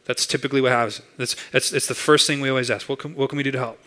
That's 0.05 0.27
typically 0.27 0.61
what 0.61 0.71
happens. 0.71 1.01
That's, 1.17 1.37
that's, 1.51 1.71
that's 1.71 1.87
the 1.87 1.95
first 1.95 2.27
thing 2.27 2.43
we 2.43 2.51
always 2.51 2.71
ask. 2.71 2.87
What 2.87 2.99
can, 2.99 3.15
what 3.15 3.31
can 3.31 3.39
we 3.39 3.45
do 3.45 3.51
to 3.51 3.59
help? 3.59 3.79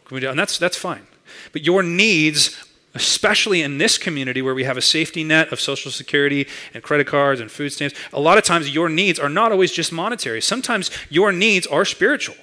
What 0.00 0.08
can 0.08 0.14
we 0.14 0.20
do? 0.22 0.30
And 0.30 0.38
that's, 0.38 0.56
that's 0.56 0.78
fine. 0.78 1.06
But 1.52 1.66
your 1.66 1.82
needs, 1.82 2.58
especially 2.94 3.62
in 3.62 3.78
this 3.78 3.98
community 3.98 4.40
where 4.40 4.54
we 4.54 4.64
have 4.64 4.76
a 4.76 4.82
safety 4.82 5.24
net 5.24 5.52
of 5.52 5.60
Social 5.60 5.90
Security 5.90 6.46
and 6.72 6.82
credit 6.82 7.06
cards 7.06 7.40
and 7.40 7.50
food 7.50 7.70
stamps, 7.70 7.98
a 8.12 8.20
lot 8.20 8.38
of 8.38 8.44
times 8.44 8.72
your 8.72 8.88
needs 8.88 9.18
are 9.18 9.28
not 9.28 9.50
always 9.50 9.72
just 9.72 9.92
monetary. 9.92 10.40
Sometimes 10.40 10.90
your 11.10 11.32
needs 11.32 11.66
are 11.66 11.84
spiritual. 11.84 12.36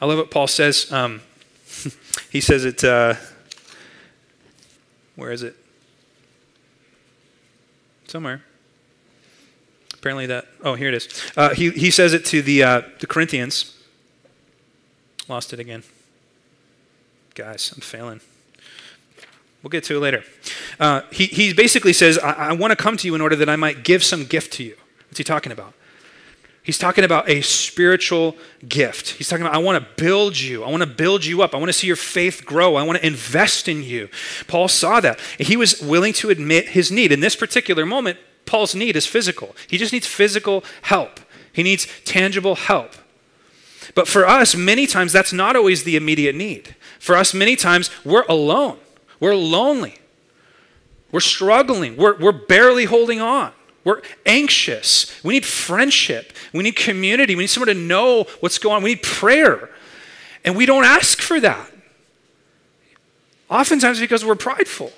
I 0.00 0.06
love 0.06 0.18
what 0.18 0.30
Paul 0.30 0.46
says. 0.46 0.90
Um, 0.92 1.22
he 2.30 2.40
says 2.40 2.64
it, 2.64 2.84
uh, 2.84 3.14
where 5.16 5.32
is 5.32 5.42
it? 5.42 5.56
Somewhere. 8.06 8.42
Apparently 9.94 10.26
that, 10.26 10.46
oh, 10.64 10.76
here 10.76 10.88
it 10.88 10.94
is. 10.94 11.32
Uh, 11.36 11.50
he, 11.50 11.70
he 11.70 11.90
says 11.90 12.14
it 12.14 12.24
to 12.26 12.42
the, 12.42 12.62
uh, 12.62 12.82
the 13.00 13.06
Corinthians. 13.06 13.76
Lost 15.28 15.52
it 15.52 15.60
again. 15.60 15.82
Guys, 17.34 17.72
I'm 17.74 17.80
failing. 17.80 18.20
We'll 19.62 19.70
get 19.70 19.84
to 19.84 19.96
it 19.96 20.00
later. 20.00 20.24
Uh, 20.78 21.02
he, 21.10 21.26
he 21.26 21.52
basically 21.52 21.92
says, 21.92 22.18
I, 22.18 22.32
I 22.32 22.52
want 22.52 22.70
to 22.70 22.76
come 22.76 22.96
to 22.96 23.06
you 23.06 23.14
in 23.14 23.20
order 23.20 23.36
that 23.36 23.48
I 23.48 23.56
might 23.56 23.84
give 23.84 24.02
some 24.02 24.24
gift 24.24 24.52
to 24.54 24.64
you. 24.64 24.76
What's 25.08 25.18
he 25.18 25.24
talking 25.24 25.52
about? 25.52 25.74
He's 26.62 26.78
talking 26.78 27.04
about 27.04 27.28
a 27.28 27.40
spiritual 27.40 28.36
gift. 28.68 29.10
He's 29.10 29.28
talking 29.28 29.44
about, 29.44 29.54
I 29.54 29.58
want 29.58 29.82
to 29.82 30.02
build 30.02 30.38
you. 30.38 30.62
I 30.62 30.70
want 30.70 30.82
to 30.82 30.88
build 30.88 31.24
you 31.24 31.42
up. 31.42 31.54
I 31.54 31.58
want 31.58 31.68
to 31.68 31.72
see 31.72 31.86
your 31.86 31.96
faith 31.96 32.44
grow. 32.44 32.76
I 32.76 32.82
want 32.82 32.98
to 32.98 33.06
invest 33.06 33.66
in 33.66 33.82
you. 33.82 34.08
Paul 34.46 34.68
saw 34.68 35.00
that. 35.00 35.18
He 35.38 35.56
was 35.56 35.80
willing 35.80 36.12
to 36.14 36.30
admit 36.30 36.68
his 36.68 36.92
need. 36.92 37.12
In 37.12 37.20
this 37.20 37.34
particular 37.34 37.86
moment, 37.86 38.18
Paul's 38.46 38.74
need 38.74 38.94
is 38.96 39.06
physical. 39.06 39.56
He 39.68 39.78
just 39.78 39.92
needs 39.92 40.06
physical 40.06 40.64
help, 40.82 41.20
he 41.52 41.62
needs 41.62 41.86
tangible 42.04 42.56
help. 42.56 42.94
But 43.94 44.08
for 44.08 44.26
us, 44.26 44.54
many 44.54 44.86
times 44.86 45.12
that's 45.12 45.32
not 45.32 45.56
always 45.56 45.84
the 45.84 45.96
immediate 45.96 46.34
need. 46.34 46.76
For 46.98 47.16
us, 47.16 47.34
many 47.34 47.56
times 47.56 47.90
we're 48.04 48.24
alone, 48.28 48.78
we're 49.18 49.34
lonely, 49.34 49.98
we're 51.10 51.20
struggling, 51.20 51.96
we're, 51.96 52.16
we're 52.18 52.32
barely 52.32 52.84
holding 52.84 53.20
on. 53.20 53.52
We're 53.82 54.02
anxious. 54.26 55.24
We 55.24 55.32
need 55.32 55.46
friendship. 55.46 56.34
We 56.52 56.62
need 56.62 56.76
community. 56.76 57.34
We 57.34 57.44
need 57.44 57.48
someone 57.48 57.68
to 57.68 57.74
know 57.74 58.26
what's 58.40 58.58
going 58.58 58.76
on. 58.76 58.82
We 58.82 58.90
need 58.90 59.02
prayer. 59.02 59.70
And 60.44 60.54
we 60.54 60.66
don't 60.66 60.84
ask 60.84 61.20
for 61.20 61.40
that. 61.40 61.72
Oftentimes 63.48 63.98
because 63.98 64.24
we're 64.24 64.34
prideful. 64.36 64.92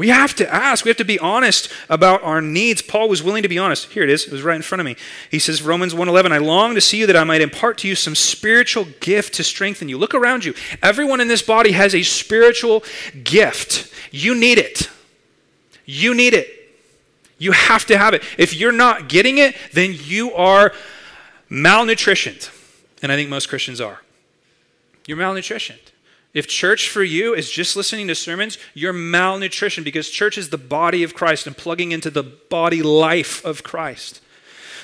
We 0.00 0.08
have 0.08 0.34
to 0.36 0.50
ask. 0.50 0.86
We 0.86 0.88
have 0.88 0.96
to 0.96 1.04
be 1.04 1.18
honest 1.18 1.70
about 1.90 2.22
our 2.22 2.40
needs. 2.40 2.80
Paul 2.80 3.10
was 3.10 3.22
willing 3.22 3.42
to 3.42 3.50
be 3.50 3.58
honest. 3.58 3.92
Here 3.92 4.02
it 4.02 4.08
is. 4.08 4.24
It 4.24 4.32
was 4.32 4.42
right 4.42 4.56
in 4.56 4.62
front 4.62 4.80
of 4.80 4.86
me. 4.86 4.96
He 5.30 5.38
says, 5.38 5.60
Romans 5.60 5.92
1.11, 5.92 6.32
I 6.32 6.38
long 6.38 6.74
to 6.74 6.80
see 6.80 7.00
you 7.00 7.06
that 7.06 7.16
I 7.16 7.24
might 7.24 7.42
impart 7.42 7.76
to 7.78 7.88
you 7.88 7.94
some 7.94 8.14
spiritual 8.14 8.86
gift 9.00 9.34
to 9.34 9.44
strengthen 9.44 9.90
you. 9.90 9.98
Look 9.98 10.14
around 10.14 10.46
you. 10.46 10.54
Everyone 10.82 11.20
in 11.20 11.28
this 11.28 11.42
body 11.42 11.72
has 11.72 11.94
a 11.94 12.02
spiritual 12.02 12.82
gift. 13.24 13.92
You 14.10 14.34
need 14.34 14.56
it. 14.56 14.88
You 15.84 16.14
need 16.14 16.32
it. 16.32 16.48
You 17.36 17.52
have 17.52 17.84
to 17.84 17.98
have 17.98 18.14
it. 18.14 18.24
If 18.38 18.54
you're 18.54 18.72
not 18.72 19.10
getting 19.10 19.36
it, 19.36 19.54
then 19.74 19.94
you 19.94 20.32
are 20.32 20.72
malnutritioned. 21.50 22.48
And 23.02 23.12
I 23.12 23.16
think 23.16 23.28
most 23.28 23.50
Christians 23.50 23.82
are. 23.82 24.00
You're 25.06 25.18
malnutritioned. 25.18 25.89
If 26.32 26.46
church 26.46 26.88
for 26.88 27.02
you 27.02 27.34
is 27.34 27.50
just 27.50 27.74
listening 27.74 28.06
to 28.08 28.14
sermons, 28.14 28.56
you're 28.72 28.92
malnutrition 28.92 29.82
because 29.82 30.08
church 30.08 30.38
is 30.38 30.50
the 30.50 30.58
body 30.58 31.02
of 31.02 31.14
Christ 31.14 31.46
and 31.46 31.56
plugging 31.56 31.90
into 31.90 32.10
the 32.10 32.22
body 32.22 32.82
life 32.82 33.44
of 33.44 33.64
Christ. 33.64 34.20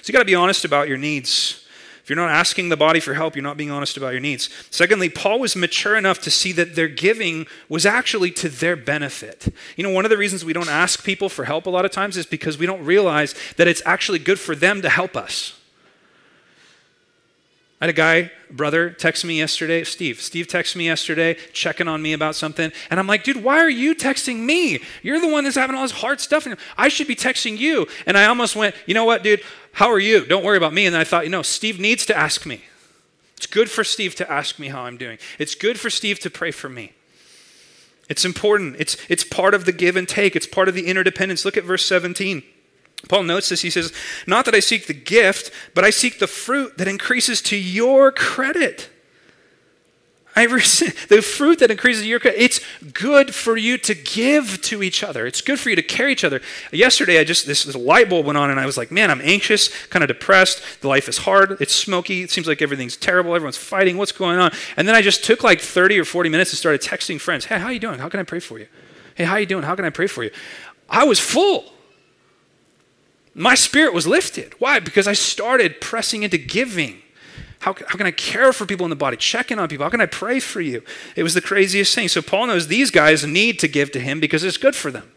So 0.02 0.10
you 0.10 0.12
got 0.12 0.20
to 0.20 0.24
be 0.24 0.34
honest 0.34 0.64
about 0.64 0.88
your 0.88 0.98
needs. 0.98 1.62
If 2.02 2.10
you're 2.10 2.16
not 2.16 2.30
asking 2.30 2.68
the 2.68 2.76
body 2.76 3.00
for 3.00 3.14
help, 3.14 3.34
you're 3.34 3.42
not 3.42 3.56
being 3.56 3.72
honest 3.72 3.96
about 3.96 4.12
your 4.12 4.20
needs. 4.20 4.48
Secondly, 4.70 5.08
Paul 5.08 5.40
was 5.40 5.56
mature 5.56 5.96
enough 5.96 6.20
to 6.20 6.30
see 6.30 6.52
that 6.52 6.76
their 6.76 6.86
giving 6.86 7.48
was 7.68 7.84
actually 7.84 8.30
to 8.30 8.48
their 8.48 8.76
benefit. 8.76 9.52
You 9.76 9.82
know, 9.82 9.90
one 9.90 10.04
of 10.04 10.10
the 10.10 10.16
reasons 10.16 10.44
we 10.44 10.52
don't 10.52 10.68
ask 10.68 11.02
people 11.02 11.28
for 11.28 11.46
help 11.46 11.66
a 11.66 11.70
lot 11.70 11.84
of 11.84 11.90
times 11.90 12.16
is 12.16 12.24
because 12.24 12.58
we 12.58 12.66
don't 12.66 12.84
realize 12.84 13.34
that 13.56 13.66
it's 13.66 13.82
actually 13.84 14.20
good 14.20 14.38
for 14.38 14.54
them 14.54 14.82
to 14.82 14.88
help 14.88 15.16
us. 15.16 15.55
I 17.80 17.84
had 17.84 17.90
a 17.90 17.92
guy, 17.92 18.32
brother, 18.50 18.88
text 18.88 19.22
me 19.22 19.36
yesterday, 19.36 19.84
Steve. 19.84 20.22
Steve 20.22 20.46
texted 20.46 20.76
me 20.76 20.86
yesterday, 20.86 21.36
checking 21.52 21.88
on 21.88 22.00
me 22.00 22.14
about 22.14 22.34
something. 22.34 22.72
And 22.90 22.98
I'm 22.98 23.06
like, 23.06 23.22
dude, 23.22 23.44
why 23.44 23.58
are 23.58 23.68
you 23.68 23.94
texting 23.94 24.40
me? 24.40 24.80
You're 25.02 25.20
the 25.20 25.28
one 25.28 25.44
that's 25.44 25.56
having 25.56 25.76
all 25.76 25.82
this 25.82 25.90
hard 25.90 26.20
stuff. 26.20 26.48
I 26.78 26.88
should 26.88 27.06
be 27.06 27.14
texting 27.14 27.58
you. 27.58 27.86
And 28.06 28.16
I 28.16 28.24
almost 28.26 28.56
went, 28.56 28.74
you 28.86 28.94
know 28.94 29.04
what, 29.04 29.22
dude? 29.22 29.42
How 29.72 29.90
are 29.90 29.98
you? 29.98 30.24
Don't 30.24 30.42
worry 30.42 30.56
about 30.56 30.72
me. 30.72 30.86
And 30.86 30.94
then 30.94 31.02
I 31.02 31.04
thought, 31.04 31.24
you 31.24 31.30
know, 31.30 31.42
Steve 31.42 31.78
needs 31.78 32.06
to 32.06 32.16
ask 32.16 32.46
me. 32.46 32.62
It's 33.36 33.46
good 33.46 33.70
for 33.70 33.84
Steve 33.84 34.14
to 34.14 34.32
ask 34.32 34.58
me 34.58 34.68
how 34.68 34.82
I'm 34.82 34.96
doing. 34.96 35.18
It's 35.38 35.54
good 35.54 35.78
for 35.78 35.90
Steve 35.90 36.18
to 36.20 36.30
pray 36.30 36.52
for 36.52 36.70
me. 36.70 36.94
It's 38.08 38.24
important. 38.24 38.76
It's, 38.78 38.96
it's 39.10 39.24
part 39.24 39.52
of 39.52 39.66
the 39.66 39.72
give 39.72 39.96
and 39.96 40.08
take, 40.08 40.34
it's 40.34 40.46
part 40.46 40.68
of 40.68 40.74
the 40.74 40.86
interdependence. 40.86 41.44
Look 41.44 41.58
at 41.58 41.64
verse 41.64 41.84
17. 41.84 42.42
Paul 43.08 43.22
notes 43.24 43.48
this. 43.48 43.62
He 43.62 43.70
says, 43.70 43.92
Not 44.26 44.44
that 44.46 44.54
I 44.54 44.60
seek 44.60 44.86
the 44.86 44.94
gift, 44.94 45.50
but 45.74 45.84
I 45.84 45.90
seek 45.90 46.18
the 46.18 46.26
fruit 46.26 46.78
that 46.78 46.88
increases 46.88 47.40
to 47.42 47.56
your 47.56 48.10
credit. 48.10 48.90
I 50.38 50.46
the 51.08 51.22
fruit 51.22 51.60
that 51.60 51.70
increases 51.70 52.06
your 52.06 52.20
credit. 52.20 52.42
It's 52.42 52.60
good 52.92 53.34
for 53.34 53.56
you 53.56 53.78
to 53.78 53.94
give 53.94 54.60
to 54.62 54.82
each 54.82 55.02
other. 55.02 55.26
It's 55.26 55.40
good 55.40 55.58
for 55.58 55.70
you 55.70 55.76
to 55.76 55.82
carry 55.82 56.12
each 56.12 56.24
other. 56.24 56.42
Yesterday, 56.70 57.18
I 57.18 57.24
just 57.24 57.46
this, 57.46 57.64
this 57.64 57.74
light 57.74 58.10
bulb 58.10 58.26
went 58.26 58.36
on, 58.36 58.50
and 58.50 58.60
I 58.60 58.66
was 58.66 58.76
like, 58.76 58.90
"Man, 58.90 59.10
I'm 59.10 59.22
anxious, 59.22 59.68
kind 59.86 60.02
of 60.02 60.08
depressed. 60.08 60.62
The 60.82 60.88
life 60.88 61.08
is 61.08 61.18
hard. 61.18 61.56
It's 61.58 61.74
smoky. 61.74 62.22
It 62.22 62.30
seems 62.30 62.46
like 62.46 62.60
everything's 62.60 62.96
terrible. 62.98 63.34
Everyone's 63.34 63.56
fighting. 63.56 63.96
What's 63.96 64.12
going 64.12 64.38
on?" 64.38 64.52
And 64.76 64.86
then 64.86 64.94
I 64.94 65.00
just 65.00 65.24
took 65.24 65.42
like 65.42 65.60
30 65.60 65.98
or 65.98 66.04
40 66.04 66.28
minutes 66.28 66.50
and 66.50 66.58
started 66.58 66.82
texting 66.82 67.18
friends. 67.18 67.46
Hey, 67.46 67.58
how 67.58 67.70
you 67.70 67.80
doing? 67.80 67.98
How 67.98 68.10
can 68.10 68.20
I 68.20 68.24
pray 68.24 68.40
for 68.40 68.58
you? 68.58 68.66
Hey, 69.14 69.24
how 69.24 69.36
you 69.36 69.46
doing? 69.46 69.64
How 69.64 69.74
can 69.74 69.86
I 69.86 69.90
pray 69.90 70.06
for 70.06 70.22
you? 70.22 70.30
I 70.90 71.04
was 71.04 71.18
full 71.18 71.72
my 73.36 73.54
spirit 73.54 73.92
was 73.92 74.06
lifted. 74.06 74.54
Why? 74.58 74.80
Because 74.80 75.06
I 75.06 75.12
started 75.12 75.80
pressing 75.80 76.22
into 76.22 76.38
giving. 76.38 77.02
How, 77.60 77.74
how 77.74 77.96
can 77.96 78.06
I 78.06 78.10
care 78.10 78.52
for 78.52 78.64
people 78.64 78.86
in 78.86 78.90
the 78.90 78.96
body, 78.96 79.18
checking 79.18 79.58
on 79.58 79.68
people? 79.68 79.84
How 79.84 79.90
can 79.90 80.00
I 80.00 80.06
pray 80.06 80.40
for 80.40 80.62
you? 80.62 80.82
It 81.14 81.22
was 81.22 81.34
the 81.34 81.42
craziest 81.42 81.94
thing. 81.94 82.08
So 82.08 82.22
Paul 82.22 82.46
knows 82.46 82.68
these 82.68 82.90
guys 82.90 83.26
need 83.26 83.58
to 83.58 83.68
give 83.68 83.92
to 83.92 84.00
him 84.00 84.20
because 84.20 84.42
it's 84.42 84.56
good 84.56 84.74
for 84.74 84.90
them. 84.90 85.12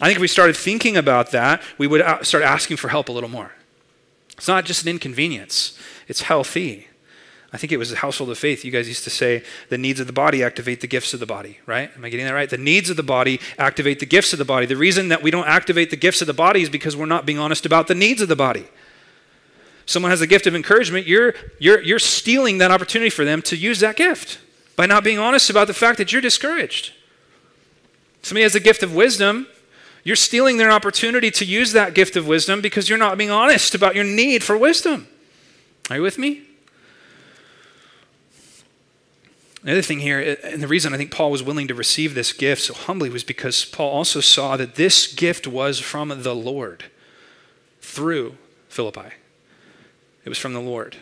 I 0.00 0.06
think 0.06 0.16
if 0.16 0.22
we 0.22 0.28
started 0.28 0.56
thinking 0.56 0.96
about 0.96 1.30
that, 1.32 1.62
we 1.76 1.86
would 1.86 2.00
uh, 2.00 2.22
start 2.24 2.42
asking 2.42 2.78
for 2.78 2.88
help 2.88 3.08
a 3.08 3.12
little 3.12 3.28
more. 3.28 3.52
It's 4.38 4.48
not 4.48 4.64
just 4.64 4.82
an 4.82 4.88
inconvenience, 4.88 5.78
it's 6.08 6.22
healthy. 6.22 6.88
I 7.52 7.58
think 7.58 7.70
it 7.70 7.76
was 7.76 7.90
the 7.90 7.96
household 7.96 8.30
of 8.30 8.38
faith. 8.38 8.64
You 8.64 8.70
guys 8.70 8.88
used 8.88 9.04
to 9.04 9.10
say 9.10 9.42
the 9.68 9.76
needs 9.76 10.00
of 10.00 10.06
the 10.06 10.12
body 10.12 10.42
activate 10.42 10.80
the 10.80 10.86
gifts 10.86 11.12
of 11.12 11.20
the 11.20 11.26
body, 11.26 11.58
right? 11.66 11.90
Am 11.94 12.04
I 12.04 12.08
getting 12.08 12.24
that 12.24 12.32
right? 12.32 12.48
The 12.48 12.56
needs 12.56 12.88
of 12.88 12.96
the 12.96 13.02
body 13.02 13.40
activate 13.58 14.00
the 14.00 14.06
gifts 14.06 14.32
of 14.32 14.38
the 14.38 14.44
body. 14.44 14.64
The 14.64 14.76
reason 14.76 15.08
that 15.08 15.22
we 15.22 15.30
don't 15.30 15.46
activate 15.46 15.90
the 15.90 15.96
gifts 15.96 16.22
of 16.22 16.26
the 16.26 16.32
body 16.32 16.62
is 16.62 16.70
because 16.70 16.96
we're 16.96 17.04
not 17.04 17.26
being 17.26 17.38
honest 17.38 17.66
about 17.66 17.88
the 17.88 17.94
needs 17.94 18.22
of 18.22 18.28
the 18.28 18.36
body. 18.36 18.68
Someone 19.84 20.10
has 20.10 20.22
a 20.22 20.26
gift 20.26 20.46
of 20.46 20.54
encouragement, 20.54 21.06
you're, 21.06 21.34
you're, 21.58 21.82
you're 21.82 21.98
stealing 21.98 22.58
that 22.58 22.70
opportunity 22.70 23.10
for 23.10 23.24
them 23.24 23.42
to 23.42 23.56
use 23.56 23.80
that 23.80 23.96
gift 23.96 24.38
by 24.76 24.86
not 24.86 25.04
being 25.04 25.18
honest 25.18 25.50
about 25.50 25.66
the 25.66 25.74
fact 25.74 25.98
that 25.98 26.12
you're 26.12 26.22
discouraged. 26.22 26.92
Somebody 28.22 28.44
has 28.44 28.54
a 28.54 28.60
gift 28.60 28.82
of 28.82 28.94
wisdom, 28.94 29.48
you're 30.04 30.16
stealing 30.16 30.56
their 30.56 30.70
opportunity 30.70 31.30
to 31.32 31.44
use 31.44 31.72
that 31.72 31.94
gift 31.94 32.16
of 32.16 32.26
wisdom 32.26 32.60
because 32.60 32.88
you're 32.88 32.98
not 32.98 33.18
being 33.18 33.30
honest 33.30 33.74
about 33.74 33.94
your 33.94 34.04
need 34.04 34.42
for 34.42 34.56
wisdom. 34.56 35.08
Are 35.90 35.96
you 35.96 36.02
with 36.02 36.18
me? 36.18 36.42
Another 39.62 39.82
thing 39.82 40.00
here, 40.00 40.36
and 40.42 40.60
the 40.60 40.66
reason 40.66 40.92
I 40.92 40.96
think 40.96 41.12
Paul 41.12 41.30
was 41.30 41.42
willing 41.42 41.68
to 41.68 41.74
receive 41.74 42.14
this 42.14 42.32
gift 42.32 42.62
so 42.62 42.74
humbly 42.74 43.10
was 43.10 43.22
because 43.22 43.64
Paul 43.64 43.90
also 43.90 44.20
saw 44.20 44.56
that 44.56 44.74
this 44.74 45.12
gift 45.12 45.46
was 45.46 45.78
from 45.78 46.22
the 46.22 46.34
Lord 46.34 46.84
through 47.80 48.36
Philippi. 48.68 49.14
It 50.24 50.28
was 50.28 50.38
from 50.38 50.52
the 50.52 50.60
Lord. 50.60 50.96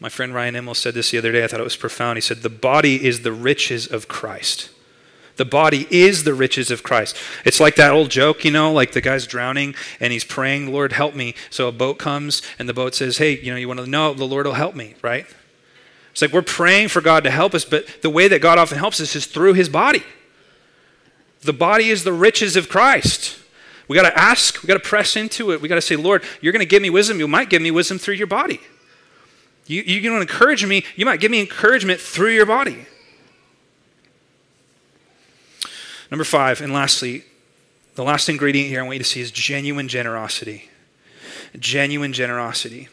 My 0.00 0.10
friend 0.10 0.34
Ryan 0.34 0.54
Immel 0.54 0.76
said 0.76 0.92
this 0.92 1.10
the 1.12 1.18
other 1.18 1.32
day. 1.32 1.44
I 1.44 1.46
thought 1.46 1.60
it 1.60 1.64
was 1.64 1.76
profound. 1.76 2.18
He 2.18 2.20
said, 2.20 2.42
The 2.42 2.50
body 2.50 3.02
is 3.02 3.22
the 3.22 3.32
riches 3.32 3.86
of 3.86 4.06
Christ. 4.06 4.70
The 5.36 5.44
body 5.46 5.86
is 5.90 6.24
the 6.24 6.34
riches 6.34 6.70
of 6.70 6.82
Christ. 6.82 7.16
It's 7.44 7.58
like 7.58 7.76
that 7.76 7.92
old 7.92 8.10
joke, 8.10 8.44
you 8.44 8.50
know, 8.50 8.72
like 8.72 8.92
the 8.92 9.00
guy's 9.00 9.26
drowning 9.26 9.74
and 9.98 10.12
he's 10.12 10.24
praying, 10.24 10.72
Lord, 10.72 10.92
help 10.92 11.14
me. 11.14 11.34
So 11.50 11.66
a 11.68 11.72
boat 11.72 11.98
comes 11.98 12.42
and 12.58 12.68
the 12.68 12.74
boat 12.74 12.94
says, 12.94 13.18
Hey, 13.18 13.38
you 13.38 13.50
know, 13.50 13.56
you 13.56 13.66
want 13.66 13.80
to 13.80 13.86
know, 13.86 14.12
the 14.12 14.26
Lord 14.26 14.46
will 14.46 14.52
help 14.52 14.74
me, 14.74 14.94
right? 15.02 15.26
It's 16.14 16.22
like 16.22 16.32
we're 16.32 16.42
praying 16.42 16.88
for 16.88 17.00
God 17.00 17.24
to 17.24 17.30
help 17.30 17.54
us, 17.54 17.64
but 17.64 18.00
the 18.02 18.08
way 18.08 18.28
that 18.28 18.40
God 18.40 18.56
often 18.56 18.78
helps 18.78 19.00
us 19.00 19.16
is 19.16 19.26
through 19.26 19.54
his 19.54 19.68
body. 19.68 20.04
The 21.40 21.52
body 21.52 21.90
is 21.90 22.04
the 22.04 22.12
riches 22.12 22.54
of 22.54 22.68
Christ. 22.68 23.36
We 23.88 23.96
got 23.96 24.08
to 24.08 24.16
ask, 24.16 24.62
we 24.62 24.68
got 24.68 24.74
to 24.74 24.88
press 24.88 25.16
into 25.16 25.50
it. 25.50 25.60
We 25.60 25.66
got 25.66 25.74
to 25.74 25.80
say, 25.80 25.96
Lord, 25.96 26.22
you're 26.40 26.52
going 26.52 26.60
to 26.60 26.66
give 26.66 26.82
me 26.82 26.88
wisdom. 26.88 27.18
You 27.18 27.26
might 27.26 27.50
give 27.50 27.62
me 27.62 27.72
wisdom 27.72 27.98
through 27.98 28.14
your 28.14 28.28
body. 28.28 28.60
You, 29.66 29.82
you're 29.82 30.04
going 30.04 30.14
to 30.14 30.20
encourage 30.20 30.64
me. 30.64 30.84
You 30.94 31.04
might 31.04 31.18
give 31.18 31.32
me 31.32 31.40
encouragement 31.40 31.98
through 31.98 32.30
your 32.30 32.46
body. 32.46 32.86
Number 36.12 36.24
five, 36.24 36.60
and 36.60 36.72
lastly, 36.72 37.24
the 37.96 38.04
last 38.04 38.28
ingredient 38.28 38.68
here 38.68 38.78
I 38.78 38.82
want 38.84 38.94
you 38.94 39.02
to 39.02 39.04
see 39.04 39.20
is 39.20 39.32
genuine 39.32 39.88
generosity. 39.88 40.70
Genuine 41.58 42.12
generosity. 42.12 42.88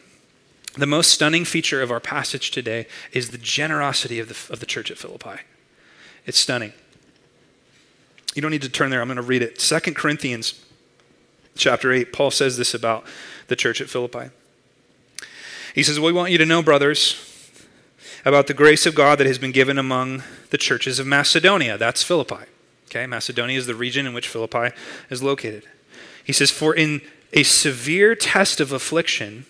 The 0.73 0.87
most 0.87 1.11
stunning 1.11 1.43
feature 1.43 1.81
of 1.81 1.91
our 1.91 1.99
passage 1.99 2.51
today 2.51 2.87
is 3.11 3.31
the 3.31 3.37
generosity 3.37 4.19
of 4.19 4.29
the, 4.29 4.53
of 4.53 4.59
the 4.59 4.65
church 4.65 4.89
at 4.89 4.97
Philippi. 4.97 5.41
It's 6.25 6.39
stunning. 6.39 6.71
You 8.35 8.41
don't 8.41 8.51
need 8.51 8.61
to 8.61 8.69
turn 8.69 8.89
there. 8.89 9.01
I'm 9.01 9.07
going 9.07 9.17
to 9.17 9.21
read 9.21 9.41
it. 9.41 9.59
Second 9.59 9.95
Corinthians 9.95 10.63
chapter 11.55 11.91
8, 11.91 12.13
Paul 12.13 12.31
says 12.31 12.57
this 12.57 12.73
about 12.73 13.05
the 13.47 13.57
church 13.57 13.81
at 13.81 13.89
Philippi. 13.89 14.29
He 15.75 15.83
says, 15.83 15.99
We 15.99 16.13
want 16.13 16.31
you 16.31 16.37
to 16.37 16.45
know, 16.45 16.61
brothers, 16.61 17.17
about 18.23 18.47
the 18.47 18.53
grace 18.53 18.85
of 18.85 18.95
God 18.95 19.17
that 19.19 19.27
has 19.27 19.37
been 19.37 19.51
given 19.51 19.77
among 19.77 20.23
the 20.51 20.57
churches 20.57 20.99
of 20.99 21.07
Macedonia. 21.07 21.77
That's 21.77 22.03
Philippi. 22.03 22.45
Okay, 22.85 23.05
Macedonia 23.05 23.57
is 23.57 23.67
the 23.67 23.75
region 23.75 24.05
in 24.05 24.13
which 24.13 24.27
Philippi 24.27 24.69
is 25.09 25.21
located. 25.21 25.63
He 26.23 26.33
says, 26.33 26.51
For 26.51 26.73
in 26.73 27.01
a 27.33 27.43
severe 27.43 28.15
test 28.15 28.61
of 28.61 28.71
affliction, 28.71 29.45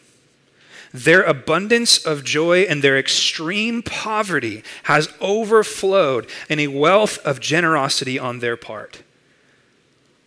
their 0.93 1.23
abundance 1.23 2.05
of 2.05 2.23
joy 2.23 2.61
and 2.61 2.81
their 2.81 2.97
extreme 2.97 3.81
poverty 3.81 4.63
has 4.83 5.13
overflowed 5.21 6.29
in 6.49 6.59
a 6.59 6.67
wealth 6.67 7.17
of 7.19 7.39
generosity 7.39 8.19
on 8.19 8.39
their 8.39 8.57
part. 8.57 9.03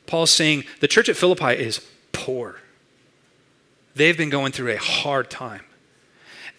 Paul's 0.07 0.31
saying 0.31 0.65
the 0.81 0.89
church 0.89 1.09
at 1.09 1.17
Philippi 1.17 1.55
is 1.55 1.87
poor. 2.13 2.61
They've 3.95 4.17
been 4.17 4.31
going 4.31 4.53
through 4.53 4.73
a 4.73 4.79
hard 4.79 5.31
time. 5.31 5.63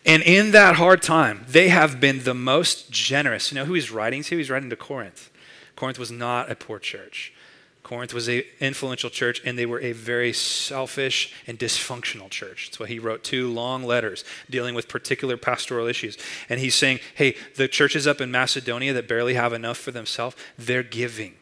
And 0.06 0.22
in 0.22 0.52
that 0.52 0.76
hard 0.76 1.02
time, 1.02 1.46
they 1.48 1.70
have 1.70 2.00
been 2.00 2.24
the 2.24 2.36
most 2.36 2.92
generous. 2.92 3.52
You 3.52 3.56
know 3.56 3.66
who 3.66 3.74
he's 3.74 3.92
writing 3.92 4.22
to? 4.24 4.38
He's 4.38 4.52
writing 4.52 4.70
to 4.70 4.76
Corinth. 4.76 5.32
Corinth 5.76 5.98
was 5.98 6.12
not 6.12 6.52
a 6.52 6.56
poor 6.56 6.80
church. 6.80 7.34
Corinth 7.86 8.16
was 8.16 8.28
an 8.28 8.42
influential 8.60 9.12
church, 9.12 9.44
and 9.46 9.60
they 9.60 9.68
were 9.68 9.80
a 9.80 9.92
very 9.92 10.34
selfish 10.34 11.32
and 11.46 11.60
dysfunctional 11.60 12.32
church. 12.32 12.66
That's 12.66 12.80
why 12.80 12.88
he 12.88 12.98
wrote 12.98 13.24
two 13.24 13.48
long 13.48 13.84
letters 13.84 14.26
dealing 14.50 14.74
with 14.74 14.88
particular 14.88 15.38
pastoral 15.38 15.86
issues. 15.86 16.18
And 16.50 16.60
he's 16.60 16.74
saying, 16.74 17.00
hey, 17.14 17.36
the 17.58 17.68
churches 17.68 18.08
up 18.08 18.20
in 18.20 18.32
Macedonia 18.32 18.92
that 18.94 19.08
barely 19.08 19.36
have 19.36 19.54
enough 19.54 19.78
for 19.78 19.92
themselves, 19.92 20.36
they're 20.58 20.82
giving, 20.82 21.36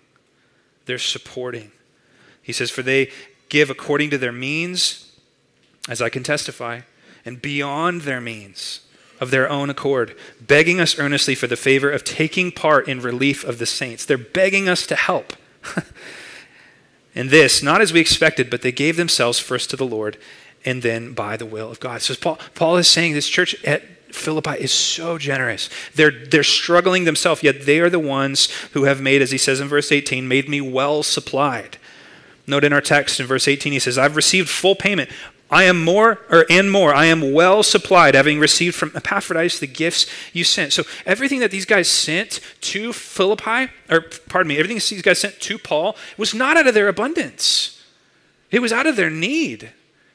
they're 0.86 0.98
supporting. 0.98 1.72
He 2.41 2.52
says, 2.52 2.70
for 2.70 2.82
they 2.82 3.10
give 3.48 3.70
according 3.70 4.10
to 4.10 4.18
their 4.18 4.34
means, 4.34 5.14
as 5.88 6.02
I 6.02 6.10
can 6.10 6.24
testify, 6.24 6.82
and 7.24 7.41
beyond 7.41 8.02
their 8.02 8.20
means 8.20 8.82
of 9.22 9.32
their 9.32 9.50
own 9.50 9.70
accord, 9.70 10.14
begging 10.41 10.82
us 10.82 11.00
earnestly 11.00 11.36
for 11.36 11.48
the 11.48 11.56
favor 11.56 11.89
of 11.89 12.04
taking 12.04 12.52
part 12.52 12.89
in 12.89 13.00
relief 13.00 13.46
of 13.46 13.60
the 13.60 13.66
saints. 13.66 14.06
They're 14.06 14.18
begging 14.18 14.68
us 14.68 14.86
to 14.88 14.98
help. 14.98 15.38
And 17.16 17.30
this, 17.30 17.61
not 17.61 17.82
as 17.82 17.93
we 17.93 17.99
expected, 17.99 18.49
but 18.49 18.61
they 18.61 18.72
gave 18.72 18.97
themselves 18.97 19.39
first 19.39 19.70
to 19.70 19.76
the 19.76 19.86
Lord 19.86 20.18
and 20.66 20.82
then 20.82 21.14
by 21.14 21.38
the 21.38 21.45
will 21.45 21.70
of 21.70 21.80
God. 21.80 22.01
So 22.01 22.16
Paul, 22.16 22.39
Paul 22.55 22.78
is 22.78 22.88
saying 22.88 23.14
this 23.14 23.28
church 23.28 23.55
at 23.64 23.84
Philippi 24.14 24.51
is 24.51 24.72
so 24.72 25.18
generous. 25.18 25.70
They're, 25.95 26.11
they're 26.11 26.43
struggling 26.43 27.03
themselves, 27.03 27.43
yet 27.43 27.66
they 27.66 27.80
are 27.80 27.89
the 27.89 27.99
ones 27.99 28.49
who 28.74 28.84
have 28.84 29.01
made, 29.01 29.22
as 29.22 29.32
he 29.32 29.38
says 29.38 29.59
in 29.59 29.68
verse 29.68 29.91
18, 29.91 30.28
made 30.28 30.47
me 30.47 30.61
well 30.61 31.03
supplied. 31.03 31.78
Note 32.45 32.64
in 32.64 32.74
our 32.74 32.82
text 32.82 33.20
in 33.20 33.26
verse 33.26 33.47
18, 33.47 33.74
he 33.74 33.80
says, 33.80 33.97
I've 33.97 34.16
received 34.16 34.49
full 34.49 34.76
payment 34.76 35.09
I 35.54 35.64
am 35.64 35.84
more, 35.84 36.20
or 36.30 36.45
and 36.49 36.72
more, 36.72 36.93
I 36.93 37.06
am 37.06 37.32
well 37.32 37.62
supplied, 37.62 38.16
having 38.16 38.39
received 38.39 38.76
from 38.76 38.91
Epaphroditus 38.95 39.60
the 39.60 39.68
gifts 39.68 40.08
you 40.34 40.43
sent. 40.43 40.74
So 40.74 40.84
everything 41.06 41.39
that 41.41 41.51
these 41.51 41.66
guys 41.66 41.88
sent 41.88 42.39
to 42.62 42.91
Philippi, 42.91 43.72
or 43.89 44.01
pardon 44.30 44.47
me, 44.47 44.58
everything 44.58 44.78
these 44.78 45.01
guys 45.04 45.20
sent 45.20 45.39
to 45.39 45.58
Paul 45.60 45.95
was 46.18 46.34
not 46.34 46.58
out 46.58 46.68
of 46.68 46.74
their 46.74 46.88
abundance. 46.88 47.82
It 48.49 48.62
was 48.62 48.74
out 48.74 48.88
of 48.88 48.95
their 48.95 49.12
need. 49.12 49.72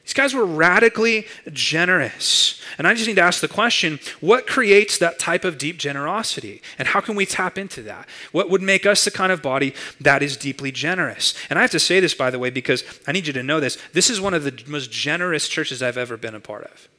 These 0.09 0.15
guys 0.15 0.33
were 0.33 0.43
radically 0.43 1.27
generous. 1.53 2.59
And 2.79 2.87
I 2.87 2.95
just 2.95 3.05
need 3.05 3.17
to 3.17 3.21
ask 3.21 3.41
the 3.41 3.47
question 3.47 3.99
what 4.21 4.47
creates 4.47 4.97
that 4.97 5.19
type 5.19 5.45
of 5.45 5.59
deep 5.59 5.77
generosity? 5.77 6.63
And 6.79 6.87
how 6.87 6.99
can 6.99 7.13
we 7.13 7.27
tap 7.27 7.59
into 7.59 7.83
that? 7.83 8.09
What 8.31 8.49
would 8.49 8.63
make 8.63 8.87
us 8.87 9.05
the 9.05 9.11
kind 9.11 9.31
of 9.31 9.43
body 9.43 9.75
that 10.01 10.23
is 10.23 10.35
deeply 10.35 10.71
generous? 10.71 11.35
And 11.47 11.59
I 11.59 11.61
have 11.61 11.69
to 11.69 11.79
say 11.79 11.99
this, 11.99 12.15
by 12.15 12.31
the 12.31 12.39
way, 12.39 12.49
because 12.49 12.83
I 13.05 13.11
need 13.11 13.27
you 13.27 13.33
to 13.33 13.43
know 13.43 13.59
this. 13.59 13.77
This 13.93 14.09
is 14.09 14.19
one 14.19 14.33
of 14.33 14.43
the 14.43 14.63
most 14.65 14.89
generous 14.89 15.47
churches 15.47 15.83
I've 15.83 15.95
ever 15.95 16.17
been 16.17 16.33
a 16.33 16.39
part 16.39 16.63
of. 16.63 16.89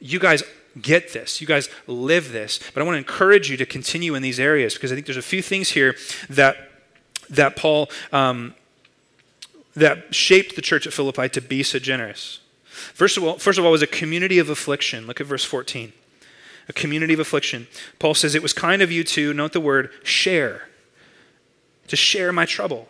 You 0.00 0.18
guys 0.18 0.42
get 0.82 1.12
this. 1.12 1.40
You 1.40 1.46
guys 1.46 1.68
live 1.86 2.32
this. 2.32 2.58
But 2.74 2.80
I 2.80 2.84
want 2.84 2.94
to 2.94 2.98
encourage 2.98 3.48
you 3.48 3.56
to 3.58 3.64
continue 3.64 4.16
in 4.16 4.22
these 4.24 4.40
areas 4.40 4.74
because 4.74 4.90
I 4.90 4.96
think 4.96 5.06
there's 5.06 5.16
a 5.16 5.22
few 5.22 5.40
things 5.40 5.68
here 5.68 5.94
that, 6.30 6.56
that 7.30 7.54
Paul. 7.54 7.90
Um, 8.12 8.56
that 9.74 10.14
shaped 10.14 10.56
the 10.56 10.62
church 10.62 10.86
at 10.86 10.92
Philippi 10.92 11.28
to 11.28 11.40
be 11.40 11.62
so 11.62 11.78
generous. 11.78 12.40
First 12.64 13.16
of 13.16 13.24
all, 13.24 13.38
first 13.38 13.58
of 13.58 13.64
all, 13.64 13.70
was 13.70 13.82
a 13.82 13.86
community 13.86 14.38
of 14.38 14.48
affliction. 14.48 15.06
Look 15.06 15.20
at 15.20 15.26
verse 15.26 15.44
14. 15.44 15.92
A 16.68 16.72
community 16.72 17.14
of 17.14 17.20
affliction. 17.20 17.66
Paul 17.98 18.14
says, 18.14 18.34
It 18.34 18.42
was 18.42 18.52
kind 18.52 18.82
of 18.82 18.90
you 18.90 19.04
to, 19.04 19.34
note 19.34 19.52
the 19.52 19.60
word, 19.60 19.90
share, 20.02 20.68
to 21.88 21.96
share 21.96 22.32
my 22.32 22.46
trouble. 22.46 22.88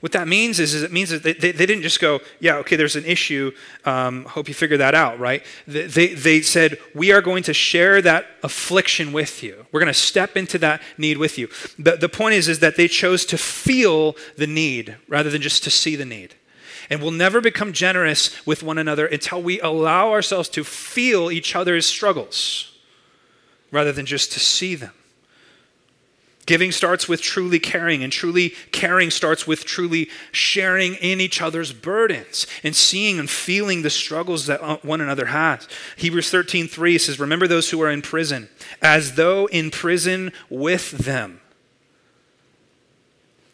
What 0.00 0.12
that 0.12 0.26
means 0.26 0.58
is, 0.58 0.72
is 0.72 0.82
it 0.82 0.92
means 0.92 1.10
that 1.10 1.22
they, 1.22 1.34
they, 1.34 1.52
they, 1.52 1.66
didn't 1.66 1.82
just 1.82 2.00
go, 2.00 2.20
yeah, 2.40 2.56
okay, 2.56 2.74
there's 2.76 2.96
an 2.96 3.04
issue. 3.04 3.52
Um, 3.84 4.24
hope 4.24 4.48
you 4.48 4.54
figure 4.54 4.78
that 4.78 4.94
out, 4.94 5.18
right? 5.18 5.44
They, 5.66 5.86
they, 5.86 6.14
they 6.14 6.40
said, 6.40 6.78
we 6.94 7.12
are 7.12 7.20
going 7.20 7.42
to 7.44 7.52
share 7.52 8.00
that 8.00 8.26
affliction 8.42 9.12
with 9.12 9.42
you. 9.42 9.66
We're 9.70 9.80
going 9.80 9.92
to 9.92 9.98
step 9.98 10.38
into 10.38 10.56
that 10.58 10.80
need 10.96 11.18
with 11.18 11.36
you. 11.36 11.48
The, 11.78 11.96
the 11.96 12.08
point 12.08 12.34
is, 12.34 12.48
is 12.48 12.60
that 12.60 12.76
they 12.76 12.88
chose 12.88 13.26
to 13.26 13.36
feel 13.36 14.16
the 14.36 14.46
need 14.46 14.96
rather 15.06 15.28
than 15.28 15.42
just 15.42 15.64
to 15.64 15.70
see 15.70 15.96
the 15.96 16.06
need. 16.06 16.34
And 16.88 17.02
we'll 17.02 17.10
never 17.10 17.42
become 17.42 17.72
generous 17.72 18.44
with 18.46 18.62
one 18.62 18.78
another 18.78 19.06
until 19.06 19.42
we 19.42 19.60
allow 19.60 20.10
ourselves 20.10 20.48
to 20.50 20.64
feel 20.64 21.30
each 21.30 21.54
other's 21.54 21.86
struggles 21.86 22.78
rather 23.70 23.92
than 23.92 24.06
just 24.06 24.32
to 24.32 24.40
see 24.40 24.74
them. 24.74 24.92
Giving 26.50 26.72
starts 26.72 27.08
with 27.08 27.22
truly 27.22 27.60
caring, 27.60 28.02
and 28.02 28.12
truly 28.12 28.56
caring 28.72 29.12
starts 29.12 29.46
with 29.46 29.64
truly 29.64 30.10
sharing 30.32 30.96
in 30.96 31.20
each 31.20 31.40
other's 31.40 31.72
burdens 31.72 32.44
and 32.64 32.74
seeing 32.74 33.20
and 33.20 33.30
feeling 33.30 33.82
the 33.82 33.88
struggles 33.88 34.46
that 34.46 34.60
uh, 34.60 34.78
one 34.82 35.00
another 35.00 35.26
has. 35.26 35.68
Hebrews 35.94 36.28
13 36.28 36.66
3 36.66 36.98
says, 36.98 37.20
Remember 37.20 37.46
those 37.46 37.70
who 37.70 37.80
are 37.82 37.88
in 37.88 38.02
prison, 38.02 38.48
as 38.82 39.14
though 39.14 39.46
in 39.46 39.70
prison 39.70 40.32
with 40.48 40.90
them, 40.90 41.40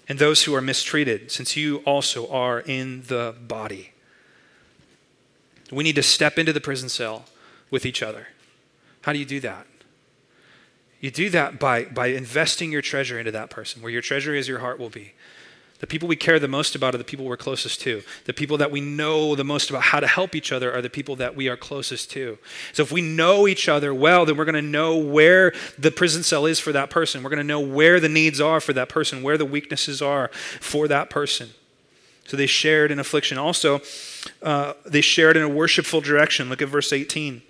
and 0.08 0.18
those 0.18 0.44
who 0.44 0.54
are 0.54 0.62
mistreated, 0.62 1.30
since 1.30 1.54
you 1.54 1.82
also 1.84 2.26
are 2.30 2.60
in 2.60 3.02
the 3.08 3.34
body. 3.46 3.92
We 5.70 5.84
need 5.84 5.96
to 5.96 6.02
step 6.02 6.38
into 6.38 6.54
the 6.54 6.62
prison 6.62 6.88
cell 6.88 7.26
with 7.70 7.84
each 7.84 8.02
other. 8.02 8.28
How 9.02 9.12
do 9.12 9.18
you 9.18 9.26
do 9.26 9.40
that? 9.40 9.66
You 11.06 11.12
do 11.12 11.30
that 11.30 11.60
by, 11.60 11.84
by 11.84 12.08
investing 12.08 12.72
your 12.72 12.82
treasure 12.82 13.16
into 13.16 13.30
that 13.30 13.48
person. 13.48 13.80
Where 13.80 13.92
your 13.92 14.02
treasure 14.02 14.34
is, 14.34 14.48
your 14.48 14.58
heart 14.58 14.80
will 14.80 14.90
be. 14.90 15.12
The 15.78 15.86
people 15.86 16.08
we 16.08 16.16
care 16.16 16.40
the 16.40 16.48
most 16.48 16.74
about 16.74 16.96
are 16.96 16.98
the 16.98 17.04
people 17.04 17.24
we're 17.24 17.36
closest 17.36 17.80
to. 17.82 18.02
The 18.24 18.32
people 18.32 18.58
that 18.58 18.72
we 18.72 18.80
know 18.80 19.36
the 19.36 19.44
most 19.44 19.70
about 19.70 19.82
how 19.82 20.00
to 20.00 20.08
help 20.08 20.34
each 20.34 20.50
other 20.50 20.74
are 20.74 20.82
the 20.82 20.90
people 20.90 21.14
that 21.14 21.36
we 21.36 21.48
are 21.48 21.56
closest 21.56 22.10
to. 22.10 22.38
So 22.72 22.82
if 22.82 22.90
we 22.90 23.02
know 23.02 23.46
each 23.46 23.68
other 23.68 23.94
well, 23.94 24.26
then 24.26 24.36
we're 24.36 24.46
going 24.46 24.56
to 24.56 24.62
know 24.62 24.96
where 24.96 25.52
the 25.78 25.92
prison 25.92 26.24
cell 26.24 26.44
is 26.44 26.58
for 26.58 26.72
that 26.72 26.90
person. 26.90 27.22
We're 27.22 27.30
going 27.30 27.38
to 27.38 27.44
know 27.44 27.60
where 27.60 28.00
the 28.00 28.08
needs 28.08 28.40
are 28.40 28.60
for 28.60 28.72
that 28.72 28.88
person, 28.88 29.22
where 29.22 29.38
the 29.38 29.44
weaknesses 29.44 30.02
are 30.02 30.32
for 30.60 30.88
that 30.88 31.08
person. 31.08 31.50
So 32.26 32.36
they 32.36 32.48
shared 32.48 32.90
in 32.90 32.98
affliction. 32.98 33.38
Also, 33.38 33.80
uh, 34.42 34.72
they 34.84 35.02
shared 35.02 35.36
in 35.36 35.44
a 35.44 35.48
worshipful 35.48 36.00
direction. 36.00 36.48
Look 36.48 36.62
at 36.62 36.68
verse 36.68 36.92
18. 36.92 37.42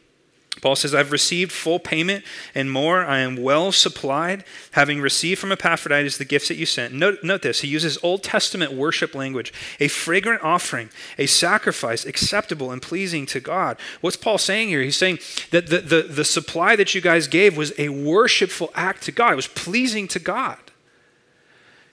Paul 0.60 0.76
says, 0.76 0.94
I've 0.94 1.12
received 1.12 1.52
full 1.52 1.78
payment 1.78 2.24
and 2.54 2.70
more. 2.70 3.04
I 3.04 3.18
am 3.18 3.36
well 3.36 3.72
supplied, 3.72 4.44
having 4.72 5.00
received 5.00 5.40
from 5.40 5.52
Epaphroditus 5.52 6.16
the 6.16 6.24
gifts 6.24 6.48
that 6.48 6.56
you 6.56 6.66
sent. 6.66 6.94
Note, 6.94 7.22
note, 7.22 7.42
this. 7.42 7.60
He 7.60 7.68
uses 7.68 7.98
Old 8.02 8.22
Testament 8.22 8.72
worship 8.72 9.14
language 9.14 9.52
a 9.80 9.88
fragrant 9.88 10.42
offering, 10.42 10.90
a 11.18 11.26
sacrifice 11.26 12.04
acceptable 12.06 12.72
and 12.72 12.80
pleasing 12.80 13.26
to 13.26 13.40
God. 13.40 13.76
What's 14.00 14.16
Paul 14.16 14.38
saying 14.38 14.68
here? 14.68 14.80
He's 14.80 14.96
saying 14.96 15.18
that 15.50 15.66
the, 15.68 15.78
the, 15.78 16.02
the 16.02 16.24
supply 16.24 16.74
that 16.76 16.94
you 16.94 17.00
guys 17.00 17.28
gave 17.28 17.56
was 17.56 17.72
a 17.78 17.90
worshipful 17.90 18.70
act 18.74 19.02
to 19.02 19.12
God, 19.12 19.32
it 19.32 19.36
was 19.36 19.48
pleasing 19.48 20.08
to 20.08 20.18
God. 20.18 20.58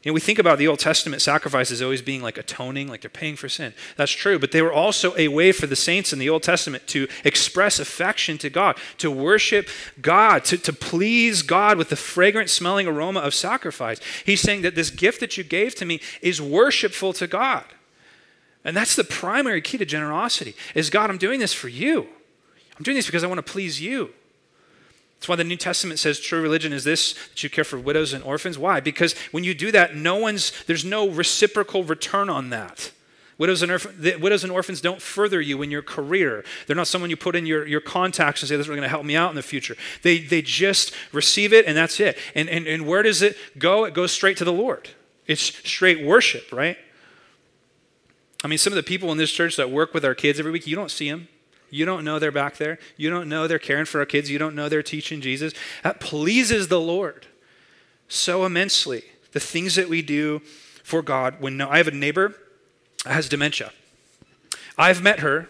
You 0.03 0.11
know, 0.11 0.15
we 0.15 0.19
think 0.19 0.37
about 0.37 0.57
the 0.57 0.67
Old 0.67 0.79
Testament 0.79 1.21
sacrifices 1.21 1.81
always 1.81 2.01
being 2.01 2.21
like 2.21 2.37
atoning, 2.37 2.89
like 2.89 3.01
they're 3.01 3.09
paying 3.09 3.37
for 3.37 3.47
sin. 3.47 3.73
That's 3.95 4.11
true, 4.11 4.37
but 4.37 4.51
they 4.51 4.61
were 4.61 4.73
also 4.73 5.15
a 5.15 5.29
way 5.29 5.53
for 5.53 5.65
the 5.65 5.77
saints 5.77 6.11
in 6.11 6.19
the 6.19 6.29
Old 6.29 6.43
Testament 6.43 6.87
to 6.87 7.07
express 7.23 7.79
affection 7.79 8.37
to 8.39 8.49
God, 8.49 8.77
to 8.97 9.09
worship 9.09 9.69
God, 10.01 10.43
to, 10.45 10.57
to 10.57 10.73
please 10.73 11.41
God 11.41 11.77
with 11.77 11.87
the 11.87 11.95
fragrant 11.95 12.49
smelling 12.49 12.85
aroma 12.85 13.21
of 13.21 13.33
sacrifice. 13.33 14.01
He's 14.25 14.41
saying 14.41 14.63
that 14.63 14.75
this 14.75 14.89
gift 14.89 15.21
that 15.21 15.37
you 15.37 15.43
gave 15.45 15.73
to 15.75 15.85
me 15.85 16.01
is 16.21 16.41
worshipful 16.41 17.13
to 17.13 17.25
God. 17.25 17.63
And 18.65 18.75
that's 18.75 18.97
the 18.97 19.05
primary 19.05 19.61
key 19.61 19.77
to 19.77 19.85
generosity 19.85 20.53
is 20.75 20.89
God, 20.89 21.09
I'm 21.09 21.17
doing 21.17 21.39
this 21.39 21.53
for 21.53 21.69
you. 21.69 22.07
I'm 22.77 22.83
doing 22.83 22.95
this 22.95 23.05
because 23.05 23.23
I 23.23 23.27
want 23.27 23.37
to 23.45 23.51
please 23.51 23.79
you. 23.79 24.13
That's 25.23 25.29
why 25.29 25.35
the 25.37 25.45
New 25.45 25.55
Testament 25.55 26.01
says 26.01 26.19
true 26.19 26.41
religion 26.41 26.73
is 26.73 26.83
this 26.83 27.13
that 27.13 27.41
you 27.41 27.49
care 27.49 27.63
for 27.63 27.79
widows 27.79 28.11
and 28.11 28.21
orphans. 28.25 28.57
Why? 28.57 28.81
Because 28.81 29.13
when 29.31 29.45
you 29.45 29.53
do 29.53 29.71
that, 29.71 29.95
no 29.95 30.17
one's 30.17 30.51
there's 30.65 30.83
no 30.83 31.07
reciprocal 31.07 31.85
return 31.85 32.29
on 32.29 32.49
that. 32.49 32.91
Widows 33.37 33.61
and, 33.61 33.71
orph- 33.71 34.19
widows 34.19 34.43
and 34.43 34.51
orphans 34.51 34.81
don't 34.81 35.01
further 35.01 35.39
you 35.39 35.61
in 35.61 35.71
your 35.71 35.81
career. 35.81 36.43
They're 36.67 36.75
not 36.75 36.87
someone 36.87 37.09
you 37.09 37.15
put 37.15 37.37
in 37.37 37.45
your, 37.45 37.65
your 37.65 37.79
contacts 37.79 38.41
and 38.41 38.49
say, 38.49 38.57
this 38.57 38.65
is 38.65 38.69
going 38.69 38.81
to 38.81 38.89
help 38.89 39.05
me 39.05 39.15
out 39.15 39.29
in 39.29 39.37
the 39.37 39.41
future. 39.41 39.77
They, 40.01 40.19
they 40.19 40.41
just 40.41 40.93
receive 41.13 41.53
it 41.53 41.65
and 41.65 41.77
that's 41.77 42.01
it. 42.01 42.17
And, 42.35 42.49
and, 42.49 42.67
and 42.67 42.85
where 42.85 43.01
does 43.01 43.21
it 43.21 43.37
go? 43.57 43.85
It 43.85 43.93
goes 43.93 44.11
straight 44.11 44.35
to 44.37 44.43
the 44.43 44.51
Lord. 44.51 44.89
It's 45.25 45.41
straight 45.41 46.05
worship, 46.05 46.51
right? 46.51 46.77
I 48.43 48.49
mean, 48.49 48.57
some 48.57 48.73
of 48.73 48.75
the 48.75 48.83
people 48.83 49.09
in 49.13 49.17
this 49.17 49.31
church 49.31 49.55
that 49.55 49.71
work 49.71 49.93
with 49.93 50.03
our 50.03 50.15
kids 50.15 50.37
every 50.37 50.51
week, 50.51 50.67
you 50.67 50.75
don't 50.75 50.91
see 50.91 51.09
them. 51.09 51.29
You 51.73 51.85
don't 51.85 52.05
know 52.05 52.19
they're 52.19 52.31
back 52.31 52.57
there. 52.57 52.77
You 52.97 53.09
don't 53.09 53.27
know 53.27 53.47
they're 53.47 53.57
caring 53.57 53.85
for 53.85 53.99
our 53.99 54.05
kids. 54.05 54.29
You 54.29 54.37
don't 54.37 54.53
know 54.53 54.69
they're 54.69 54.83
teaching 54.83 55.21
Jesus. 55.21 55.53
That 55.83 55.99
pleases 55.99 56.67
the 56.67 56.79
Lord 56.79 57.25
so 58.07 58.45
immensely. 58.45 59.03
The 59.31 59.39
things 59.39 59.73
that 59.73 59.89
we 59.89 60.03
do 60.03 60.43
for 60.83 61.01
God. 61.01 61.37
When 61.39 61.59
I 61.59 61.77
have 61.77 61.87
a 61.87 61.91
neighbor 61.91 62.35
has 63.07 63.27
dementia. 63.27 63.71
I've 64.77 65.01
met 65.01 65.21
her 65.21 65.49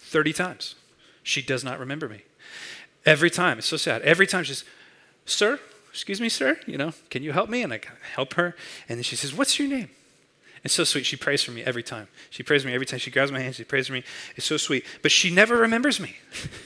30 0.00 0.34
times. 0.34 0.74
She 1.22 1.40
does 1.40 1.64
not 1.64 1.78
remember 1.80 2.06
me. 2.06 2.20
Every 3.06 3.30
time. 3.30 3.56
It's 3.56 3.66
so 3.66 3.78
sad. 3.78 4.02
Every 4.02 4.26
time 4.26 4.44
she's, 4.44 4.62
Sir, 5.24 5.58
excuse 5.90 6.20
me, 6.20 6.28
sir, 6.28 6.58
you 6.66 6.76
know, 6.76 6.92
can 7.08 7.22
you 7.22 7.32
help 7.32 7.48
me? 7.48 7.62
And 7.62 7.72
I 7.72 7.80
help 8.14 8.34
her. 8.34 8.54
And 8.90 8.98
then 8.98 9.04
she 9.04 9.16
says, 9.16 9.32
What's 9.32 9.58
your 9.58 9.68
name? 9.68 9.88
It's 10.66 10.74
so 10.74 10.82
sweet. 10.82 11.06
She 11.06 11.16
prays 11.16 11.44
for 11.44 11.52
me 11.52 11.62
every 11.62 11.84
time. 11.84 12.08
She 12.28 12.42
prays 12.42 12.62
for 12.62 12.68
me 12.68 12.74
every 12.74 12.86
time. 12.86 12.98
She 12.98 13.12
grabs 13.12 13.30
my 13.30 13.38
hand. 13.38 13.54
She 13.54 13.62
prays 13.62 13.86
for 13.86 13.92
me. 13.92 14.02
It's 14.34 14.46
so 14.46 14.56
sweet. 14.56 14.84
But 15.00 15.12
she 15.12 15.30
never 15.30 15.56
remembers 15.56 16.00
me. 16.00 16.16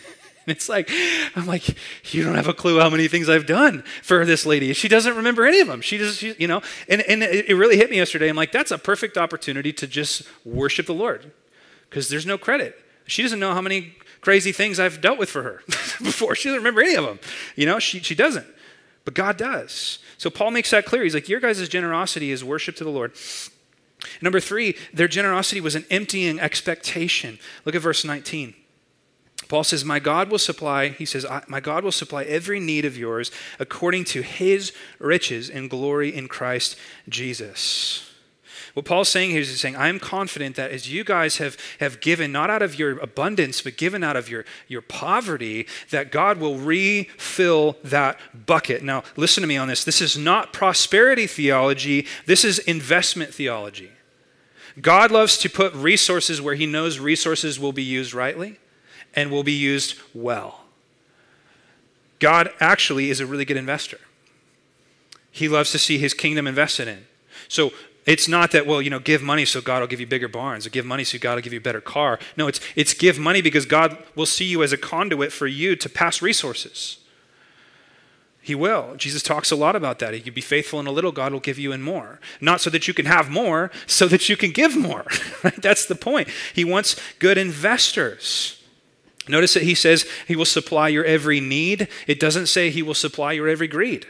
it's 0.47 0.71
like, 0.71 0.91
I'm 1.37 1.47
like, 1.47 1.77
you 2.15 2.25
don't 2.25 2.37
have 2.37 2.49
a 2.49 2.55
clue 2.55 2.81
how 2.81 2.89
many 2.89 3.09
things 3.09 3.29
I've 3.29 3.45
done 3.45 3.85
for 4.03 4.25
this 4.25 4.47
lady. 4.47 4.73
She 4.73 4.89
doesn't 4.89 5.15
remember 5.15 5.45
any 5.45 5.61
of 5.61 5.69
them. 5.69 5.83
She 5.83 5.99
just, 5.99 6.23
you 6.23 6.49
know, 6.49 6.63
and, 6.89 7.03
and 7.03 7.23
it 7.23 7.55
really 7.55 7.77
hit 7.77 7.91
me 7.91 7.99
yesterday. 7.99 8.31
I'm 8.31 8.37
like, 8.37 8.53
that's 8.53 8.71
a 8.71 8.79
perfect 8.79 9.19
opportunity 9.19 9.71
to 9.75 9.87
just 9.87 10.23
worship 10.47 10.87
the 10.87 10.95
Lord 10.95 11.31
because 11.91 12.09
there's 12.09 12.25
no 12.25 12.39
credit. 12.39 12.83
She 13.07 13.23
doesn't 13.23 13.39
know 13.39 13.53
how 13.53 13.61
many 13.61 13.97
crazy 14.23 14.53
things 14.53 14.81
I've 14.81 15.03
dealt 15.03 15.19
with 15.19 15.29
for 15.29 15.43
her 15.43 15.63
before. 15.67 16.35
She 16.35 16.49
doesn't 16.49 16.61
remember 16.61 16.81
any 16.81 16.95
of 16.95 17.05
them. 17.05 17.19
You 17.55 17.67
know, 17.67 17.79
she, 17.79 18.01
she 18.01 18.15
doesn't. 18.15 18.47
But 19.05 19.13
God 19.13 19.37
does. 19.37 19.99
So 20.17 20.31
Paul 20.31 20.53
makes 20.53 20.71
that 20.71 20.87
clear. 20.87 21.03
He's 21.03 21.13
like, 21.13 21.29
your 21.29 21.41
guys' 21.41 21.69
generosity 21.69 22.31
is 22.31 22.43
worship 22.43 22.77
to 22.77 22.85
the 22.85 22.91
Lord. 22.91 23.13
Number 24.21 24.41
three, 24.41 24.77
their 24.93 25.09
generosity 25.09 25.61
was 25.61 25.75
an 25.75 25.85
emptying 25.91 26.41
expectation. 26.41 27.39
Look 27.65 27.75
at 27.75 27.83
verse 27.83 28.05
19. 28.05 28.55
Paul 29.49 29.65
says, 29.65 29.85
My 29.85 29.99
God 29.99 30.31
will 30.31 30.39
supply, 30.39 30.89
he 30.89 31.05
says, 31.05 31.27
My 31.49 31.61
God 31.61 31.83
will 31.83 31.93
supply 31.93 32.23
every 32.25 32.61
need 32.61 32.85
of 32.85 32.97
yours 32.97 33.31
according 33.59 34.05
to 34.05 34.23
his 34.23 34.73
riches 34.99 35.51
and 35.51 35.69
glory 35.69 36.15
in 36.15 36.29
Christ 36.29 36.77
Jesus. 37.09 38.10
What 38.75 38.85
Paul's 38.85 39.09
saying 39.09 39.31
here 39.31 39.41
is 39.41 39.49
he's 39.49 39.61
saying, 39.61 39.77
I'm 39.77 39.99
confident 39.99 40.57
that 40.57 40.71
as 40.71 40.91
you 40.91 41.03
guys 41.05 41.39
have, 41.39 41.57
have 41.81 42.01
given, 42.01 42.31
not 42.31 42.51
out 42.51 42.63
of 42.63 42.79
your 42.79 42.99
abundance, 42.99 43.61
but 43.63 43.77
given 43.77 44.05
out 44.05 44.17
of 44.17 44.29
your, 44.29 44.45
your 44.69 44.83
poverty, 44.83 45.67
that 45.91 46.13
God 46.13 46.39
will 46.39 46.57
refill 46.57 47.77
that 47.83 48.19
bucket. 48.47 48.83
Now, 48.83 49.03
listen 49.17 49.41
to 49.43 49.47
me 49.47 49.57
on 49.57 49.69
this. 49.69 49.85
This 49.85 50.01
is 50.01 50.17
not 50.17 50.53
prosperity 50.53 51.27
theology, 51.27 52.07
this 52.27 52.45
is 52.45 52.59
investment 52.61 53.35
theology. 53.35 53.91
God 54.81 55.11
loves 55.11 55.37
to 55.39 55.51
put 55.51 55.75
resources 55.75 56.41
where 56.41 56.55
he 56.55 56.67
knows 56.67 56.99
resources 56.99 57.59
will 57.59 57.73
be 57.73 57.83
used 57.83 58.15
rightly 58.15 58.59
and 59.15 59.31
will 59.31 59.43
be 59.43 59.53
used 59.53 59.97
well. 60.15 60.61
God 62.21 62.51
actually 62.61 63.11
is 63.11 63.19
a 63.19 63.27
really 63.27 63.45
good 63.45 63.57
investor. 63.57 63.99
He 65.31 65.49
loves 65.49 65.73
to 65.73 65.79
see 65.79 65.99
his 65.99 66.15
kingdom 66.15 66.47
invested 66.47 66.87
in. 66.87 67.07
So 67.49 67.73
it's 68.11 68.27
not 68.27 68.51
that, 68.51 68.67
well, 68.67 68.83
you 68.83 68.91
know, 68.91 68.99
give 68.99 69.23
money 69.23 69.45
so 69.45 69.61
God 69.61 69.81
will 69.81 69.87
give 69.87 70.01
you 70.01 70.07
bigger 70.07 70.27
barns, 70.27 70.67
or 70.67 70.71
give 70.71 70.85
money 70.85 71.05
so 71.05 71.17
God 71.17 71.37
will 71.37 71.43
give 71.43 71.53
you 71.53 71.61
a 71.61 71.63
better 71.63 71.81
car. 71.81 72.19
No, 72.37 72.49
it's, 72.49 72.59
it's 72.75 72.93
give 72.93 73.21
money 73.21 73.41
because 73.41 73.67
God 73.67 73.97
will 74.17 74.27
see 74.27 74.47
you 74.47 74.65
as 74.65 74.73
a 74.73 74.77
conduit 74.77 75.33
for 75.33 75.47
you 75.47 75.77
to 75.77 75.89
pass 75.89 76.21
resources. 76.21 76.99
He 78.43 78.57
will. 78.57 78.97
Jesus 78.97 79.23
talks 79.23 79.53
a 79.53 79.57
lot 79.57 79.77
about 79.77 80.01
that. 80.01 80.13
If 80.13 80.27
you 80.27 80.33
be 80.33 80.41
faithful 80.41 80.81
in 80.81 80.89
a 80.89 80.91
little, 80.91 81.13
God 81.13 81.33
will 81.33 81.39
give 81.39 81.57
you 81.57 81.71
in 81.71 81.83
more. 81.83 82.19
Not 82.41 82.61
so 82.61 82.69
that 82.71 82.89
you 82.89 82.95
can 82.95 83.07
have 83.07 83.31
more, 83.31 83.71
so 83.87 84.09
that 84.09 84.29
you 84.29 84.37
can 84.37 84.51
give 84.51 84.77
more. 84.77 85.05
That's 85.59 85.87
the 85.87 85.95
point. 85.95 86.29
He 86.53 86.65
wants 86.65 86.97
good 87.21 87.39
investors. 87.39 88.61
Notice 89.29 89.55
that 89.55 89.63
he 89.63 89.77
says 89.77 90.05
he 90.27 90.35
will 90.35 90.45
supply 90.45 90.89
your 90.89 91.05
every 91.05 91.39
need. 91.39 91.87
It 92.09 92.19
doesn't 92.19 92.47
say 92.47 92.71
he 92.71 92.83
will 92.83 92.95
supply 92.95 93.33
your 93.33 93.47
every 93.47 93.69
greed, 93.69 94.09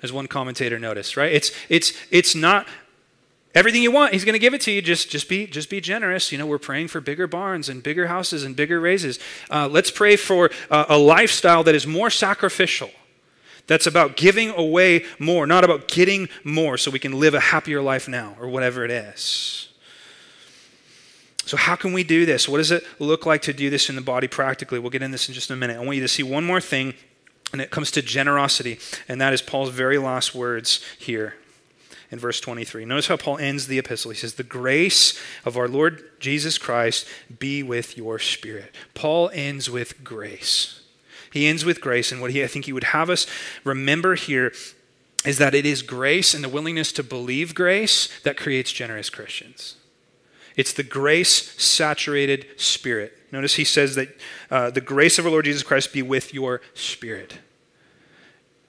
as 0.00 0.12
one 0.12 0.28
commentator 0.28 0.78
noticed, 0.78 1.16
right? 1.16 1.32
It's, 1.32 1.50
it's, 1.68 1.92
it's 2.12 2.36
not 2.36 2.68
Everything 3.56 3.82
you 3.82 3.90
want, 3.90 4.12
he's 4.12 4.26
going 4.26 4.34
to 4.34 4.38
give 4.38 4.52
it 4.52 4.60
to 4.60 4.70
you. 4.70 4.82
Just, 4.82 5.08
just, 5.08 5.30
be, 5.30 5.46
just 5.46 5.70
be 5.70 5.80
generous. 5.80 6.30
You 6.30 6.36
know, 6.36 6.44
we're 6.44 6.58
praying 6.58 6.88
for 6.88 7.00
bigger 7.00 7.26
barns 7.26 7.70
and 7.70 7.82
bigger 7.82 8.06
houses 8.08 8.44
and 8.44 8.54
bigger 8.54 8.78
raises. 8.78 9.18
Uh, 9.50 9.66
let's 9.66 9.90
pray 9.90 10.16
for 10.16 10.50
uh, 10.70 10.84
a 10.90 10.98
lifestyle 10.98 11.64
that 11.64 11.74
is 11.74 11.86
more 11.86 12.10
sacrificial. 12.10 12.90
That's 13.66 13.86
about 13.86 14.14
giving 14.14 14.50
away 14.50 15.06
more, 15.18 15.46
not 15.46 15.64
about 15.64 15.88
getting 15.88 16.28
more 16.44 16.76
so 16.76 16.90
we 16.90 16.98
can 16.98 17.18
live 17.18 17.32
a 17.32 17.40
happier 17.40 17.80
life 17.80 18.08
now 18.08 18.36
or 18.38 18.46
whatever 18.46 18.84
it 18.84 18.90
is. 18.90 19.70
So, 21.46 21.56
how 21.56 21.76
can 21.76 21.94
we 21.94 22.04
do 22.04 22.26
this? 22.26 22.46
What 22.46 22.58
does 22.58 22.70
it 22.70 22.84
look 22.98 23.24
like 23.24 23.40
to 23.42 23.54
do 23.54 23.70
this 23.70 23.88
in 23.88 23.96
the 23.96 24.02
body 24.02 24.28
practically? 24.28 24.78
We'll 24.78 24.90
get 24.90 25.02
in 25.02 25.12
this 25.12 25.28
in 25.28 25.34
just 25.34 25.50
a 25.50 25.56
minute. 25.56 25.78
I 25.78 25.80
want 25.80 25.96
you 25.96 26.02
to 26.02 26.08
see 26.08 26.22
one 26.22 26.44
more 26.44 26.60
thing, 26.60 26.92
and 27.52 27.62
it 27.62 27.70
comes 27.70 27.90
to 27.92 28.02
generosity, 28.02 28.78
and 29.08 29.18
that 29.22 29.32
is 29.32 29.40
Paul's 29.40 29.70
very 29.70 29.96
last 29.96 30.34
words 30.34 30.84
here 30.98 31.36
in 32.10 32.18
verse 32.18 32.40
23. 32.40 32.84
Notice 32.84 33.08
how 33.08 33.16
Paul 33.16 33.38
ends 33.38 33.66
the 33.66 33.78
epistle. 33.78 34.10
He 34.10 34.16
says, 34.16 34.34
The 34.34 34.42
grace 34.42 35.20
of 35.44 35.56
our 35.56 35.68
Lord 35.68 36.02
Jesus 36.20 36.58
Christ 36.58 37.06
be 37.38 37.62
with 37.62 37.96
your 37.96 38.18
spirit. 38.18 38.74
Paul 38.94 39.30
ends 39.32 39.68
with 39.70 40.04
grace. 40.04 40.82
He 41.32 41.46
ends 41.46 41.64
with 41.64 41.80
grace, 41.80 42.12
and 42.12 42.20
what 42.20 42.30
he, 42.30 42.42
I 42.42 42.46
think 42.46 42.64
he 42.64 42.72
would 42.72 42.84
have 42.84 43.10
us 43.10 43.26
remember 43.64 44.14
here 44.14 44.52
is 45.24 45.38
that 45.38 45.54
it 45.54 45.66
is 45.66 45.82
grace 45.82 46.34
and 46.34 46.44
the 46.44 46.48
willingness 46.48 46.92
to 46.92 47.02
believe 47.02 47.54
grace 47.54 48.08
that 48.22 48.36
creates 48.36 48.72
generous 48.72 49.10
Christians. 49.10 49.76
It's 50.56 50.72
the 50.72 50.82
grace 50.82 51.60
saturated 51.60 52.46
spirit. 52.56 53.12
Notice 53.32 53.56
he 53.56 53.64
says 53.64 53.96
that 53.96 54.08
uh, 54.50 54.70
the 54.70 54.80
grace 54.80 55.18
of 55.18 55.26
our 55.26 55.32
Lord 55.32 55.44
Jesus 55.44 55.62
Christ 55.62 55.92
be 55.92 56.00
with 56.00 56.32
your 56.32 56.62
spirit 56.74 57.38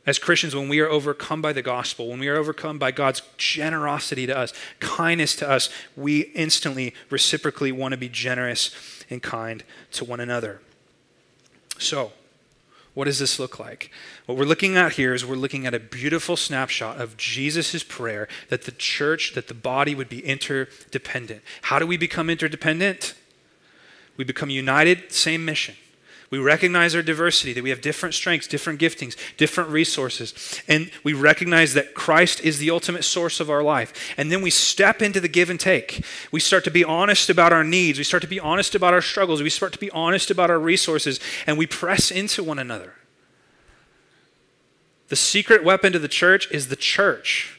as 0.08 0.18
Christians, 0.18 0.56
when 0.56 0.70
we 0.70 0.80
are 0.80 0.90
overcome 0.90 1.42
by 1.42 1.52
the 1.52 1.62
gospel, 1.62 2.08
when 2.08 2.20
we 2.20 2.30
are 2.30 2.38
overcome 2.38 2.80
by 2.80 2.92
God's 2.92 3.22
generosity 3.36 4.26
to 4.26 4.36
us, 4.36 4.54
kindness 4.80 5.36
to 5.36 5.50
us, 5.50 5.70
we 5.98 6.22
instantly, 6.34 6.94
reciprocally 7.10 7.74
want 7.74 7.92
to 7.92 7.98
be 7.98 8.08
generous 8.08 9.04
and 9.10 9.22
kind 9.22 9.66
to 9.92 10.06
one 10.06 10.22
another. 10.22 10.62
So, 11.78 12.14
what 12.94 13.06
does 13.06 13.20
this 13.20 13.38
look 13.38 13.60
like? 13.60 13.92
What 14.26 14.38
we're 14.38 14.46
looking 14.46 14.78
at 14.78 14.94
here 14.94 15.14
is 15.14 15.26
we're 15.26 15.36
looking 15.36 15.68
at 15.68 15.76
a 15.76 15.80
beautiful 15.80 16.38
snapshot 16.38 17.00
of 17.00 17.18
Jesus' 17.18 17.84
prayer 17.84 18.30
that 18.48 18.64
the 18.64 18.72
church, 18.72 19.34
that 19.36 19.50
the 19.50 19.54
body 19.54 19.94
would 19.94 20.10
be 20.10 20.26
interdependent. 20.26 21.42
How 21.64 21.80
do 21.80 21.86
we 21.86 21.98
become 21.98 22.30
interdependent? 22.30 23.14
We 24.16 24.24
become 24.24 24.50
united, 24.50 25.12
same 25.12 25.44
mission. 25.44 25.76
We 26.30 26.40
recognize 26.40 26.94
our 26.94 27.02
diversity, 27.02 27.54
that 27.54 27.64
we 27.64 27.70
have 27.70 27.80
different 27.80 28.14
strengths, 28.14 28.48
different 28.48 28.82
giftings, 28.82 29.16
different 29.38 29.70
resources. 29.70 30.62
And 30.68 30.92
we 31.02 31.14
recognize 31.14 31.74
that 31.74 31.94
Christ 31.94 32.42
is 32.42 32.60
the 32.60 32.70
ultimate 32.70 33.06
source 33.06 33.40
of 33.40 33.50
our 33.50 33.64
life. 33.64 34.14
And 34.18 34.30
then 34.30 34.42
we 34.42 34.50
step 34.50 35.02
into 35.02 35.22
the 35.22 35.30
give 35.30 35.50
and 35.50 35.60
take. 35.60 36.04
We 36.32 36.42
start 36.42 36.66
to 36.66 36.72
be 36.72 36.84
honest 36.84 37.30
about 37.30 37.54
our 37.54 37.64
needs. 37.64 37.98
We 37.98 38.04
start 38.04 38.24
to 38.24 38.30
be 38.30 38.42
honest 38.42 38.76
about 38.76 38.94
our 38.94 39.02
struggles. 39.02 39.42
We 39.42 39.50
start 39.50 39.72
to 39.74 39.80
be 39.80 39.90
honest 39.92 40.30
about 40.30 40.50
our 40.50 40.60
resources. 40.60 41.22
And 41.46 41.58
we 41.58 41.66
press 41.66 42.12
into 42.12 42.44
one 42.44 42.60
another. 42.60 42.96
The 45.08 45.16
secret 45.16 45.64
weapon 45.64 45.94
to 45.94 46.00
the 46.00 46.10
church 46.10 46.52
is 46.52 46.68
the 46.68 46.76
church. 46.76 47.58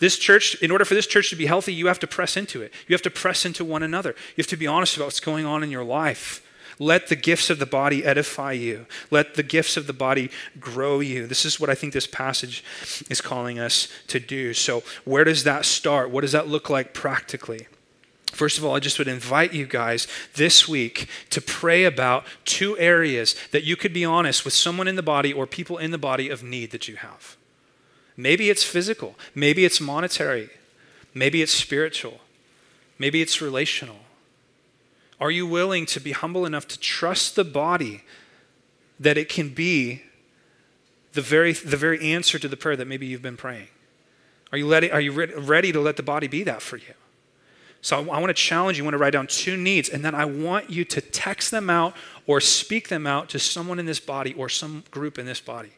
This 0.00 0.18
church, 0.18 0.54
in 0.56 0.70
order 0.70 0.84
for 0.84 0.94
this 0.94 1.06
church 1.06 1.30
to 1.30 1.36
be 1.36 1.46
healthy, 1.46 1.72
you 1.72 1.86
have 1.86 2.00
to 2.00 2.06
press 2.06 2.36
into 2.36 2.60
it. 2.60 2.74
You 2.88 2.94
have 2.94 3.02
to 3.02 3.10
press 3.10 3.46
into 3.46 3.64
one 3.64 3.82
another. 3.82 4.10
You 4.36 4.42
have 4.42 4.48
to 4.48 4.56
be 4.58 4.66
honest 4.66 4.96
about 4.96 5.06
what's 5.06 5.20
going 5.20 5.46
on 5.46 5.62
in 5.62 5.70
your 5.70 5.84
life. 5.84 6.46
Let 6.78 7.08
the 7.08 7.16
gifts 7.16 7.50
of 7.50 7.58
the 7.58 7.66
body 7.66 8.04
edify 8.04 8.52
you. 8.52 8.86
Let 9.10 9.34
the 9.34 9.42
gifts 9.42 9.76
of 9.76 9.86
the 9.86 9.92
body 9.92 10.30
grow 10.58 11.00
you. 11.00 11.26
This 11.26 11.44
is 11.44 11.60
what 11.60 11.70
I 11.70 11.74
think 11.74 11.92
this 11.92 12.06
passage 12.06 12.64
is 13.10 13.20
calling 13.20 13.58
us 13.58 13.88
to 14.08 14.18
do. 14.18 14.54
So, 14.54 14.82
where 15.04 15.24
does 15.24 15.44
that 15.44 15.64
start? 15.64 16.10
What 16.10 16.22
does 16.22 16.32
that 16.32 16.48
look 16.48 16.70
like 16.70 16.94
practically? 16.94 17.66
First 18.32 18.56
of 18.56 18.64
all, 18.64 18.74
I 18.74 18.80
just 18.80 18.98
would 18.98 19.08
invite 19.08 19.52
you 19.52 19.66
guys 19.66 20.08
this 20.36 20.66
week 20.66 21.06
to 21.30 21.42
pray 21.42 21.84
about 21.84 22.24
two 22.46 22.78
areas 22.78 23.36
that 23.50 23.64
you 23.64 23.76
could 23.76 23.92
be 23.92 24.06
honest 24.06 24.46
with 24.46 24.54
someone 24.54 24.88
in 24.88 24.96
the 24.96 25.02
body 25.02 25.34
or 25.34 25.46
people 25.46 25.76
in 25.76 25.90
the 25.90 25.98
body 25.98 26.30
of 26.30 26.42
need 26.42 26.70
that 26.70 26.88
you 26.88 26.96
have. 26.96 27.36
Maybe 28.16 28.48
it's 28.48 28.64
physical, 28.64 29.16
maybe 29.34 29.66
it's 29.66 29.80
monetary, 29.80 30.48
maybe 31.12 31.42
it's 31.42 31.52
spiritual, 31.52 32.20
maybe 32.98 33.20
it's 33.20 33.42
relational. 33.42 34.00
Are 35.22 35.30
you 35.30 35.46
willing 35.46 35.86
to 35.86 36.00
be 36.00 36.10
humble 36.10 36.44
enough 36.44 36.66
to 36.66 36.76
trust 36.80 37.36
the 37.36 37.44
body 37.44 38.02
that 38.98 39.16
it 39.16 39.28
can 39.28 39.50
be 39.50 40.02
the 41.12 41.20
very, 41.20 41.52
the 41.52 41.76
very 41.76 42.12
answer 42.12 42.40
to 42.40 42.48
the 42.48 42.56
prayer 42.56 42.74
that 42.74 42.88
maybe 42.88 43.06
you've 43.06 43.22
been 43.22 43.36
praying? 43.36 43.68
Are 44.50 44.58
you, 44.58 44.68
ready, 44.68 44.90
are 44.90 45.00
you 45.00 45.12
ready 45.12 45.70
to 45.70 45.78
let 45.78 45.96
the 45.96 46.02
body 46.02 46.26
be 46.26 46.42
that 46.42 46.60
for 46.60 46.76
you? 46.76 46.94
So 47.82 47.98
I, 47.98 48.16
I 48.16 48.18
want 48.18 48.30
to 48.30 48.34
challenge 48.34 48.78
you. 48.78 48.82
I 48.82 48.86
want 48.86 48.94
to 48.94 48.98
write 48.98 49.12
down 49.12 49.28
two 49.28 49.56
needs, 49.56 49.88
and 49.88 50.04
then 50.04 50.16
I 50.16 50.24
want 50.24 50.70
you 50.70 50.84
to 50.86 51.00
text 51.00 51.52
them 51.52 51.70
out 51.70 51.94
or 52.26 52.40
speak 52.40 52.88
them 52.88 53.06
out 53.06 53.28
to 53.28 53.38
someone 53.38 53.78
in 53.78 53.86
this 53.86 54.00
body 54.00 54.34
or 54.34 54.48
some 54.48 54.82
group 54.90 55.20
in 55.20 55.26
this 55.26 55.40
body. 55.40 55.70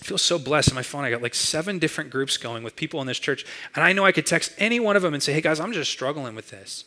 I 0.00 0.04
feel 0.06 0.16
so 0.16 0.38
blessed. 0.38 0.70
On 0.70 0.74
my 0.74 0.82
phone, 0.82 1.04
I 1.04 1.10
got 1.10 1.20
like 1.20 1.34
seven 1.34 1.78
different 1.78 2.08
groups 2.08 2.38
going 2.38 2.62
with 2.62 2.76
people 2.76 3.02
in 3.02 3.06
this 3.06 3.18
church, 3.18 3.44
and 3.74 3.84
I 3.84 3.92
know 3.92 4.06
I 4.06 4.12
could 4.12 4.24
text 4.24 4.54
any 4.56 4.80
one 4.80 4.96
of 4.96 5.02
them 5.02 5.12
and 5.12 5.22
say, 5.22 5.34
"Hey 5.34 5.42
guys, 5.42 5.60
I'm 5.60 5.74
just 5.74 5.90
struggling 5.90 6.34
with 6.34 6.48
this." 6.48 6.86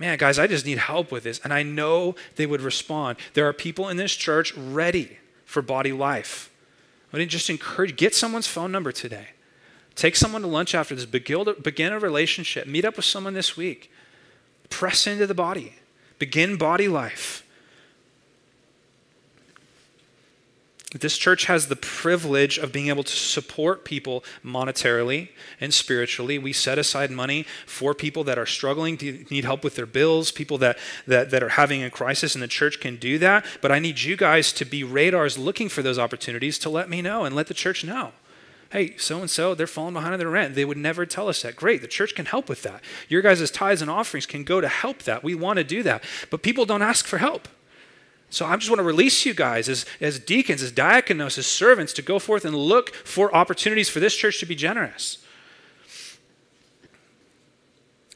Man, 0.00 0.16
guys, 0.16 0.38
I 0.38 0.46
just 0.46 0.64
need 0.64 0.78
help 0.78 1.12
with 1.12 1.24
this. 1.24 1.40
And 1.44 1.52
I 1.52 1.62
know 1.62 2.16
they 2.36 2.46
would 2.46 2.62
respond. 2.62 3.18
There 3.34 3.46
are 3.46 3.52
people 3.52 3.88
in 3.88 3.98
this 3.98 4.16
church 4.16 4.56
ready 4.56 5.18
for 5.44 5.60
body 5.60 5.92
life. 5.92 6.50
I 7.12 7.18
would 7.18 7.28
just 7.28 7.50
encourage, 7.50 7.96
get 7.96 8.14
someone's 8.14 8.46
phone 8.46 8.72
number 8.72 8.92
today. 8.92 9.28
Take 9.94 10.16
someone 10.16 10.40
to 10.40 10.48
lunch 10.48 10.74
after 10.74 10.94
this. 10.94 11.04
Begin 11.04 11.92
a 11.92 11.98
relationship. 11.98 12.66
Meet 12.66 12.86
up 12.86 12.96
with 12.96 13.04
someone 13.04 13.34
this 13.34 13.56
week. 13.56 13.92
Press 14.70 15.06
into 15.06 15.26
the 15.26 15.34
body. 15.34 15.74
Begin 16.18 16.56
body 16.56 16.88
life. 16.88 17.44
This 20.92 21.16
church 21.16 21.44
has 21.44 21.68
the 21.68 21.76
privilege 21.76 22.58
of 22.58 22.72
being 22.72 22.88
able 22.88 23.04
to 23.04 23.12
support 23.12 23.84
people 23.84 24.24
monetarily 24.44 25.28
and 25.60 25.72
spiritually. 25.72 26.36
We 26.36 26.52
set 26.52 26.78
aside 26.78 27.12
money 27.12 27.46
for 27.64 27.94
people 27.94 28.24
that 28.24 28.38
are 28.38 28.46
struggling, 28.46 28.98
need 29.30 29.44
help 29.44 29.62
with 29.62 29.76
their 29.76 29.86
bills, 29.86 30.32
people 30.32 30.58
that, 30.58 30.78
that, 31.06 31.30
that 31.30 31.44
are 31.44 31.50
having 31.50 31.84
a 31.84 31.90
crisis, 31.90 32.34
and 32.34 32.42
the 32.42 32.48
church 32.48 32.80
can 32.80 32.96
do 32.96 33.18
that. 33.18 33.46
But 33.60 33.70
I 33.70 33.78
need 33.78 34.00
you 34.00 34.16
guys 34.16 34.52
to 34.54 34.64
be 34.64 34.82
radars 34.82 35.38
looking 35.38 35.68
for 35.68 35.80
those 35.80 35.98
opportunities 35.98 36.58
to 36.58 36.68
let 36.68 36.90
me 36.90 37.02
know 37.02 37.24
and 37.24 37.36
let 37.36 37.46
the 37.46 37.54
church 37.54 37.84
know. 37.84 38.10
Hey, 38.70 38.96
so 38.96 39.20
and 39.20 39.30
so, 39.30 39.54
they're 39.54 39.68
falling 39.68 39.94
behind 39.94 40.12
on 40.12 40.18
their 40.18 40.28
rent. 40.28 40.56
They 40.56 40.64
would 40.64 40.76
never 40.76 41.06
tell 41.06 41.28
us 41.28 41.42
that. 41.42 41.54
Great, 41.54 41.82
the 41.82 41.88
church 41.88 42.16
can 42.16 42.26
help 42.26 42.48
with 42.48 42.62
that. 42.62 42.82
Your 43.08 43.22
guys' 43.22 43.50
tithes 43.52 43.82
and 43.82 43.90
offerings 43.90 44.26
can 44.26 44.42
go 44.42 44.60
to 44.60 44.68
help 44.68 45.04
that. 45.04 45.22
We 45.22 45.36
want 45.36 45.58
to 45.58 45.64
do 45.64 45.84
that. 45.84 46.02
But 46.30 46.42
people 46.42 46.66
don't 46.66 46.82
ask 46.82 47.06
for 47.06 47.18
help. 47.18 47.48
So 48.30 48.46
I 48.46 48.56
just 48.56 48.70
want 48.70 48.78
to 48.78 48.84
release 48.84 49.26
you 49.26 49.34
guys 49.34 49.68
as, 49.68 49.84
as 50.00 50.20
deacons, 50.20 50.62
as 50.62 50.72
diakonos, 50.72 51.36
as 51.36 51.46
servants 51.46 51.92
to 51.94 52.02
go 52.02 52.20
forth 52.20 52.44
and 52.44 52.54
look 52.54 52.94
for 52.94 53.34
opportunities 53.34 53.88
for 53.88 53.98
this 53.98 54.14
church 54.14 54.38
to 54.38 54.46
be 54.46 54.54
generous. 54.54 55.18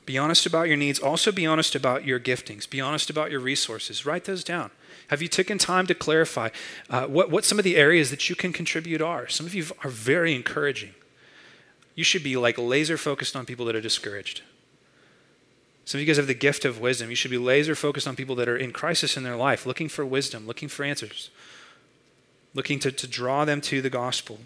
Be 0.07 0.17
honest 0.17 0.47
about 0.47 0.69
your 0.69 0.77
needs. 0.77 0.99
Also, 0.99 1.33
be 1.33 1.47
honest 1.47 1.75
about 1.75 2.05
your 2.05 2.21
giftings. 2.21 2.69
Be 2.69 2.81
honest 2.81 3.11
about 3.11 3.31
your 3.31 3.41
resources. 3.41 4.07
Write 4.07 4.25
those 4.25 4.45
down. 4.45 4.71
Have 5.09 5.21
you 5.21 5.29
taken 5.29 5.59
time 5.59 5.87
to 5.87 5.95
clarify 5.95 6.51
uh, 6.89 7.07
what, 7.07 7.31
what 7.31 7.45
some 7.45 7.59
of 7.59 7.65
the 7.65 7.77
areas 7.77 8.11
that 8.11 8.29
you 8.29 8.37
can 8.37 8.53
contribute 8.53 9.03
are? 9.03 9.29
Some 9.29 9.47
of 9.47 9.55
you 9.55 9.67
are 9.83 9.91
very 9.91 10.35
encouraging. 10.35 10.95
You 11.95 12.05
should 12.05 12.23
be 12.23 12.37
like 12.37 12.59
laser 12.59 12.97
focused 12.97 13.35
on 13.35 13.47
people 13.47 13.67
that 13.67 13.77
are 13.77 13.81
discouraged. 13.81 14.43
Some 15.85 15.99
of 15.99 16.01
you 16.01 16.07
guys 16.07 16.17
have 16.17 16.27
the 16.27 16.35
gift 16.35 16.65
of 16.65 16.81
wisdom. 16.81 17.11
You 17.11 17.17
should 17.17 17.31
be 17.31 17.39
laser 17.39 17.75
focused 17.75 18.09
on 18.09 18.17
people 18.17 18.35
that 18.37 18.49
are 18.49 18.57
in 18.57 18.73
crisis 18.73 19.17
in 19.17 19.23
their 19.23 19.37
life, 19.37 19.67
looking 19.67 19.89
for 19.89 20.05
wisdom, 20.05 20.47
looking 20.47 20.69
for 20.69 20.85
answers, 20.85 21.31
looking 22.55 22.79
to, 22.81 22.91
to 22.91 23.07
draw 23.07 23.45
them 23.45 23.61
to 23.63 23.83
the 23.83 23.91
gospel. 23.91 24.41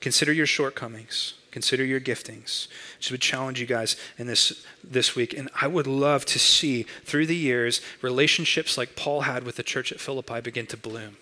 Consider 0.00 0.32
your 0.32 0.46
shortcomings. 0.46 1.34
Consider 1.50 1.86
your 1.86 2.00
giftings. 2.00 2.68
Just 2.98 3.10
would 3.10 3.22
challenge 3.22 3.58
you 3.58 3.66
guys 3.66 3.96
in 4.18 4.26
this 4.26 4.66
this 4.84 5.16
week. 5.16 5.32
And 5.32 5.48
I 5.58 5.66
would 5.66 5.86
love 5.86 6.26
to 6.26 6.38
see 6.38 6.82
through 7.04 7.24
the 7.24 7.34
years 7.34 7.80
relationships 8.02 8.76
like 8.76 8.94
Paul 8.94 9.22
had 9.22 9.44
with 9.44 9.56
the 9.56 9.62
church 9.62 9.90
at 9.90 9.98
Philippi 9.98 10.42
begin 10.42 10.66
to 10.66 10.76
bloom. 10.76 11.16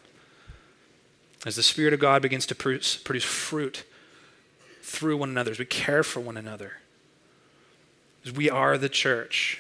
As 1.47 1.55
the 1.55 1.63
Spirit 1.63 1.95
of 1.95 2.01
God 2.01 2.21
begins 2.21 2.47
to 2.47 2.55
produce, 2.57 2.97
produce 2.97 3.23
fruit 3.23 3.85
through 4.83 5.19
one 5.19 5.31
another, 5.31 5.53
as 5.53 5.59
we 5.61 5.67
care 5.67 6.03
for 6.03 6.19
one 6.19 6.37
another. 6.37 6.79
We 8.33 8.49
are 8.49 8.79
the 8.79 8.89
church. 8.89 9.59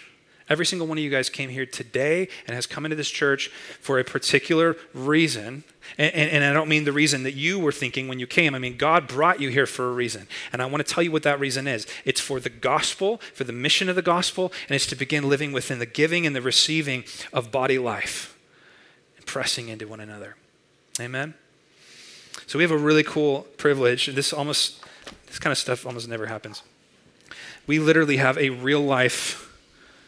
Every 0.48 0.66
single 0.66 0.86
one 0.86 0.98
of 0.98 1.04
you 1.04 1.10
guys 1.10 1.30
came 1.30 1.48
here 1.48 1.64
today 1.64 2.28
and 2.46 2.54
has 2.54 2.66
come 2.66 2.84
into 2.84 2.96
this 2.96 3.08
church 3.08 3.48
for 3.80 3.98
a 3.98 4.04
particular 4.04 4.76
reason. 4.92 5.64
And, 5.96 6.14
and, 6.14 6.30
and, 6.30 6.44
I 6.44 6.52
don't 6.52 6.68
mean 6.68 6.84
the 6.84 6.92
reason 6.92 7.22
that 7.22 7.32
you 7.32 7.58
were 7.58 7.72
thinking 7.72 8.08
when 8.08 8.18
you 8.18 8.26
came. 8.26 8.54
I 8.54 8.58
mean, 8.58 8.76
God 8.76 9.08
brought 9.08 9.40
you 9.40 9.48
here 9.48 9.66
for 9.66 9.88
a 9.88 9.92
reason. 9.92 10.26
And 10.52 10.60
I 10.60 10.66
want 10.66 10.86
to 10.86 10.92
tell 10.92 11.02
you 11.02 11.10
what 11.10 11.22
that 11.22 11.40
reason 11.40 11.66
is 11.66 11.86
it's 12.04 12.20
for 12.20 12.40
the 12.40 12.50
gospel, 12.50 13.22
for 13.32 13.44
the 13.44 13.52
mission 13.52 13.88
of 13.88 13.96
the 13.96 14.02
gospel, 14.02 14.52
and 14.68 14.74
it's 14.74 14.86
to 14.88 14.96
begin 14.96 15.28
living 15.28 15.52
within 15.52 15.78
the 15.78 15.86
giving 15.86 16.26
and 16.26 16.36
the 16.36 16.42
receiving 16.42 17.04
of 17.32 17.50
body 17.50 17.78
life 17.78 18.38
and 19.16 19.24
pressing 19.24 19.68
into 19.68 19.88
one 19.88 20.00
another. 20.00 20.36
Amen? 21.00 21.34
So 22.46 22.58
we 22.58 22.64
have 22.64 22.70
a 22.70 22.78
really 22.78 23.02
cool 23.02 23.42
privilege. 23.56 24.06
This 24.08 24.32
almost, 24.32 24.82
this 25.26 25.38
kind 25.38 25.52
of 25.52 25.58
stuff 25.58 25.86
almost 25.86 26.06
never 26.06 26.26
happens 26.26 26.62
we 27.66 27.78
literally 27.78 28.18
have 28.18 28.38
a 28.38 28.50
real 28.50 28.80
life 28.80 29.52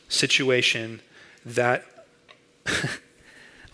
situation 0.08 1.00
that 1.44 1.84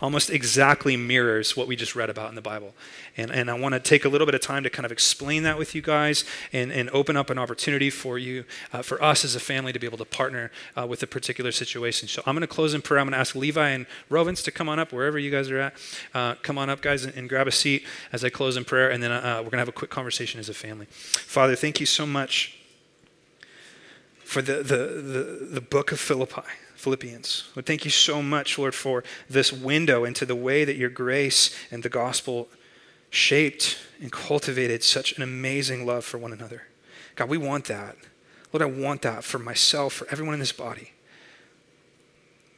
almost 0.03 0.31
exactly 0.31 0.97
mirrors 0.97 1.57
what 1.57 1.69
we 1.69 1.77
just 1.77 1.95
read 1.95 2.11
about 2.11 2.29
in 2.29 2.35
the 2.35 2.43
Bible. 2.43 2.75
And, 3.17 3.31
and 3.31 3.49
I 3.49 3.55
want 3.55 3.75
to 3.75 3.81
take 3.81 4.05
a 4.05 4.09
little 4.09 4.27
bit 4.27 4.35
of 4.35 4.41
time 4.41 4.65
to 4.65 4.71
kind 4.71 4.85
of 4.85 4.91
explain 4.91 5.45
that 5.45 5.57
with 5.57 5.77
you 5.77 5.81
guys 5.81 6.25
and, 6.53 6.73
and 6.73 6.91
open 6.91 7.17
up 7.17 7.31
an 7.31 7.39
opportunity 7.39 7.89
for 7.89 8.19
you, 8.19 8.45
uh, 8.73 8.83
for 8.83 9.03
us 9.03 9.25
as 9.25 9.37
a 9.37 9.41
family 9.41 9.73
to 9.73 9.79
be 9.79 9.87
able 9.87 9.99
to 9.99 10.05
partner 10.05 10.51
uh, 10.77 10.87
with 10.87 11.03
a 11.05 11.07
particular 11.07 11.53
situation. 11.53 12.09
So 12.09 12.23
I'm 12.27 12.35
going 12.35 12.41
to 12.41 12.49
close 12.49 12.75
in 12.75 12.83
prayer. 12.83 12.99
I'm 12.99 13.07
going 13.07 13.13
to 13.13 13.19
ask 13.19 13.37
Levi 13.37 13.69
and 13.69 13.87
Rovens 14.11 14.43
to 14.45 14.51
come 14.51 14.69
on 14.69 14.81
up, 14.81 14.93
wherever 14.93 15.19
you 15.19 15.31
guys 15.31 15.51
are 15.51 15.59
at. 15.59 15.75
Uh, 16.13 16.35
come 16.43 16.59
on 16.59 16.69
up, 16.69 16.83
guys, 16.83 17.05
and, 17.05 17.15
and, 17.15 17.29
grab 17.29 17.47
a 17.47 17.53
seat 17.53 17.87
as 18.13 18.25
I 18.25 18.29
close 18.29 18.57
in 18.57 18.65
prayer. 18.65 18.91
And 18.91 19.03
then 19.03 19.13
uh, 19.13 19.37
we're 19.39 19.45
going 19.45 19.53
to 19.53 19.59
have 19.59 19.69
a 19.69 19.73
quick 19.73 19.91
conversation 19.91 20.41
as 20.41 20.49
a 20.49 20.55
family. 20.55 20.87
Father, 20.91 21.55
thank 21.55 21.79
you 21.79 21.87
so 21.87 22.05
much 22.05 22.59
for 24.33 24.41
the, 24.41 24.63
the, 24.63 24.77
the, 24.77 25.49
the 25.51 25.61
book 25.61 25.93
of 25.93 26.01
Philippi, 26.01 26.41
Philippians. 26.75 27.51
Lord, 27.55 27.67
thank 27.67 27.85
you 27.85 27.91
so 27.91 28.23
much, 28.23 28.57
Lord, 28.57 28.75
for 28.75 29.05
this 29.29 29.53
window 29.53 30.05
into 30.07 30.25
the 30.25 30.35
way 30.35 30.65
that 30.65 30.77
your 30.77 30.89
grace 30.89 31.55
and 31.71 31.83
the 31.83 31.91
gospel 31.91 32.49
shaped 33.11 33.79
and 34.01 34.11
cultivated 34.11 34.83
such 34.83 35.15
an 35.19 35.23
amazing 35.23 35.85
love 35.85 36.07
for 36.07 36.17
one 36.17 36.33
another. 36.33 36.63
God, 37.15 37.29
we 37.29 37.37
want 37.37 37.67
that. 37.67 37.97
Lord, 38.55 38.63
I 38.63 38.81
want 38.81 39.03
that 39.03 39.23
for 39.23 39.39
myself, 39.39 39.93
for 39.93 40.09
everyone 40.11 40.33
in 40.33 40.41
this 40.41 40.51
body. 40.51 40.93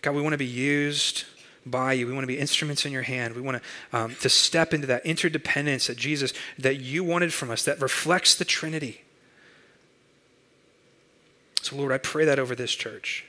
God, 0.01 0.15
we 0.15 0.23
want 0.23 0.35
to 0.35 0.39
be 0.39 0.47
used 0.47 1.25
by 1.67 1.95
you. 1.95 2.07
We 2.07 2.13
want 2.13 2.23
to 2.23 2.29
be 2.29 2.39
instruments 2.39 2.87
in 2.87 2.93
your 2.93 3.03
hand. 3.03 3.35
We 3.35 3.43
want 3.43 3.61
to, 3.61 3.99
um, 3.99 4.15
to 4.21 4.29
step 4.29 4.73
into 4.73 4.87
that 4.87 5.05
interdependence 5.05 5.89
that 5.89 5.97
Jesus, 5.97 6.33
that 6.57 6.77
you 6.77 7.03
wanted 7.03 7.33
from 7.33 7.51
us, 7.51 7.65
that 7.65 7.83
reflects 7.83 8.37
the 8.37 8.45
Trinity. 8.45 9.04
So, 11.65 11.77
Lord, 11.77 11.93
I 11.93 11.99
pray 11.99 12.25
that 12.27 12.39
over 12.39 12.55
this 12.55 12.75
church. 12.75 13.25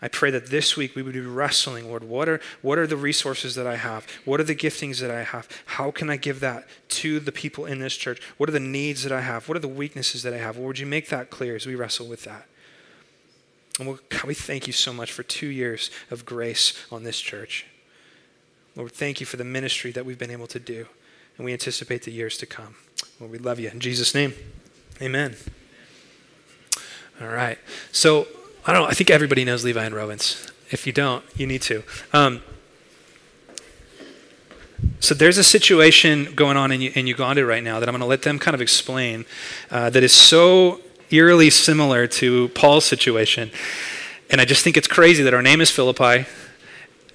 I 0.00 0.08
pray 0.08 0.30
that 0.30 0.46
this 0.46 0.76
week 0.76 0.94
we 0.94 1.02
would 1.02 1.14
be 1.14 1.20
wrestling, 1.20 1.88
Lord, 1.88 2.04
what 2.04 2.28
are, 2.28 2.40
what 2.62 2.78
are 2.78 2.86
the 2.86 2.96
resources 2.96 3.54
that 3.54 3.66
I 3.66 3.76
have? 3.76 4.06
What 4.24 4.40
are 4.40 4.44
the 4.44 4.54
giftings 4.54 5.00
that 5.00 5.10
I 5.10 5.22
have? 5.22 5.48
How 5.66 5.90
can 5.90 6.10
I 6.10 6.16
give 6.16 6.40
that 6.40 6.66
to 6.88 7.20
the 7.20 7.32
people 7.32 7.66
in 7.66 7.78
this 7.78 7.96
church? 7.96 8.20
What 8.36 8.48
are 8.48 8.52
the 8.52 8.60
needs 8.60 9.02
that 9.02 9.12
I 9.12 9.20
have? 9.20 9.48
What 9.48 9.56
are 9.56 9.60
the 9.60 9.68
weaknesses 9.68 10.22
that 10.22 10.34
I 10.34 10.38
have? 10.38 10.56
Lord, 10.56 10.68
would 10.68 10.78
you 10.78 10.86
make 10.86 11.08
that 11.10 11.30
clear 11.30 11.56
as 11.56 11.66
we 11.66 11.74
wrestle 11.74 12.06
with 12.06 12.24
that? 12.24 12.46
And 13.78 13.88
we'll, 13.88 13.98
God, 14.08 14.24
we 14.24 14.34
thank 14.34 14.66
you 14.66 14.72
so 14.72 14.92
much 14.92 15.12
for 15.12 15.22
two 15.22 15.48
years 15.48 15.90
of 16.10 16.24
grace 16.24 16.86
on 16.90 17.04
this 17.04 17.20
church. 17.20 17.66
Lord, 18.76 18.92
thank 18.92 19.20
you 19.20 19.26
for 19.26 19.36
the 19.36 19.44
ministry 19.44 19.90
that 19.92 20.04
we've 20.04 20.18
been 20.18 20.30
able 20.30 20.46
to 20.48 20.58
do. 20.58 20.86
And 21.36 21.44
we 21.44 21.52
anticipate 21.52 22.02
the 22.02 22.12
years 22.12 22.38
to 22.38 22.46
come. 22.46 22.76
Lord, 23.20 23.32
we 23.32 23.38
love 23.38 23.58
you. 23.58 23.68
In 23.68 23.80
Jesus' 23.80 24.14
name, 24.14 24.34
amen. 25.00 25.36
All 27.20 27.28
right. 27.28 27.58
So, 27.92 28.26
I 28.66 28.72
don't. 28.72 28.88
I 28.88 28.92
think 28.92 29.10
everybody 29.10 29.44
knows 29.44 29.64
Levi 29.64 29.84
and 29.84 29.94
Rovens. 29.94 30.50
If 30.70 30.86
you 30.86 30.92
don't, 30.92 31.24
you 31.36 31.46
need 31.46 31.62
to. 31.62 31.82
Um, 32.12 32.42
so 35.00 35.14
there's 35.14 35.38
a 35.38 35.44
situation 35.44 36.34
going 36.34 36.56
on 36.56 36.72
in, 36.72 36.80
in 36.80 37.06
Uganda 37.06 37.44
right 37.44 37.62
now 37.62 37.78
that 37.80 37.88
I'm 37.88 37.92
going 37.92 38.00
to 38.00 38.06
let 38.06 38.22
them 38.22 38.38
kind 38.38 38.54
of 38.54 38.60
explain 38.60 39.24
uh, 39.70 39.90
that 39.90 40.02
is 40.02 40.12
so 40.12 40.80
eerily 41.10 41.50
similar 41.50 42.06
to 42.06 42.48
Paul's 42.48 42.84
situation. 42.84 43.50
And 44.30 44.40
I 44.40 44.44
just 44.44 44.64
think 44.64 44.76
it's 44.76 44.88
crazy 44.88 45.22
that 45.22 45.34
our 45.34 45.42
name 45.42 45.60
is 45.60 45.70
Philippi 45.70 46.26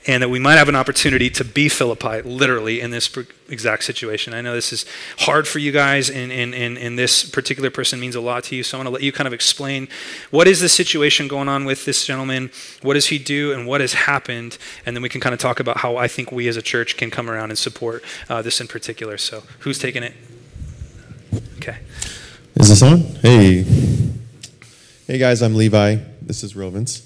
and 0.10 0.24
that 0.24 0.30
we 0.30 0.40
might 0.40 0.56
have 0.56 0.68
an 0.68 0.76
opportunity 0.76 1.30
to 1.30 1.46
be 1.46 1.70
Philippi 1.70 2.24
literally 2.24 2.82
in 2.82 2.90
this 2.90 3.16
exact 3.48 3.84
situation. 3.84 4.34
I 4.34 4.42
know 4.42 4.56
this 4.56 4.74
is 4.74 4.84
hard 5.20 5.48
for 5.48 5.60
you 5.60 5.72
guys, 5.72 6.10
and, 6.10 6.32
and, 6.32 6.56
and, 6.56 6.80
and 6.80 6.98
this 6.98 7.30
particular 7.30 7.70
person 7.70 8.00
means 8.00 8.16
a 8.16 8.20
lot 8.20 8.46
to 8.46 8.56
you, 8.56 8.64
so 8.64 8.76
I 8.76 8.80
want 8.80 8.88
to 8.88 8.92
let 8.92 9.04
you 9.04 9.12
kind 9.12 9.28
of 9.28 9.34
explain 9.34 9.88
what 10.32 10.48
is 10.48 10.62
the 10.62 10.68
situation 10.68 11.28
going 11.28 11.48
on 11.48 11.64
with 11.64 11.86
this 11.86 12.08
gentleman, 12.08 12.50
what 12.82 12.96
does 12.96 13.10
he 13.10 13.20
do, 13.20 13.54
and 13.54 13.68
what 13.68 13.82
has 13.82 13.94
happened, 13.94 14.58
and 14.84 14.96
then 14.96 15.04
we 15.04 15.10
can 15.10 15.22
kind 15.22 15.34
of 15.34 15.40
talk 15.40 15.60
about 15.60 15.78
how 15.78 15.96
I 15.96 16.08
think 16.08 16.32
we 16.32 16.48
as 16.48 16.58
a 16.58 16.64
church 16.64 16.98
can 16.98 17.12
come 17.12 17.30
around 17.30 17.52
and 17.52 17.60
support 17.60 18.04
uh, 18.30 18.42
this 18.42 18.60
in 18.60 18.66
particular. 18.66 19.16
So, 19.20 19.44
who's 19.60 19.78
taking 19.78 20.02
it? 20.02 20.16
Okay. 21.58 21.78
Is 22.56 22.70
this 22.70 22.82
on? 22.82 22.98
Hey. 23.22 23.64
Hey 25.06 25.20
guys, 25.20 25.44
I'm 25.44 25.54
Levi. 25.54 25.98
This 26.20 26.44
is 26.44 26.56
Rovens. 26.56 27.06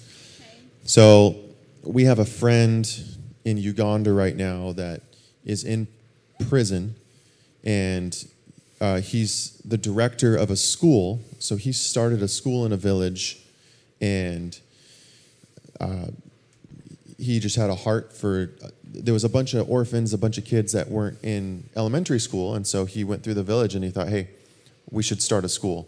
So, 0.85 1.42
we 1.83 2.05
have 2.05 2.19
a 2.19 2.25
friend 2.25 2.89
in 3.43 3.57
Uganda 3.57 4.13
right 4.13 4.35
now 4.35 4.71
that 4.73 5.01
is 5.45 5.63
in 5.63 5.87
prison, 6.49 6.95
and 7.63 8.25
uh, 8.79 8.99
he's 8.99 9.61
the 9.65 9.77
director 9.77 10.35
of 10.35 10.49
a 10.49 10.55
school. 10.55 11.19
So 11.39 11.55
he 11.55 11.71
started 11.71 12.21
a 12.21 12.27
school 12.27 12.65
in 12.65 12.71
a 12.71 12.77
village, 12.77 13.39
and 13.99 14.57
uh, 15.79 16.07
he 17.17 17.39
just 17.39 17.55
had 17.55 17.69
a 17.69 17.75
heart 17.75 18.13
for. 18.15 18.51
There 18.85 19.13
was 19.13 19.23
a 19.23 19.29
bunch 19.29 19.53
of 19.55 19.69
orphans, 19.69 20.13
a 20.13 20.17
bunch 20.17 20.37
of 20.37 20.45
kids 20.45 20.71
that 20.73 20.87
weren't 20.87 21.17
in 21.23 21.63
elementary 21.75 22.19
school, 22.19 22.55
and 22.55 22.65
so 22.65 22.85
he 22.85 23.03
went 23.03 23.23
through 23.23 23.33
the 23.33 23.43
village 23.43 23.73
and 23.73 23.83
he 23.83 23.89
thought, 23.89 24.07
hey, 24.07 24.29
we 24.91 25.01
should 25.01 25.19
start 25.19 25.43
a 25.43 25.49
school 25.49 25.87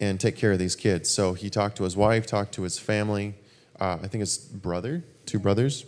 and 0.00 0.18
take 0.18 0.36
care 0.36 0.50
of 0.50 0.58
these 0.58 0.74
kids. 0.74 1.08
So 1.08 1.34
he 1.34 1.48
talked 1.48 1.76
to 1.76 1.84
his 1.84 1.96
wife, 1.96 2.26
talked 2.26 2.52
to 2.54 2.62
his 2.62 2.80
family, 2.80 3.34
uh, 3.78 3.98
I 4.02 4.08
think 4.08 4.20
his 4.20 4.38
brother, 4.38 5.04
two 5.26 5.38
brothers. 5.38 5.84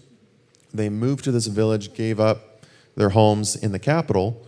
They 0.72 0.88
moved 0.88 1.24
to 1.24 1.32
this 1.32 1.46
village, 1.46 1.94
gave 1.94 2.18
up 2.18 2.64
their 2.96 3.10
homes 3.10 3.56
in 3.56 3.72
the 3.72 3.78
capital, 3.78 4.46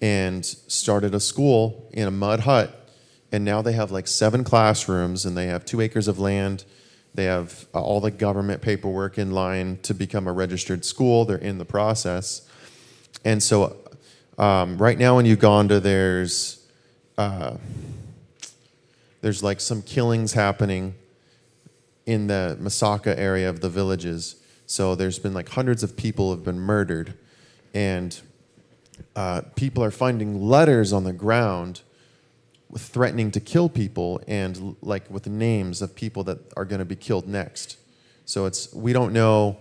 and 0.00 0.44
started 0.44 1.14
a 1.14 1.20
school 1.20 1.88
in 1.92 2.06
a 2.06 2.10
mud 2.10 2.40
hut. 2.40 2.90
And 3.32 3.44
now 3.44 3.62
they 3.62 3.72
have 3.72 3.90
like 3.90 4.06
seven 4.06 4.44
classrooms 4.44 5.24
and 5.24 5.36
they 5.36 5.46
have 5.46 5.64
two 5.64 5.80
acres 5.80 6.06
of 6.06 6.18
land. 6.18 6.64
They 7.14 7.24
have 7.24 7.66
uh, 7.74 7.80
all 7.80 8.00
the 8.00 8.10
government 8.10 8.62
paperwork 8.62 9.18
in 9.18 9.30
line 9.30 9.78
to 9.82 9.94
become 9.94 10.26
a 10.26 10.32
registered 10.32 10.84
school. 10.84 11.24
They're 11.24 11.36
in 11.36 11.58
the 11.58 11.64
process. 11.64 12.48
And 13.24 13.42
so, 13.42 13.76
um, 14.38 14.78
right 14.78 14.98
now 14.98 15.18
in 15.18 15.26
Uganda, 15.26 15.80
there's 15.80 16.66
uh, 17.16 17.56
there's 19.20 19.42
like 19.42 19.60
some 19.60 19.80
killings 19.82 20.32
happening 20.32 20.94
in 22.06 22.26
the 22.26 22.58
Masaka 22.60 23.16
area 23.16 23.48
of 23.48 23.60
the 23.60 23.68
villages. 23.68 24.36
So 24.66 24.94
there's 24.94 25.18
been 25.18 25.34
like 25.34 25.50
hundreds 25.50 25.82
of 25.82 25.96
people 25.96 26.30
have 26.30 26.44
been 26.44 26.58
murdered, 26.58 27.14
and 27.72 28.18
uh, 29.16 29.42
people 29.56 29.82
are 29.82 29.90
finding 29.90 30.42
letters 30.42 30.92
on 30.92 31.04
the 31.04 31.12
ground 31.12 31.82
threatening 32.76 33.30
to 33.30 33.40
kill 33.40 33.68
people 33.68 34.20
and 34.26 34.76
like 34.82 35.08
with 35.10 35.26
names 35.26 35.80
of 35.80 35.94
people 35.94 36.24
that 36.24 36.38
are 36.56 36.64
going 36.64 36.80
to 36.80 36.84
be 36.84 36.96
killed 36.96 37.28
next. 37.28 37.76
So 38.24 38.46
it's 38.46 38.72
we 38.74 38.92
don't 38.92 39.12
know 39.12 39.58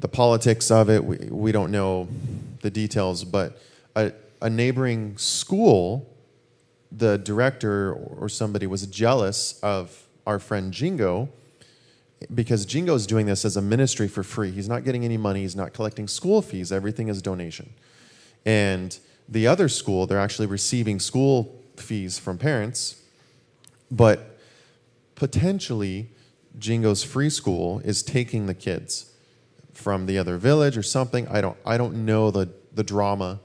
the 0.00 0.08
politics 0.08 0.70
of 0.70 0.90
it. 0.90 1.04
We, 1.04 1.16
we 1.30 1.52
don't 1.52 1.70
know 1.70 2.08
the 2.60 2.70
details, 2.70 3.24
but 3.24 3.58
a, 3.96 4.12
a 4.42 4.50
neighboring 4.50 5.16
school, 5.16 6.10
the 6.92 7.16
director 7.16 7.94
or 7.94 8.28
somebody 8.28 8.66
was 8.66 8.86
jealous 8.86 9.58
of 9.62 10.03
our 10.26 10.38
friend 10.38 10.72
Jingo 10.72 11.28
because 12.32 12.64
Jingo's 12.64 13.06
doing 13.06 13.26
this 13.26 13.44
as 13.44 13.56
a 13.56 13.62
ministry 13.62 14.08
for 14.08 14.22
free. 14.22 14.50
He's 14.50 14.68
not 14.68 14.84
getting 14.84 15.04
any 15.04 15.16
money, 15.16 15.42
he's 15.42 15.56
not 15.56 15.72
collecting 15.72 16.08
school 16.08 16.42
fees, 16.42 16.72
everything 16.72 17.08
is 17.08 17.20
donation. 17.20 17.74
And 18.46 18.98
the 19.28 19.46
other 19.46 19.68
school, 19.68 20.06
they're 20.06 20.20
actually 20.20 20.46
receiving 20.46 21.00
school 21.00 21.60
fees 21.76 22.18
from 22.18 22.38
parents, 22.38 23.00
but 23.90 24.38
potentially 25.14 26.10
Jingo's 26.58 27.02
free 27.02 27.30
school 27.30 27.80
is 27.80 28.02
taking 28.02 28.46
the 28.46 28.54
kids 28.54 29.10
from 29.72 30.06
the 30.06 30.18
other 30.18 30.36
village 30.36 30.76
or 30.76 30.82
something. 30.82 31.26
I 31.28 31.40
don't 31.40 31.56
I 31.66 31.76
don't 31.76 32.04
know 32.04 32.30
the 32.30 32.50
the 32.72 32.84
drama, 32.84 33.40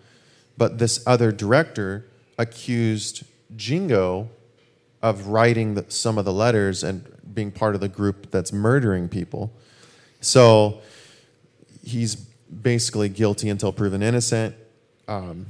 but 0.57 0.77
this 0.77 1.03
other 1.07 1.31
director 1.31 2.05
accused 2.37 3.23
Jingo 3.55 4.29
of 5.01 5.27
writing 5.27 5.75
the, 5.75 5.85
some 5.89 6.17
of 6.17 6.25
the 6.25 6.33
letters 6.33 6.83
and 6.83 7.05
being 7.33 7.51
part 7.51 7.75
of 7.75 7.81
the 7.81 7.87
group 7.87 8.31
that's 8.31 8.51
murdering 8.51 9.07
people. 9.07 9.53
So 10.21 10.81
he's 11.83 12.15
basically 12.15 13.09
guilty 13.09 13.49
until 13.49 13.71
proven 13.71 14.03
innocent. 14.03 14.55
Um, 15.07 15.45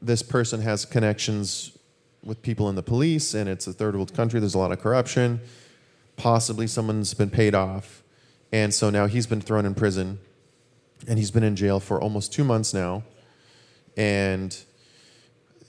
this 0.00 0.22
person 0.22 0.60
has 0.62 0.84
connections 0.84 1.76
with 2.22 2.40
people 2.42 2.68
in 2.68 2.74
the 2.74 2.82
police, 2.82 3.34
and 3.34 3.48
it's 3.48 3.66
a 3.66 3.72
third 3.72 3.94
world 3.94 4.14
country. 4.14 4.40
There's 4.40 4.54
a 4.54 4.58
lot 4.58 4.72
of 4.72 4.80
corruption. 4.80 5.40
Possibly 6.16 6.66
someone's 6.66 7.12
been 7.12 7.30
paid 7.30 7.54
off. 7.54 8.02
And 8.52 8.72
so 8.72 8.88
now 8.88 9.06
he's 9.06 9.26
been 9.26 9.40
thrown 9.40 9.66
in 9.66 9.74
prison, 9.74 10.18
and 11.06 11.18
he's 11.18 11.30
been 11.30 11.42
in 11.42 11.56
jail 11.56 11.80
for 11.80 12.00
almost 12.00 12.32
two 12.32 12.44
months 12.44 12.72
now. 12.72 13.02
And 13.96 14.56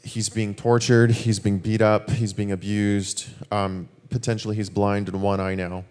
he's 0.06 0.30
being 0.30 0.54
tortured, 0.54 1.12
he's 1.12 1.40
being 1.40 1.58
beat 1.58 1.82
up, 1.82 2.10
he's 2.12 2.32
being 2.32 2.52
abused. 2.52 3.28
Um, 3.52 3.90
potentially, 4.10 4.56
he's 4.56 4.70
blind 4.70 5.10
in 5.10 5.20
one 5.20 5.40
eye 5.40 5.56
now. 5.56 5.84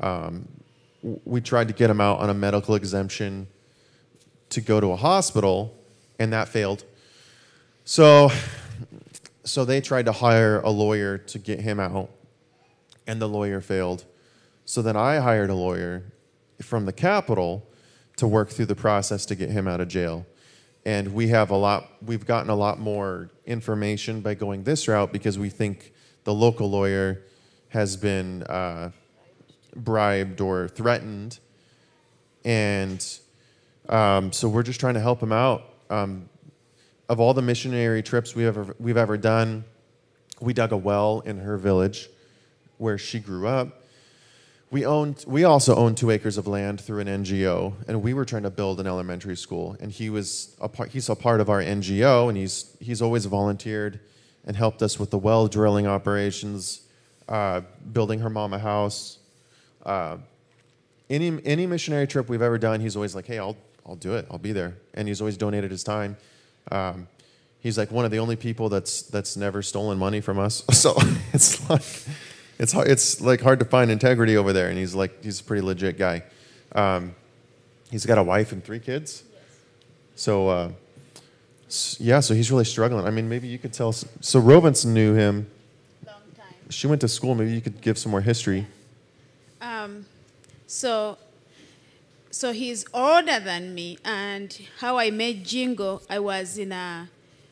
Um, 0.00 0.48
we 1.24 1.40
tried 1.40 1.68
to 1.68 1.74
get 1.74 1.90
him 1.90 2.00
out 2.00 2.18
on 2.20 2.30
a 2.30 2.34
medical 2.34 2.74
exemption 2.74 3.46
to 4.50 4.60
go 4.60 4.80
to 4.80 4.92
a 4.92 4.96
hospital, 4.96 5.76
and 6.18 6.32
that 6.32 6.48
failed. 6.48 6.84
So, 7.84 8.30
so 9.44 9.64
they 9.64 9.80
tried 9.80 10.06
to 10.06 10.12
hire 10.12 10.60
a 10.60 10.70
lawyer 10.70 11.18
to 11.18 11.38
get 11.38 11.60
him 11.60 11.78
out, 11.78 12.10
and 13.06 13.20
the 13.20 13.28
lawyer 13.28 13.60
failed. 13.60 14.04
So 14.64 14.80
then 14.80 14.96
I 14.96 15.16
hired 15.16 15.50
a 15.50 15.54
lawyer 15.54 16.04
from 16.62 16.86
the 16.86 16.92
Capital 16.92 17.66
to 18.16 18.26
work 18.26 18.48
through 18.48 18.66
the 18.66 18.74
process 18.74 19.26
to 19.26 19.34
get 19.34 19.50
him 19.50 19.68
out 19.68 19.80
of 19.80 19.88
jail 19.88 20.24
and 20.84 21.14
we 21.14 21.28
have 21.28 21.50
a 21.50 21.56
lot 21.56 21.90
we've 22.04 22.26
gotten 22.26 22.50
a 22.50 22.54
lot 22.54 22.78
more 22.78 23.30
information 23.46 24.20
by 24.20 24.34
going 24.34 24.64
this 24.64 24.88
route 24.88 25.12
because 25.12 25.38
we 25.38 25.48
think 25.48 25.92
the 26.24 26.34
local 26.34 26.70
lawyer 26.70 27.22
has 27.68 27.96
been 27.96 28.42
uh, 28.44 28.90
bribed 29.74 30.40
or 30.40 30.68
threatened. 30.68 31.38
And 32.44 33.04
um, 33.88 34.32
so 34.32 34.48
we're 34.48 34.62
just 34.62 34.78
trying 34.78 34.94
to 34.94 35.00
help 35.00 35.22
him 35.22 35.32
out. 35.32 35.62
Um, 35.88 36.28
of 37.08 37.18
all 37.20 37.34
the 37.34 37.42
missionary 37.42 38.02
trips 38.02 38.34
we 38.34 38.46
ever, 38.46 38.74
we've 38.78 38.96
ever 38.96 39.16
done 39.16 39.64
we 40.42 40.52
dug 40.52 40.72
a 40.72 40.76
well 40.76 41.20
in 41.20 41.38
her 41.38 41.56
village 41.56 42.10
where 42.78 42.98
she 42.98 43.20
grew 43.20 43.46
up 43.46 43.81
we 44.72 44.86
owned 44.86 45.22
we 45.28 45.44
also 45.44 45.76
own 45.76 45.94
two 45.94 46.10
acres 46.10 46.38
of 46.38 46.46
land 46.46 46.80
through 46.80 47.00
an 47.00 47.06
ngo 47.06 47.74
and 47.86 48.02
we 48.02 48.14
were 48.14 48.24
trying 48.24 48.44
to 48.44 48.50
build 48.50 48.80
an 48.80 48.86
elementary 48.86 49.36
school. 49.36 49.76
And 49.80 49.92
he 49.92 50.08
was 50.08 50.56
a 50.62 50.68
part 50.68 50.88
he's 50.88 51.10
a 51.10 51.14
part 51.14 51.42
of 51.42 51.50
our 51.50 51.62
ngo 51.62 52.28
and 52.28 52.38
he's 52.38 52.74
he's 52.80 53.02
always 53.02 53.26
volunteered 53.26 54.00
and 54.46 54.56
helped 54.56 54.82
us 54.82 54.98
with 54.98 55.10
the 55.10 55.18
well 55.18 55.46
drilling 55.46 55.86
operations 55.86 56.80
uh, 57.28 57.60
building 57.92 58.20
her 58.20 58.30
mom 58.30 58.54
a 58.54 58.58
house. 58.58 59.18
Uh, 59.84 60.16
any 61.10 61.38
any 61.44 61.66
missionary 61.66 62.06
trip 62.06 62.30
we've 62.30 62.40
ever 62.40 62.56
done 62.56 62.80
he's 62.80 62.96
always 62.96 63.14
like 63.14 63.26
hey 63.26 63.38
i'll 63.38 63.56
i'll 63.84 63.96
do 63.96 64.14
it. 64.14 64.26
I'll 64.30 64.38
be 64.38 64.52
there. 64.52 64.78
And 64.94 65.06
he's 65.06 65.20
always 65.20 65.36
donated 65.36 65.70
his 65.70 65.84
time. 65.84 66.16
Um, 66.70 67.08
he's 67.60 67.76
like 67.76 67.90
one 67.90 68.06
of 68.06 68.10
the 68.10 68.20
only 68.20 68.36
people 68.36 68.70
that's 68.70 69.02
that's 69.02 69.36
never 69.36 69.60
stolen 69.60 69.98
money 69.98 70.22
from 70.22 70.38
us. 70.38 70.64
So 70.72 70.94
it's 71.34 71.68
like 71.68 71.82
it's 72.62 72.72
hard, 72.72 72.88
it's 72.88 73.20
like 73.20 73.40
hard 73.40 73.58
to 73.58 73.64
find 73.64 73.90
integrity 73.90 74.36
over 74.36 74.52
there, 74.52 74.68
and 74.68 74.78
he's 74.78 74.94
like 74.94 75.22
he's 75.24 75.40
a 75.40 75.44
pretty 75.44 75.62
legit 75.62 75.98
guy. 75.98 76.22
Um, 76.74 77.14
he's 77.90 78.06
got 78.06 78.18
a 78.18 78.22
wife 78.22 78.52
and 78.52 78.62
three 78.64 78.78
kids. 78.78 79.24
So 80.14 80.48
uh, 80.48 80.68
yeah, 81.98 82.20
so 82.20 82.34
he's 82.34 82.50
really 82.52 82.64
struggling. 82.64 83.04
I 83.04 83.10
mean, 83.10 83.28
maybe 83.28 83.48
you 83.48 83.58
could 83.58 83.72
tell. 83.72 83.88
us- 83.88 84.04
So 84.20 84.38
Robinson 84.38 84.94
knew 84.94 85.14
him. 85.14 85.46
long 86.06 86.14
time. 86.36 86.54
She 86.70 86.86
went 86.86 87.00
to 87.00 87.08
school. 87.08 87.34
Maybe 87.34 87.52
you 87.52 87.60
could 87.60 87.80
give 87.80 87.98
some 87.98 88.10
more 88.12 88.20
history. 88.20 88.66
Um, 89.60 90.06
so, 90.66 91.18
so 92.30 92.52
he's 92.52 92.84
older 92.94 93.40
than 93.40 93.74
me, 93.74 93.98
and 94.04 94.56
how 94.78 94.98
I 94.98 95.10
met 95.10 95.42
Jingo, 95.42 96.00
I 96.08 96.18
was 96.20 96.58
in 96.58 96.70
a 96.72 97.08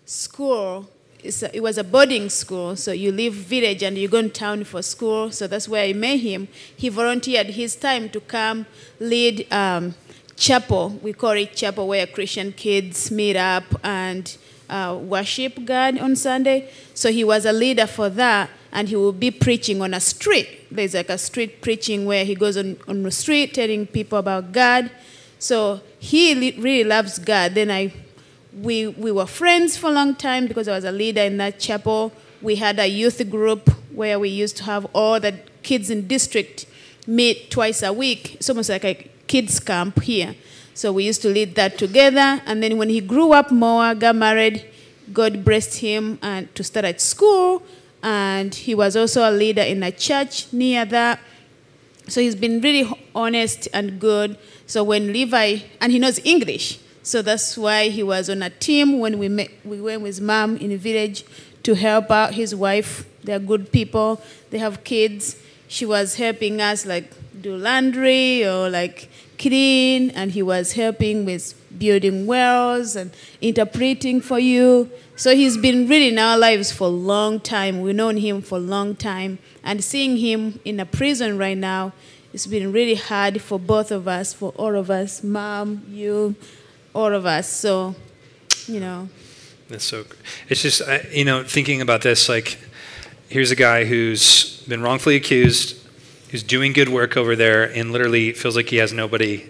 school. 0.06 0.88
A, 1.24 1.56
it 1.56 1.62
was 1.62 1.78
a 1.78 1.84
boarding 1.84 2.28
school, 2.28 2.76
so 2.76 2.92
you 2.92 3.12
leave 3.12 3.34
village 3.34 3.82
and 3.82 3.96
you 3.96 4.08
go 4.08 4.18
in 4.18 4.30
town 4.30 4.64
for 4.64 4.82
school. 4.82 5.30
So 5.30 5.46
that's 5.46 5.68
where 5.68 5.84
I 5.84 5.92
met 5.92 6.20
him. 6.20 6.48
He 6.76 6.88
volunteered 6.88 7.48
his 7.48 7.76
time 7.76 8.08
to 8.10 8.20
come 8.20 8.66
lead 8.98 9.46
um, 9.52 9.94
chapel. 10.36 10.98
We 11.02 11.12
call 11.12 11.32
it 11.32 11.54
chapel, 11.54 11.86
where 11.88 12.06
Christian 12.06 12.52
kids 12.52 13.10
meet 13.10 13.36
up 13.36 13.64
and 13.82 14.36
uh, 14.68 14.98
worship 15.00 15.64
God 15.64 15.98
on 15.98 16.16
Sunday. 16.16 16.70
So 16.94 17.10
he 17.10 17.24
was 17.24 17.44
a 17.44 17.52
leader 17.52 17.86
for 17.86 18.08
that, 18.10 18.50
and 18.72 18.88
he 18.88 18.96
will 18.96 19.12
be 19.12 19.30
preaching 19.30 19.82
on 19.82 19.94
a 19.94 20.00
street. 20.00 20.48
There's 20.70 20.94
like 20.94 21.10
a 21.10 21.18
street 21.18 21.60
preaching 21.60 22.06
where 22.06 22.24
he 22.24 22.34
goes 22.34 22.56
on, 22.56 22.78
on 22.86 23.02
the 23.02 23.10
street 23.10 23.54
telling 23.54 23.86
people 23.86 24.18
about 24.18 24.52
God. 24.52 24.90
So 25.38 25.80
he 25.98 26.52
really 26.52 26.84
loves 26.84 27.18
God. 27.18 27.54
Then 27.54 27.70
I, 27.70 27.92
we, 28.52 28.88
we 28.88 29.12
were 29.12 29.26
friends 29.26 29.76
for 29.76 29.88
a 29.88 29.92
long 29.92 30.14
time 30.14 30.46
because 30.46 30.68
I 30.68 30.74
was 30.74 30.84
a 30.84 30.92
leader 30.92 31.22
in 31.22 31.36
that 31.38 31.58
chapel. 31.58 32.12
We 32.42 32.56
had 32.56 32.78
a 32.78 32.86
youth 32.86 33.28
group 33.30 33.68
where 33.92 34.18
we 34.18 34.28
used 34.28 34.56
to 34.58 34.64
have 34.64 34.86
all 34.92 35.20
the 35.20 35.38
kids 35.62 35.90
in 35.90 36.06
district 36.06 36.66
meet 37.06 37.50
twice 37.50 37.82
a 37.82 37.92
week. 37.92 38.36
It's 38.36 38.48
almost 38.48 38.68
like 38.68 38.84
a 38.84 38.94
kids 39.26 39.60
camp 39.60 40.02
here. 40.02 40.34
So 40.74 40.92
we 40.92 41.04
used 41.04 41.22
to 41.22 41.28
lead 41.28 41.54
that 41.56 41.78
together. 41.78 42.40
And 42.46 42.62
then 42.62 42.78
when 42.78 42.88
he 42.88 43.00
grew 43.00 43.32
up 43.32 43.50
more, 43.50 43.94
got 43.94 44.16
married, 44.16 44.64
God 45.12 45.44
blessed 45.44 45.78
him 45.78 46.18
and 46.22 46.52
to 46.54 46.64
start 46.64 46.84
at 46.84 47.00
school. 47.00 47.62
And 48.02 48.54
he 48.54 48.74
was 48.74 48.96
also 48.96 49.28
a 49.28 49.32
leader 49.32 49.62
in 49.62 49.82
a 49.82 49.92
church 49.92 50.52
near 50.52 50.84
that. 50.86 51.20
So 52.08 52.20
he's 52.20 52.34
been 52.34 52.60
really 52.60 52.90
honest 53.14 53.68
and 53.72 54.00
good. 54.00 54.38
So 54.66 54.82
when 54.82 55.12
Levi, 55.12 55.58
and 55.80 55.92
he 55.92 55.98
knows 55.98 56.18
English, 56.24 56.80
so 57.02 57.22
that's 57.22 57.56
why 57.56 57.88
he 57.88 58.02
was 58.02 58.28
on 58.28 58.42
a 58.42 58.50
team 58.50 58.98
when 58.98 59.18
we 59.18 59.28
met, 59.28 59.50
we 59.64 59.80
went 59.80 60.02
with 60.02 60.20
mom 60.20 60.56
in 60.56 60.70
the 60.70 60.76
village 60.76 61.24
to 61.62 61.74
help 61.74 62.10
out 62.10 62.34
his 62.34 62.54
wife. 62.54 63.06
They're 63.24 63.38
good 63.38 63.72
people. 63.72 64.20
They 64.50 64.58
have 64.58 64.84
kids. 64.84 65.36
She 65.68 65.86
was 65.86 66.16
helping 66.16 66.60
us 66.60 66.84
like 66.84 67.12
do 67.40 67.56
laundry 67.56 68.44
or 68.44 68.68
like 68.68 69.08
clean, 69.38 70.10
and 70.10 70.32
he 70.32 70.42
was 70.42 70.72
helping 70.72 71.24
with 71.24 71.54
building 71.78 72.26
wells 72.26 72.96
and 72.96 73.10
interpreting 73.40 74.20
for 74.20 74.38
you. 74.38 74.90
So 75.16 75.34
he's 75.34 75.56
been 75.56 75.88
really 75.88 76.08
in 76.08 76.18
our 76.18 76.36
lives 76.36 76.72
for 76.72 76.84
a 76.84 76.90
long 76.90 77.40
time. 77.40 77.80
We've 77.80 77.94
known 77.94 78.18
him 78.18 78.42
for 78.42 78.58
a 78.58 78.60
long 78.60 78.96
time. 78.96 79.38
And 79.62 79.82
seeing 79.82 80.16
him 80.16 80.60
in 80.64 80.80
a 80.80 80.86
prison 80.86 81.38
right 81.38 81.56
now, 81.56 81.92
it's 82.32 82.46
been 82.46 82.72
really 82.72 82.94
hard 82.94 83.40
for 83.42 83.58
both 83.58 83.90
of 83.90 84.06
us, 84.06 84.32
for 84.32 84.50
all 84.56 84.76
of 84.76 84.90
us, 84.90 85.22
mom, 85.24 85.84
you, 85.88 86.36
all 86.94 87.12
of 87.12 87.26
us. 87.26 87.50
So, 87.50 87.94
you 88.66 88.80
know, 88.80 89.08
That's 89.68 89.84
so. 89.84 90.04
It's 90.48 90.62
just 90.62 90.82
you 91.12 91.24
know 91.24 91.44
thinking 91.44 91.80
about 91.80 92.02
this 92.02 92.28
like, 92.28 92.58
here's 93.28 93.50
a 93.50 93.56
guy 93.56 93.84
who's 93.84 94.62
been 94.66 94.82
wrongfully 94.82 95.16
accused, 95.16 95.76
who's 96.30 96.42
doing 96.42 96.72
good 96.72 96.88
work 96.88 97.16
over 97.16 97.36
there, 97.36 97.64
and 97.64 97.92
literally 97.92 98.32
feels 98.32 98.56
like 98.56 98.68
he 98.68 98.76
has 98.76 98.92
nobody 98.92 99.48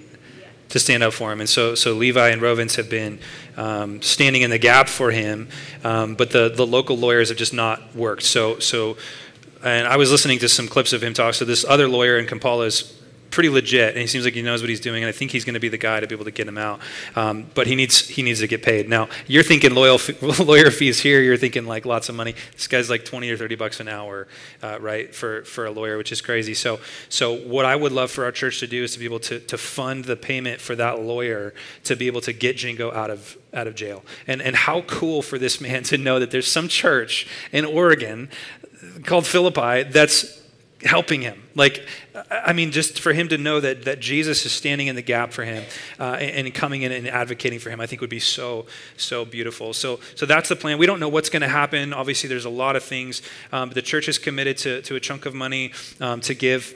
to 0.70 0.78
stand 0.78 1.02
up 1.02 1.12
for 1.12 1.32
him. 1.32 1.40
And 1.40 1.48
so, 1.48 1.74
so 1.74 1.94
Levi 1.94 2.28
and 2.28 2.40
Rovens 2.40 2.76
have 2.76 2.88
been 2.88 3.18
um, 3.56 4.00
standing 4.02 4.42
in 4.42 4.50
the 4.50 4.58
gap 4.58 4.88
for 4.88 5.10
him, 5.10 5.48
um, 5.84 6.14
but 6.14 6.30
the, 6.30 6.48
the 6.48 6.66
local 6.66 6.96
lawyers 6.96 7.28
have 7.28 7.38
just 7.38 7.52
not 7.52 7.94
worked. 7.94 8.22
So, 8.22 8.58
so, 8.60 8.96
and 9.64 9.86
I 9.86 9.96
was 9.96 10.10
listening 10.10 10.38
to 10.38 10.48
some 10.48 10.68
clips 10.68 10.92
of 10.92 11.02
him 11.02 11.12
talk. 11.12 11.34
So 11.34 11.44
this 11.44 11.64
other 11.68 11.88
lawyer 11.88 12.18
in 12.18 12.26
Kampala 12.26 12.66
is 12.66 12.99
pretty 13.30 13.48
legit, 13.48 13.90
and 13.90 13.98
he 13.98 14.06
seems 14.06 14.24
like 14.24 14.34
he 14.34 14.42
knows 14.42 14.60
what 14.60 14.68
he's 14.68 14.80
doing. 14.80 15.02
And 15.02 15.08
I 15.08 15.12
think 15.12 15.30
he's 15.30 15.44
going 15.44 15.54
to 15.54 15.60
be 15.60 15.68
the 15.68 15.78
guy 15.78 16.00
to 16.00 16.06
be 16.06 16.14
able 16.14 16.24
to 16.24 16.30
get 16.30 16.46
him 16.48 16.58
out. 16.58 16.80
Um, 17.16 17.46
but 17.54 17.66
he 17.66 17.74
needs 17.74 18.08
he 18.08 18.22
needs 18.22 18.40
to 18.40 18.46
get 18.46 18.62
paid. 18.62 18.88
Now 18.88 19.08
you're 19.26 19.42
thinking 19.42 19.74
loyal 19.74 19.98
lawyer 20.38 20.70
fees 20.70 21.00
here. 21.00 21.20
You're 21.20 21.36
thinking 21.36 21.66
like 21.66 21.86
lots 21.86 22.08
of 22.08 22.14
money. 22.14 22.34
This 22.52 22.66
guy's 22.66 22.90
like 22.90 23.04
20 23.04 23.30
or 23.30 23.36
30 23.36 23.54
bucks 23.56 23.80
an 23.80 23.88
hour, 23.88 24.28
uh, 24.62 24.78
right, 24.80 25.14
for 25.14 25.44
for 25.44 25.66
a 25.66 25.70
lawyer, 25.70 25.96
which 25.96 26.12
is 26.12 26.20
crazy. 26.20 26.54
So 26.54 26.80
so 27.08 27.34
what 27.34 27.64
I 27.64 27.76
would 27.76 27.92
love 27.92 28.10
for 28.10 28.24
our 28.24 28.32
church 28.32 28.60
to 28.60 28.66
do 28.66 28.82
is 28.82 28.92
to 28.92 28.98
be 28.98 29.04
able 29.04 29.20
to 29.20 29.40
to 29.40 29.58
fund 29.58 30.04
the 30.04 30.16
payment 30.16 30.60
for 30.60 30.74
that 30.76 31.00
lawyer 31.00 31.54
to 31.84 31.96
be 31.96 32.06
able 32.06 32.20
to 32.22 32.32
get 32.32 32.56
Jingo 32.56 32.92
out 32.92 33.10
of 33.10 33.36
out 33.54 33.66
of 33.66 33.74
jail. 33.74 34.04
And 34.26 34.42
and 34.42 34.56
how 34.56 34.82
cool 34.82 35.22
for 35.22 35.38
this 35.38 35.60
man 35.60 35.82
to 35.90 35.98
know 35.98 36.18
that 36.18 36.30
there's 36.30 36.50
some 36.50 36.68
church 36.68 37.26
in 37.52 37.64
Oregon 37.64 38.28
called 39.04 39.26
Philippi 39.26 39.82
that's 39.84 40.39
helping 40.82 41.22
him. 41.22 41.42
Like, 41.54 41.86
I 42.30 42.52
mean, 42.52 42.70
just 42.70 43.00
for 43.00 43.12
him 43.12 43.28
to 43.28 43.38
know 43.38 43.60
that, 43.60 43.84
that 43.84 44.00
Jesus 44.00 44.46
is 44.46 44.52
standing 44.52 44.86
in 44.86 44.96
the 44.96 45.02
gap 45.02 45.32
for 45.32 45.44
him 45.44 45.64
uh, 45.98 46.14
and, 46.14 46.52
coming 46.54 46.82
in 46.82 46.92
and 46.92 47.06
advocating 47.08 47.58
for 47.58 47.70
him, 47.70 47.80
I 47.80 47.86
think 47.86 48.00
would 48.00 48.10
be 48.10 48.20
so, 48.20 48.66
so 48.96 49.24
beautiful. 49.24 49.72
So, 49.72 50.00
so 50.14 50.26
that's 50.26 50.48
the 50.48 50.56
plan. 50.56 50.78
We 50.78 50.86
don't 50.86 51.00
know 51.00 51.08
what's 51.08 51.28
going 51.28 51.42
to 51.42 51.48
happen. 51.48 51.92
Obviously, 51.92 52.28
there's 52.28 52.44
a 52.44 52.50
lot 52.50 52.76
of 52.76 52.82
things. 52.82 53.22
Um, 53.52 53.70
the 53.70 53.82
church 53.82 54.08
is 54.08 54.18
committed 54.18 54.56
to, 54.58 54.82
to 54.82 54.96
a 54.96 55.00
chunk 55.00 55.26
of 55.26 55.34
money 55.34 55.72
um, 56.00 56.20
to 56.22 56.34
give 56.34 56.74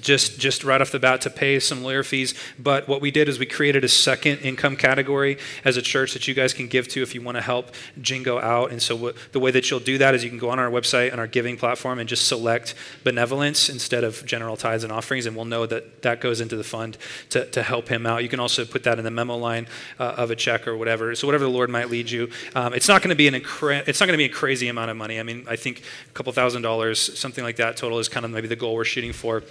just 0.00 0.38
just 0.38 0.64
right 0.64 0.80
off 0.80 0.90
the 0.90 0.98
bat 0.98 1.20
to 1.22 1.30
pay 1.30 1.60
some 1.60 1.82
lawyer 1.82 2.02
fees. 2.02 2.34
But 2.58 2.88
what 2.88 3.00
we 3.00 3.10
did 3.10 3.28
is 3.28 3.38
we 3.38 3.46
created 3.46 3.84
a 3.84 3.88
second 3.88 4.38
income 4.38 4.76
category 4.76 5.38
as 5.64 5.76
a 5.76 5.82
church 5.82 6.12
that 6.14 6.26
you 6.26 6.34
guys 6.34 6.52
can 6.52 6.68
give 6.68 6.88
to 6.88 7.02
if 7.02 7.14
you 7.14 7.22
want 7.22 7.36
to 7.36 7.42
help 7.42 7.70
jingo 8.00 8.40
out. 8.40 8.70
And 8.70 8.82
so 8.82 9.12
the 9.32 9.40
way 9.40 9.50
that 9.50 9.70
you'll 9.70 9.80
do 9.80 9.98
that 9.98 10.14
is 10.14 10.24
you 10.24 10.30
can 10.30 10.38
go 10.38 10.50
on 10.50 10.58
our 10.58 10.70
website 10.70 11.12
on 11.12 11.18
our 11.18 11.26
giving 11.26 11.56
platform 11.56 11.98
and 11.98 12.08
just 12.08 12.26
select 12.26 12.74
benevolence 13.04 13.68
instead 13.68 14.04
of 14.04 14.24
general 14.26 14.56
tithes 14.56 14.84
and 14.84 14.92
offerings 14.92 15.26
and 15.26 15.36
we'll 15.36 15.44
know 15.44 15.66
that 15.66 16.02
that 16.02 16.20
goes 16.20 16.40
into 16.40 16.56
the 16.56 16.64
fund 16.64 16.98
to, 17.30 17.46
to 17.50 17.62
help 17.62 17.88
him 17.88 18.06
out. 18.06 18.22
You 18.22 18.28
can 18.28 18.40
also 18.40 18.64
put 18.64 18.84
that 18.84 18.98
in 18.98 19.04
the 19.04 19.10
memo 19.10 19.36
line 19.36 19.66
uh, 19.98 20.14
of 20.16 20.30
a 20.30 20.36
check 20.36 20.66
or 20.66 20.76
whatever. 20.76 21.14
So 21.14 21.26
whatever 21.26 21.44
the 21.44 21.50
lord 21.50 21.70
might 21.70 21.90
lead 21.90 22.10
you. 22.10 22.30
Um, 22.54 22.74
it's 22.74 22.88
not 22.88 23.02
going 23.02 23.10
to 23.10 23.16
be 23.16 23.28
an 23.28 23.34
incre- 23.34 23.86
it's 23.86 24.00
not 24.00 24.06
going 24.06 24.14
to 24.14 24.18
be 24.18 24.30
a 24.30 24.34
crazy 24.34 24.68
amount 24.68 24.90
of 24.90 24.96
money. 24.96 25.18
I 25.20 25.22
mean 25.22 25.44
i 25.48 25.56
think 25.56 25.82
a 26.08 26.12
couple 26.12 26.32
thousand 26.32 26.62
dollars 26.62 27.18
something 27.18 27.44
like 27.44 27.56
that 27.56 27.76
total 27.76 27.98
is 27.98 28.08
kind 28.08 28.24
of 28.24 28.32
maybe 28.32 28.48
the 28.48 28.56
goal 28.56 28.74
we're 28.74 28.84
shooting 28.84 29.12
for 29.12 29.42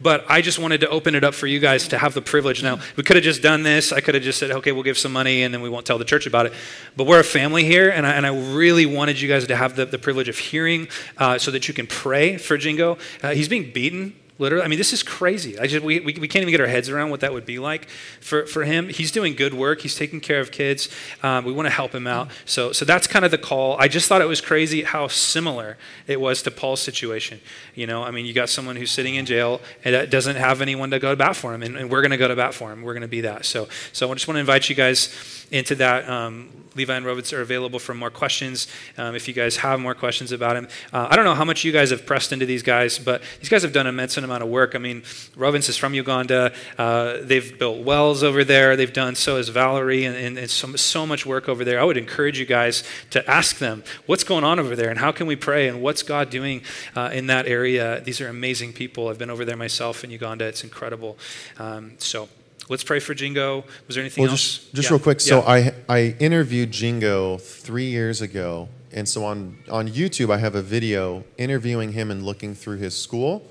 but 0.00 0.24
I 0.28 0.40
just 0.40 0.58
wanted 0.58 0.80
to 0.80 0.88
open 0.88 1.14
it 1.14 1.24
up 1.24 1.34
for 1.34 1.46
you 1.46 1.58
guys 1.58 1.88
to 1.88 1.98
have 1.98 2.14
the 2.14 2.22
privilege. 2.22 2.62
Now, 2.62 2.78
we 2.96 3.02
could 3.02 3.16
have 3.16 3.24
just 3.24 3.42
done 3.42 3.62
this. 3.62 3.92
I 3.92 4.00
could 4.00 4.14
have 4.14 4.24
just 4.24 4.38
said, 4.38 4.50
okay, 4.50 4.72
we'll 4.72 4.82
give 4.82 4.98
some 4.98 5.12
money 5.12 5.42
and 5.42 5.52
then 5.52 5.62
we 5.62 5.68
won't 5.68 5.86
tell 5.86 5.98
the 5.98 6.04
church 6.04 6.26
about 6.26 6.46
it. 6.46 6.52
But 6.96 7.06
we're 7.06 7.20
a 7.20 7.24
family 7.24 7.64
here, 7.64 7.90
and 7.90 8.06
I, 8.06 8.12
and 8.12 8.26
I 8.26 8.54
really 8.54 8.86
wanted 8.86 9.20
you 9.20 9.28
guys 9.28 9.46
to 9.46 9.56
have 9.56 9.76
the, 9.76 9.86
the 9.86 9.98
privilege 9.98 10.28
of 10.28 10.38
hearing 10.38 10.88
uh, 11.18 11.38
so 11.38 11.50
that 11.50 11.68
you 11.68 11.74
can 11.74 11.86
pray 11.86 12.36
for 12.36 12.56
Jingo. 12.56 12.98
Uh, 13.22 13.30
he's 13.30 13.48
being 13.48 13.72
beaten 13.72 14.14
Literally, 14.36 14.64
I 14.64 14.68
mean, 14.68 14.78
this 14.78 14.92
is 14.92 15.04
crazy. 15.04 15.56
I 15.60 15.68
just 15.68 15.84
we, 15.84 16.00
we, 16.00 16.14
we 16.14 16.26
can't 16.26 16.42
even 16.42 16.50
get 16.50 16.60
our 16.60 16.66
heads 16.66 16.88
around 16.88 17.10
what 17.10 17.20
that 17.20 17.32
would 17.32 17.46
be 17.46 17.60
like 17.60 17.88
for, 18.20 18.46
for 18.46 18.64
him. 18.64 18.88
He's 18.88 19.12
doing 19.12 19.36
good 19.36 19.54
work. 19.54 19.82
He's 19.82 19.94
taking 19.94 20.20
care 20.20 20.40
of 20.40 20.50
kids. 20.50 20.88
Um, 21.22 21.44
we 21.44 21.52
want 21.52 21.66
to 21.66 21.70
help 21.70 21.94
him 21.94 22.08
out. 22.08 22.30
So 22.44 22.72
so 22.72 22.84
that's 22.84 23.06
kind 23.06 23.24
of 23.24 23.30
the 23.30 23.38
call. 23.38 23.76
I 23.78 23.86
just 23.86 24.08
thought 24.08 24.20
it 24.20 24.26
was 24.26 24.40
crazy 24.40 24.82
how 24.82 25.06
similar 25.06 25.76
it 26.08 26.20
was 26.20 26.42
to 26.42 26.50
Paul's 26.50 26.82
situation. 26.82 27.40
You 27.76 27.86
know, 27.86 28.02
I 28.02 28.10
mean, 28.10 28.26
you 28.26 28.32
got 28.32 28.48
someone 28.48 28.74
who's 28.74 28.90
sitting 28.90 29.14
in 29.14 29.24
jail 29.24 29.60
and 29.84 30.10
doesn't 30.10 30.36
have 30.36 30.60
anyone 30.60 30.90
to 30.90 30.98
go 30.98 31.10
to 31.10 31.16
bat 31.16 31.36
for 31.36 31.54
him, 31.54 31.62
and, 31.62 31.76
and 31.76 31.88
we're 31.88 32.02
going 32.02 32.10
to 32.10 32.16
go 32.16 32.26
to 32.26 32.34
bat 32.34 32.54
for 32.54 32.72
him. 32.72 32.82
We're 32.82 32.94
going 32.94 33.02
to 33.02 33.08
be 33.08 33.20
that. 33.20 33.44
So 33.44 33.68
so 33.92 34.10
I 34.10 34.14
just 34.14 34.26
want 34.26 34.36
to 34.36 34.40
invite 34.40 34.68
you 34.68 34.74
guys 34.74 35.46
into 35.52 35.76
that. 35.76 36.08
Um, 36.08 36.63
Levi 36.74 36.94
and 36.94 37.06
Rovitz 37.06 37.32
are 37.32 37.40
available 37.40 37.78
for 37.78 37.94
more 37.94 38.10
questions 38.10 38.66
um, 38.98 39.14
if 39.14 39.28
you 39.28 39.34
guys 39.34 39.56
have 39.56 39.80
more 39.80 39.94
questions 39.94 40.32
about 40.32 40.56
him. 40.56 40.68
Uh, 40.92 41.08
I 41.10 41.16
don't 41.16 41.24
know 41.24 41.34
how 41.34 41.44
much 41.44 41.64
you 41.64 41.72
guys 41.72 41.90
have 41.90 42.06
pressed 42.06 42.32
into 42.32 42.46
these 42.46 42.62
guys, 42.62 42.98
but 42.98 43.22
these 43.40 43.48
guys 43.48 43.62
have 43.62 43.72
done 43.72 43.86
an 43.86 43.94
immense 43.94 44.16
amount 44.16 44.42
of 44.42 44.48
work. 44.48 44.74
I 44.74 44.78
mean, 44.78 45.02
Rovitz 45.36 45.68
is 45.68 45.76
from 45.76 45.94
Uganda. 45.94 46.52
Uh, 46.78 47.18
they've 47.20 47.58
built 47.58 47.84
wells 47.84 48.22
over 48.22 48.44
there. 48.44 48.76
They've 48.76 48.92
done 48.92 49.14
so 49.14 49.36
has 49.36 49.48
Valerie, 49.48 50.04
and, 50.04 50.16
and, 50.16 50.38
and 50.38 50.50
so, 50.50 50.74
so 50.76 51.06
much 51.06 51.26
work 51.26 51.48
over 51.48 51.64
there. 51.64 51.80
I 51.80 51.84
would 51.84 51.96
encourage 51.96 52.38
you 52.38 52.46
guys 52.46 52.82
to 53.10 53.28
ask 53.28 53.58
them 53.58 53.84
what's 54.06 54.24
going 54.24 54.44
on 54.44 54.58
over 54.58 54.76
there 54.76 54.90
and 54.90 54.98
how 54.98 55.12
can 55.12 55.26
we 55.26 55.36
pray 55.36 55.68
and 55.68 55.82
what's 55.82 56.02
God 56.02 56.30
doing 56.30 56.62
uh, 56.96 57.10
in 57.12 57.26
that 57.28 57.46
area. 57.46 58.00
These 58.00 58.20
are 58.20 58.28
amazing 58.28 58.72
people. 58.72 59.08
I've 59.08 59.18
been 59.18 59.30
over 59.30 59.44
there 59.44 59.56
myself 59.56 60.04
in 60.04 60.10
Uganda. 60.10 60.46
It's 60.46 60.64
incredible. 60.64 61.18
Um, 61.58 61.92
so 61.98 62.28
let's 62.68 62.84
pray 62.84 62.98
for 63.00 63.14
Jingo. 63.14 63.64
Was 63.86 63.96
there 63.96 64.02
anything 64.02 64.22
Well, 64.22 64.30
else? 64.30 64.40
just 64.58 64.74
just 64.74 64.88
Yeah. 64.88 64.94
real 64.94 65.00
quick. 65.00 65.20
So 65.20 65.38
Yeah. 65.40 65.48
I 65.88 65.96
I 65.98 66.16
interviewed 66.18 66.70
Jingo 66.72 67.38
three 67.38 67.90
years 67.90 68.20
ago, 68.20 68.68
and 68.92 69.08
so 69.08 69.24
on 69.24 69.56
on 69.70 69.88
YouTube 69.88 70.32
I 70.32 70.38
have 70.38 70.54
a 70.54 70.62
video 70.62 71.24
interviewing 71.38 71.92
him 71.92 72.10
and 72.10 72.24
looking 72.24 72.54
through 72.54 72.78
his 72.78 72.94
school, 72.96 73.48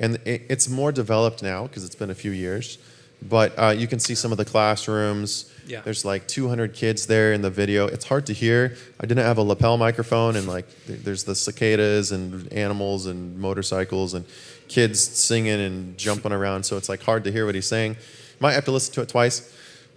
and 0.00 0.18
it, 0.24 0.42
it's 0.48 0.68
more 0.68 0.92
developed 0.92 1.42
now 1.42 1.66
because 1.66 1.84
it's 1.84 1.94
been 1.96 2.10
a 2.10 2.14
few 2.14 2.30
years. 2.32 2.78
But 3.20 3.52
uh, 3.58 3.74
you 3.76 3.88
can 3.88 3.98
see 3.98 4.14
some 4.14 4.30
of 4.30 4.38
the 4.38 4.44
classrooms. 4.44 5.46
Yeah. 5.66 5.80
There's 5.84 6.04
like 6.04 6.28
200 6.28 6.72
kids 6.72 7.06
there 7.06 7.32
in 7.32 7.42
the 7.42 7.50
video. 7.50 7.88
It's 7.88 8.04
hard 8.04 8.26
to 8.26 8.32
hear. 8.32 8.76
I 9.00 9.06
didn't 9.06 9.24
have 9.24 9.38
a 9.38 9.42
lapel 9.42 9.76
microphone, 9.76 10.36
and 10.36 10.46
like 10.46 10.66
there's 10.86 11.24
the 11.24 11.34
cicadas 11.34 12.12
and 12.12 12.50
animals 12.52 13.06
and 13.06 13.36
motorcycles 13.36 14.14
and 14.14 14.24
kids 14.68 15.00
singing 15.00 15.60
and 15.60 15.98
jumping 15.98 16.30
around. 16.30 16.62
So 16.62 16.76
it's 16.76 16.88
like 16.88 17.02
hard 17.02 17.24
to 17.24 17.32
hear 17.32 17.44
what 17.44 17.56
he's 17.56 17.66
saying. 17.66 17.96
Might 18.40 18.52
have 18.52 18.64
to 18.66 18.70
listen 18.72 18.94
to 18.94 19.00
it 19.02 19.08
twice, 19.08 19.52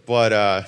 but 0.06 0.34
uh, 0.34 0.64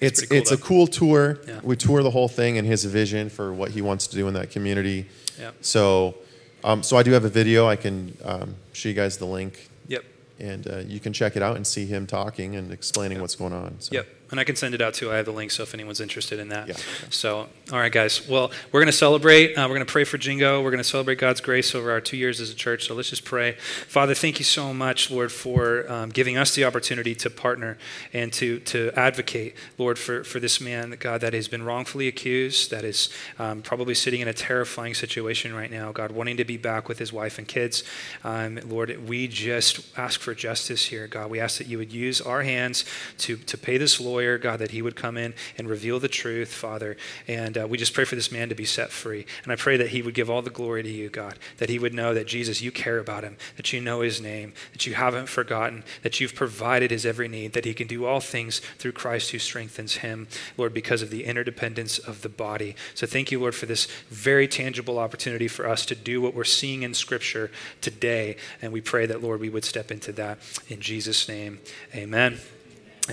it's 0.00 0.20
pretty 0.20 0.28
cool, 0.28 0.38
it's 0.38 0.50
a 0.50 0.56
cool 0.56 0.86
tour. 0.86 1.38
Yeah. 1.46 1.60
We 1.62 1.76
tour 1.76 2.02
the 2.02 2.10
whole 2.10 2.28
thing 2.28 2.58
and 2.58 2.66
his 2.66 2.84
vision 2.84 3.28
for 3.30 3.52
what 3.52 3.70
he 3.70 3.82
wants 3.82 4.06
to 4.08 4.16
do 4.16 4.26
in 4.28 4.34
that 4.34 4.50
community. 4.50 5.06
Yeah. 5.38 5.52
So, 5.60 6.16
um, 6.64 6.82
so 6.82 6.96
I 6.96 7.02
do 7.02 7.12
have 7.12 7.24
a 7.24 7.28
video. 7.28 7.68
I 7.68 7.76
can 7.76 8.16
um, 8.24 8.56
show 8.72 8.88
you 8.88 8.94
guys 8.94 9.18
the 9.18 9.26
link, 9.26 9.68
Yep. 9.88 10.04
and 10.40 10.66
uh, 10.68 10.78
you 10.78 10.98
can 11.00 11.12
check 11.12 11.36
it 11.36 11.42
out 11.42 11.56
and 11.56 11.66
see 11.66 11.86
him 11.86 12.06
talking 12.06 12.56
and 12.56 12.72
explaining 12.72 13.20
what's 13.20 13.36
going 13.36 13.52
on. 13.52 13.76
So. 13.78 13.94
Yep. 13.94 14.06
And 14.32 14.40
I 14.40 14.44
can 14.44 14.56
send 14.56 14.74
it 14.74 14.80
out 14.80 14.94
too. 14.94 15.12
I 15.12 15.16
have 15.16 15.26
the 15.26 15.32
link, 15.32 15.50
so 15.50 15.62
if 15.62 15.74
anyone's 15.74 16.00
interested 16.00 16.40
in 16.40 16.48
that. 16.48 16.66
Yeah. 16.66 16.74
So, 17.10 17.48
all 17.70 17.78
right, 17.78 17.92
guys. 17.92 18.26
Well, 18.26 18.50
we're 18.72 18.80
going 18.80 18.86
to 18.86 18.92
celebrate. 18.92 19.54
Uh, 19.54 19.62
we're 19.68 19.74
going 19.74 19.86
to 19.86 19.92
pray 19.92 20.04
for 20.04 20.16
Jingo. 20.16 20.62
We're 20.62 20.70
going 20.70 20.78
to 20.78 20.84
celebrate 20.84 21.18
God's 21.18 21.42
grace 21.42 21.74
over 21.74 21.90
our 21.90 22.00
two 22.00 22.16
years 22.16 22.40
as 22.40 22.50
a 22.50 22.54
church. 22.54 22.86
So 22.86 22.94
let's 22.94 23.10
just 23.10 23.26
pray. 23.26 23.52
Father, 23.52 24.14
thank 24.14 24.38
you 24.38 24.44
so 24.44 24.72
much, 24.72 25.10
Lord, 25.10 25.30
for 25.30 25.90
um, 25.92 26.08
giving 26.08 26.38
us 26.38 26.54
the 26.54 26.64
opportunity 26.64 27.14
to 27.16 27.30
partner 27.30 27.76
and 28.12 28.32
to 28.32 28.58
to 28.60 28.90
advocate, 28.96 29.54
Lord, 29.76 29.98
for 29.98 30.24
for 30.24 30.40
this 30.40 30.60
man, 30.60 30.96
God, 30.98 31.20
that 31.20 31.34
has 31.34 31.46
been 31.46 31.62
wrongfully 31.62 32.08
accused, 32.08 32.70
that 32.70 32.84
is 32.84 33.10
um, 33.38 33.60
probably 33.60 33.94
sitting 33.94 34.22
in 34.22 34.28
a 34.28 34.32
terrifying 34.32 34.94
situation 34.94 35.54
right 35.54 35.70
now. 35.70 35.92
God, 35.92 36.10
wanting 36.10 36.38
to 36.38 36.44
be 36.44 36.56
back 36.56 36.88
with 36.88 36.98
his 36.98 37.12
wife 37.12 37.38
and 37.38 37.46
kids. 37.46 37.84
Um, 38.24 38.58
Lord, 38.66 39.06
we 39.06 39.28
just 39.28 39.86
ask 39.98 40.20
for 40.20 40.34
justice 40.34 40.86
here, 40.86 41.06
God. 41.06 41.30
We 41.30 41.38
ask 41.38 41.58
that 41.58 41.66
you 41.66 41.76
would 41.76 41.92
use 41.92 42.22
our 42.22 42.42
hands 42.42 42.86
to 43.18 43.36
to 43.36 43.58
pay 43.58 43.76
this 43.76 44.00
lawyer, 44.22 44.38
God, 44.38 44.60
that 44.60 44.70
he 44.70 44.82
would 44.82 44.94
come 44.94 45.16
in 45.16 45.34
and 45.58 45.68
reveal 45.68 45.98
the 45.98 46.08
truth, 46.08 46.52
Father. 46.52 46.96
And 47.26 47.58
uh, 47.58 47.66
we 47.68 47.76
just 47.76 47.92
pray 47.92 48.04
for 48.04 48.14
this 48.14 48.30
man 48.30 48.48
to 48.48 48.54
be 48.54 48.64
set 48.64 48.90
free. 48.90 49.26
And 49.42 49.52
I 49.52 49.56
pray 49.56 49.76
that 49.76 49.88
he 49.88 50.00
would 50.00 50.14
give 50.14 50.30
all 50.30 50.42
the 50.42 50.50
glory 50.50 50.82
to 50.84 50.88
you, 50.88 51.08
God, 51.08 51.38
that 51.58 51.68
he 51.68 51.78
would 51.78 51.92
know 51.92 52.14
that 52.14 52.26
Jesus, 52.26 52.62
you 52.62 52.70
care 52.70 52.98
about 52.98 53.24
him, 53.24 53.36
that 53.56 53.72
you 53.72 53.80
know 53.80 54.00
his 54.00 54.20
name, 54.20 54.52
that 54.72 54.86
you 54.86 54.94
haven't 54.94 55.28
forgotten, 55.28 55.82
that 56.02 56.20
you've 56.20 56.34
provided 56.34 56.90
his 56.90 57.04
every 57.04 57.28
need, 57.28 57.52
that 57.52 57.64
he 57.64 57.74
can 57.74 57.88
do 57.88 58.04
all 58.04 58.20
things 58.20 58.60
through 58.78 58.92
Christ 58.92 59.32
who 59.32 59.38
strengthens 59.38 59.96
him, 59.96 60.28
Lord, 60.56 60.72
because 60.72 61.02
of 61.02 61.10
the 61.10 61.24
interdependence 61.24 61.98
of 61.98 62.22
the 62.22 62.28
body. 62.28 62.76
So 62.94 63.06
thank 63.06 63.32
you, 63.32 63.40
Lord, 63.40 63.54
for 63.54 63.66
this 63.66 63.86
very 64.08 64.46
tangible 64.46 64.98
opportunity 64.98 65.48
for 65.48 65.68
us 65.68 65.84
to 65.86 65.94
do 65.94 66.20
what 66.20 66.34
we're 66.34 66.44
seeing 66.44 66.82
in 66.82 66.94
Scripture 66.94 67.50
today. 67.80 68.36
And 68.60 68.72
we 68.72 68.80
pray 68.80 69.06
that, 69.06 69.22
Lord, 69.22 69.40
we 69.40 69.48
would 69.48 69.64
step 69.64 69.90
into 69.90 70.12
that. 70.12 70.38
In 70.68 70.80
Jesus' 70.80 71.28
name, 71.28 71.60
amen. 71.94 72.38